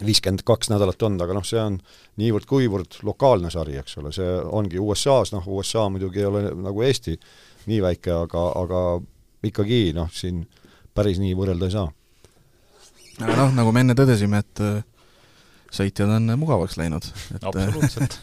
viiskümmend 0.00 0.46
kaks 0.48 0.70
nädalat 0.72 1.02
on, 1.04 1.18
aga 1.20 1.34
noh, 1.36 1.44
see 1.44 1.60
on 1.60 1.76
niivõrd-kuivõrd 2.20 3.02
lokaalne 3.04 3.50
sari, 3.52 3.76
eks 3.76 3.98
ole, 4.00 4.14
see 4.16 4.28
ongi 4.48 4.80
USA-s, 4.80 5.34
noh, 5.34 5.44
USA 5.58 5.88
muidugi 5.92 6.22
ei 6.22 6.28
ole 6.28 6.44
nagu 6.56 6.86
Eesti 6.86 7.18
nii 7.68 7.82
väike, 7.84 8.14
aga, 8.14 8.46
aga 8.62 8.84
ikkagi 9.44 9.90
noh, 9.96 10.08
siin 10.14 10.46
päris 10.96 11.20
nii 11.20 11.34
võrrelda 11.36 11.68
ei 11.68 11.74
saa. 11.74 11.90
aga 13.20 13.36
noh, 13.42 13.52
nagu 13.58 13.74
me 13.76 13.84
enne 13.84 13.98
tõdesime, 13.98 14.40
et 14.40 14.64
äh, 14.64 14.80
sõitjad 15.68 16.16
on 16.16 16.32
mugavaks 16.40 16.80
läinud. 16.80 17.12
Äh, 17.36 17.44
absoluutselt 17.52 18.20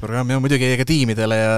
programm 0.00 0.32
ja 0.32 0.40
muidugi 0.42 0.68
ega 0.74 0.86
tiimidele 0.88 1.38
ja 1.38 1.54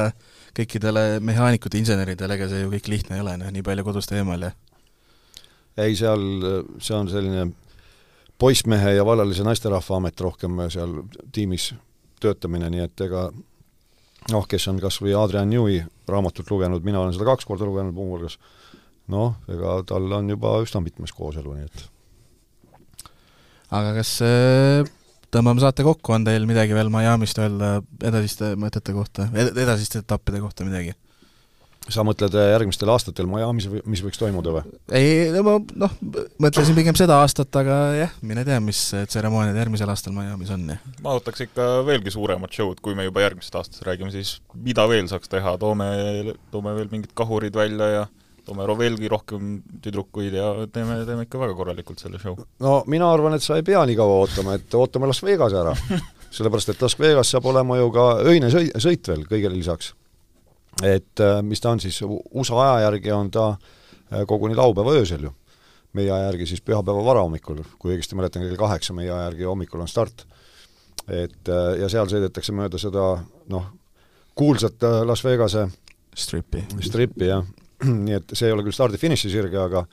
kõikidele 0.57 1.23
mehaanikute, 1.25 1.81
inseneridele, 1.81 2.37
ega 2.37 2.49
see 2.51 2.65
ju 2.65 2.73
kõik 2.75 2.91
lihtne 2.93 3.17
ei 3.17 3.25
ole, 3.25 3.39
noh, 3.41 3.53
nii 3.55 3.65
palju 3.67 3.87
kodust 3.87 4.13
eemal 4.13 4.49
ja 4.49 4.53
ei, 5.81 5.95
seal, 5.97 6.25
see 6.83 6.97
on 6.97 7.09
selline 7.09 7.47
poissmehe 8.43 8.97
ja 8.97 9.07
vallalise 9.07 9.47
naisterahva 9.47 10.01
amet 10.01 10.21
rohkem 10.21 10.61
seal 10.73 10.99
tiimis 11.33 11.71
töötamine, 12.23 12.69
nii 12.73 12.85
et 12.85 13.05
ega 13.07 13.29
noh, 14.31 14.45
kes 14.49 14.69
on 14.71 14.81
kas 14.83 15.01
või 15.03 15.15
Adrian 15.19 15.51
Newey 15.51 15.83
raamatut 16.09 16.51
lugenud, 16.51 16.85
mina 16.85 17.01
olen 17.01 17.15
seda 17.15 17.27
kaks 17.31 17.49
korda 17.49 17.67
lugenud 17.69 17.95
muuhulgas, 17.97 18.39
noh, 19.13 19.39
ega 19.51 19.81
tal 19.89 20.19
on 20.19 20.31
juba 20.31 20.59
üsna 20.63 20.83
mitmes 20.85 21.15
kooselu, 21.17 21.57
nii 21.57 21.71
et 21.71 21.89
aga 23.73 23.95
kas 23.97 24.17
äh, 24.27 24.85
tõmbame 25.33 25.63
saate 25.63 25.87
kokku, 25.87 26.17
on 26.17 26.27
teil 26.27 26.47
midagi 26.49 26.77
veel 26.77 26.93
Miami'st 26.93 27.41
öelda 27.43 27.79
edasiste 28.05 28.53
mõtete 28.61 28.95
kohta, 28.97 29.31
edasiste 29.35 30.03
etappide 30.05 30.43
kohta 30.43 30.69
midagi? 30.69 30.97
sa 31.91 32.05
mõtled 32.07 32.35
äh, 32.39 32.53
järgmistel 32.53 32.91
aastatel 32.93 33.27
Miami's 33.27 33.67
või 33.71 33.81
mis 33.91 34.03
võiks 34.05 34.21
toimuda 34.21 34.53
või? 34.55 34.75
ei, 34.95 35.33
ma 35.43 35.57
noh, 35.59 35.97
mõtlesin 36.43 36.77
pigem 36.79 36.95
seda 36.99 37.17
aastat, 37.23 37.51
aga 37.59 37.79
jah, 37.97 38.13
mine 38.23 38.45
tea, 38.47 38.61
mis 38.63 38.85
tseremooniad 39.11 39.59
järgmisel 39.59 39.91
aastal 39.91 40.15
Miami's 40.15 40.53
on 40.55 40.69
ja 40.75 40.79
ma 41.03 41.17
ootaks 41.17 41.47
ikka 41.49 41.69
veelgi 41.89 42.15
suuremat 42.15 42.55
show'd, 42.55 42.79
kui 42.85 42.95
me 42.99 43.09
juba 43.09 43.25
järgmisest 43.25 43.59
aastast 43.59 43.87
räägime, 43.89 44.13
siis 44.15 44.37
mida 44.55 44.87
veel 44.91 45.11
saaks 45.11 45.33
teha, 45.33 45.57
toome, 45.59 45.89
toome 46.55 46.77
veel 46.79 46.93
mingid 46.93 47.15
kahurid 47.19 47.59
välja 47.59 47.91
ja 47.97 48.07
toome 48.47 48.67
veelgi 48.79 49.09
rohkem 49.09 49.55
tüdrukuid 49.85 50.35
ja 50.35 50.53
teeme, 50.73 50.99
teeme 51.07 51.27
ikka 51.29 51.41
väga 51.41 51.55
korralikult 51.59 52.03
selle 52.03 52.19
show. 52.23 52.37
no 52.61 52.83
mina 52.87 53.11
arvan, 53.13 53.39
et 53.39 53.45
sa 53.45 53.57
ei 53.61 53.67
pea 53.67 53.85
nii 53.87 53.99
kaua 53.99 54.21
ootama, 54.25 54.59
et 54.59 54.75
ootame 54.75 55.11
Las 55.11 55.23
Vegas 55.23 55.55
ära 55.57 55.75
sellepärast, 56.37 56.75
et 56.75 56.83
Las 56.83 56.99
Vegas 56.99 57.31
saab 57.35 57.47
olema 57.53 57.79
ju 57.79 57.91
ka 57.95 58.07
öine 58.27 58.51
sõi-, 58.53 58.71
sõit 58.83 59.09
veel 59.09 59.27
kõigele 59.31 59.57
lisaks 59.59 59.93
et 60.81 61.21
äh, 61.21 61.43
mis 61.43 61.61
ta 61.61 61.73
on 61.75 61.81
siis, 61.81 62.01
USA 62.07 62.61
aja 62.63 62.89
järgi 62.89 63.13
on 63.13 63.31
ta 63.31 63.49
äh, 63.53 64.25
koguni 64.27 64.57
laupäeva 64.57 64.95
öösel 64.97 65.29
ju. 65.29 65.33
meie 65.93 66.09
aja 66.09 66.31
järgi 66.31 66.47
siis 66.47 66.63
pühapäeva 66.65 67.05
varahommikul, 67.05 67.59
kui 67.79 67.93
õigesti 67.93 68.17
mäletan, 68.17 68.47
kell 68.47 68.57
kaheksa 68.57 68.95
meie 68.97 69.11
aja 69.13 69.27
järgi 69.29 69.45
hommikul 69.45 69.81
on 69.81 69.89
start. 69.89 70.25
et 71.09 71.49
äh, 71.49 71.81
ja 71.83 71.89
seal 71.89 72.09
sõidetakse 72.09 72.53
mööda 72.57 72.79
seda 72.79 73.25
noh, 73.53 73.67
kuulsat 74.35 74.83
Las 75.05 75.25
Vegase 75.25 75.67
stripi, 76.17 76.65
stripi 76.81 77.29
jah, 77.29 77.45
nii 78.07 78.19
et 78.19 78.37
see 78.37 78.49
ei 78.49 78.55
ole 78.55 78.65
küll 78.67 78.77
stardi-finiši 78.77 79.33
sirge, 79.33 79.59
aga 79.59 79.85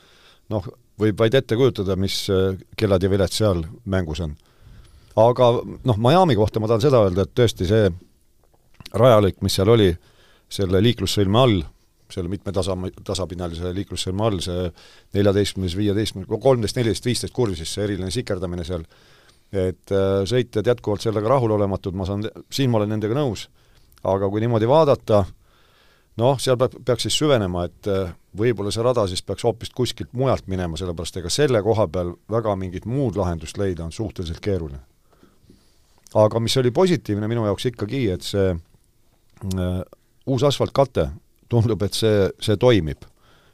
noh, 0.53 0.69
võib 0.99 1.19
vaid 1.19 1.37
ette 1.37 1.57
kujutada, 1.57 1.97
mis 1.99 2.21
äh, 2.33 2.53
kellad 2.77 3.03
ja 3.03 3.11
viled 3.11 3.33
seal 3.33 3.63
mängus 3.89 4.21
on. 4.25 4.35
aga 5.19 5.49
noh, 5.87 5.97
Miami 5.97 6.37
kohta 6.37 6.61
ma 6.61 6.69
tahan 6.69 6.85
seda 6.85 7.03
öelda, 7.05 7.25
et 7.25 7.35
tõesti 7.35 7.67
see 7.69 7.89
rajalõik, 8.97 9.41
mis 9.45 9.57
seal 9.57 9.69
oli, 9.69 9.89
selle 10.49 10.81
liiklussõlme 10.81 11.39
all, 11.39 11.59
selle 12.09 12.31
mitmetasa, 12.31 12.73
tasapinnalise 13.05 13.73
liiklussõlme 13.75 14.25
all, 14.25 14.39
see 14.41 14.69
neljateistkümnes, 15.17 15.75
viieteistkümnes, 15.77 16.29
kolmteist, 16.41 16.79
neliteist, 16.79 17.05
viisteist 17.05 17.35
kurvis, 17.35 17.61
see 17.69 17.85
eriline 17.85 18.09
sikerdamine 18.13 18.65
seal, 18.65 18.85
et 19.53 19.93
äh, 19.93 20.21
sõitjad 20.29 20.73
jätkuvalt 20.73 21.05
sellega 21.05 21.29
rahulolematud, 21.35 21.97
ma 21.97 22.07
saan, 22.09 22.25
siin 22.53 22.71
ma 22.71 22.81
olen 22.81 22.95
nendega 22.95 23.17
nõus, 23.17 23.47
aga 24.07 24.29
kui 24.31 24.41
niimoodi 24.41 24.69
vaadata, 24.69 25.23
noh, 26.17 26.39
seal 26.41 26.57
peab, 26.59 26.75
peaks 26.85 27.07
siis 27.07 27.17
süvenema, 27.19 27.65
et 27.69 27.89
äh, 27.89 28.13
võib-olla 28.37 28.71
see 28.73 28.85
rada 28.85 29.05
siis 29.09 29.21
peaks 29.25 29.45
hoopis 29.47 29.71
kuskilt 29.75 30.13
mujalt 30.17 30.47
minema, 30.51 30.77
sellepärast 30.79 31.21
ega 31.21 31.31
selle 31.33 31.61
koha 31.65 31.87
peal 31.91 32.13
väga 32.31 32.55
mingit 32.59 32.87
muud 32.89 33.19
lahendust 33.19 33.57
leida 33.57 33.85
on 33.85 33.93
suhteliselt 33.95 34.41
keeruline. 34.43 34.81
aga 36.15 36.39
mis 36.39 36.57
oli 36.57 36.71
positiivne 36.71 37.27
minu 37.27 37.45
jaoks 37.45 37.69
ikkagi, 37.71 38.09
et 38.09 38.25
see 38.25 38.51
äh, 38.53 39.81
uus 40.25 40.43
asfaltkate, 40.43 41.09
tundub, 41.49 41.81
et 41.83 41.93
see, 41.93 42.27
see 42.41 42.57
toimib. 42.57 43.05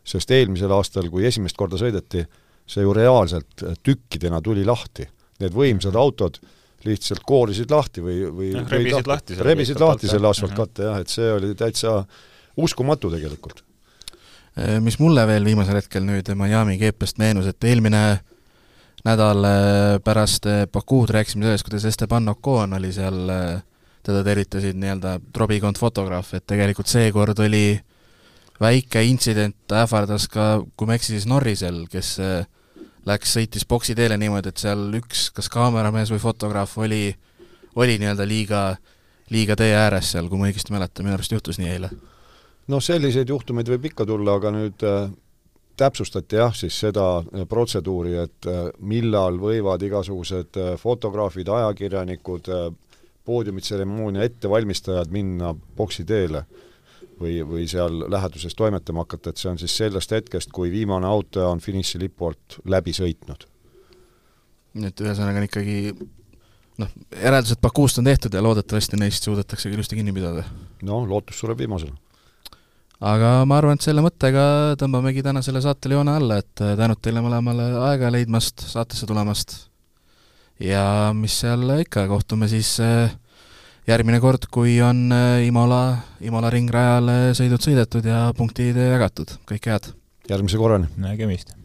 sest 0.05 0.29
eelmisel 0.31 0.69
aastal, 0.69 1.07
kui 1.09 1.25
esimest 1.25 1.57
korda 1.57 1.79
sõideti, 1.81 2.21
see 2.69 2.83
ju 2.83 2.91
reaalselt 2.93 3.63
tükkidena 3.81 4.37
tuli 4.41 4.61
lahti. 4.65 5.07
Need 5.41 5.53
võimsad 5.53 5.95
autod 5.97 6.37
lihtsalt 6.85 7.23
koorisid 7.25 7.71
lahti 7.73 8.03
või, 8.05 8.19
või 8.29 8.51
rebisid 8.53 9.09
lahti 9.09 9.33
selle 9.33 9.49
rebisid 9.49 9.81
lahti 9.81 10.09
selle 10.09 10.29
asfaltkatte 10.29 10.85
jah, 10.85 10.99
et 11.01 11.09
see 11.09 11.31
oli 11.33 11.55
täitsa 11.57 11.95
uskumatu 12.57 13.11
tegelikult. 13.13 13.63
Äh, 14.55 14.79
mis 14.79 14.99
mulle 14.99 15.25
veel 15.27 15.45
viimasel 15.45 15.81
hetkel 15.81 16.05
nüüd 16.07 16.29
Miami 16.39 16.77
GP-st 16.79 17.19
meenus, 17.19 17.49
et 17.51 17.67
eelmine 17.67 18.03
nädal 19.05 19.47
äh, 19.47 19.97
pärast 20.03 20.47
äh, 20.47 20.63
Bakuud 20.71 21.11
rääkisime 21.11 21.49
sellest, 21.49 21.67
kuidas 21.67 21.85
Esteban 21.85 22.29
Ocon 22.31 22.77
oli 22.77 22.93
seal 22.95 23.19
teda 24.05 24.21
tervitasid 24.23 24.77
nii-öelda 24.79 25.17
trobikond 25.33 25.81
fotograaf, 25.81 26.31
et 26.37 26.45
tegelikult 26.47 26.87
seekord 26.87 27.39
oli 27.43 27.81
väike 28.61 29.03
intsident, 29.03 29.57
ähvardas 29.75 30.29
ka, 30.31 30.61
kui 30.77 30.87
ma 30.87 30.95
ei 30.95 31.01
eksi, 31.01 31.17
siis 31.17 31.25
Norrisel, 31.27 31.81
kes 31.91 32.15
läks, 33.05 33.35
sõitis 33.35 33.65
boksi 33.67 33.95
teele 33.97 34.15
niimoodi, 34.21 34.53
et 34.53 34.61
seal 34.61 34.87
üks 35.01 35.29
kas 35.35 35.49
kaameramees 35.51 36.13
või 36.13 36.21
fotograaf 36.21 36.77
oli, 36.79 37.09
oli 37.75 37.97
nii-öelda 37.99 38.27
liiga, 38.29 38.61
liiga 39.33 39.57
tee 39.59 39.73
ääres 39.75 40.13
seal, 40.13 40.29
kui 40.29 40.39
ma 40.39 40.47
õigesti 40.47 40.71
mäletan, 40.71 41.03
minu 41.03 41.17
arust 41.17 41.35
juhtus 41.35 41.59
nii 41.59 41.73
eile. 41.73 41.91
Noh, 42.71 42.81
selliseid 42.81 43.29
juhtumeid 43.29 43.69
võib 43.69 43.89
ikka 43.91 44.07
tulla, 44.09 44.37
aga 44.39 44.51
nüüd 44.55 44.85
äh, 44.87 45.09
täpsustati 45.77 46.39
jah, 46.39 46.53
siis 46.55 46.77
seda 46.85 47.05
äh, 47.21 47.45
protseduuri, 47.49 48.15
et 48.25 48.49
äh, 48.49 48.69
millal 48.79 49.39
võivad 49.41 49.83
igasugused 49.85 50.59
fotograafid, 50.81 51.49
ajakirjanikud 51.49 52.51
poodiumitseremoonia 53.25 54.25
ettevalmistajad 54.27 55.11
minna 55.13 55.55
boksi 55.77 56.05
teele 56.05 56.43
või, 57.19 57.39
või 57.47 57.65
seal 57.69 58.03
läheduses 58.11 58.53
toimetama 58.55 59.05
hakata, 59.05 59.31
et 59.31 59.41
see 59.41 59.49
on 59.49 59.57
siis 59.61 59.73
sellest 59.77 60.13
hetkest, 60.13 60.51
kui 60.53 60.71
viimane 60.73 61.07
auto 61.09 61.47
on 61.49 61.63
finišilipu 61.63 62.29
alt 62.29 62.59
läbi 62.69 62.93
sõitnud. 62.93 63.47
nii 64.75 64.91
et 64.91 65.01
ühesõnaga 65.01 65.41
on 65.41 65.47
ikkagi 65.47 65.77
noh, 66.81 66.95
järeldused 67.15 67.61
Bakuust 67.63 67.99
on 68.01 68.09
tehtud 68.09 68.33
ja 68.33 68.43
loodetavasti 68.43 68.99
neist 68.99 69.23
suudetakse 69.23 69.69
ilusti 69.71 69.95
kinni 69.95 70.13
pidada. 70.13 70.43
noh, 70.83 71.07
lootus 71.07 71.39
sureb 71.39 71.57
viimasena. 71.57 71.95
Aga 73.01 73.37
ma 73.45 73.59
arvan, 73.59 73.79
et 73.79 73.85
selle 73.85 74.03
mõttega 74.05 74.75
tõmbamegi 74.79 75.23
tänasele 75.25 75.61
saatele 75.63 75.99
joone 75.99 76.15
alla, 76.15 76.39
et 76.43 76.53
tänud 76.55 77.01
teile 77.01 77.23
mõlemale 77.25 77.71
aega 77.91 78.11
leidmast, 78.13 78.67
saatesse 78.71 79.07
tulemast 79.09 79.57
ja 80.59 81.11
mis 81.15 81.39
seal 81.41 81.67
ikka, 81.81 82.07
kohtume 82.07 82.47
siis 82.51 82.77
äh, 82.83 83.11
järgmine 83.87 84.19
kord, 84.23 84.47
kui 84.51 84.77
on 84.83 85.09
äh, 85.11 85.43
Imola, 85.47 85.97
Imola 86.21 86.51
ringrajal 86.53 87.11
äh, 87.11 87.27
sõidud 87.37 87.63
sõidetud 87.63 88.07
ja 88.07 88.29
punktid 88.37 88.79
jagatud, 88.79 89.37
kõike 89.49 89.73
head! 89.73 89.91
järgmise 90.29 90.61
korrani! 90.61 90.91
nägemist! 90.97 91.55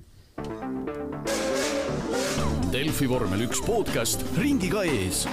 Delfi 2.71 3.09
vormel 3.11 3.49
üks 3.49 3.63
podcast 3.67 4.23
ringiga 4.39 4.85
ees 4.87 5.25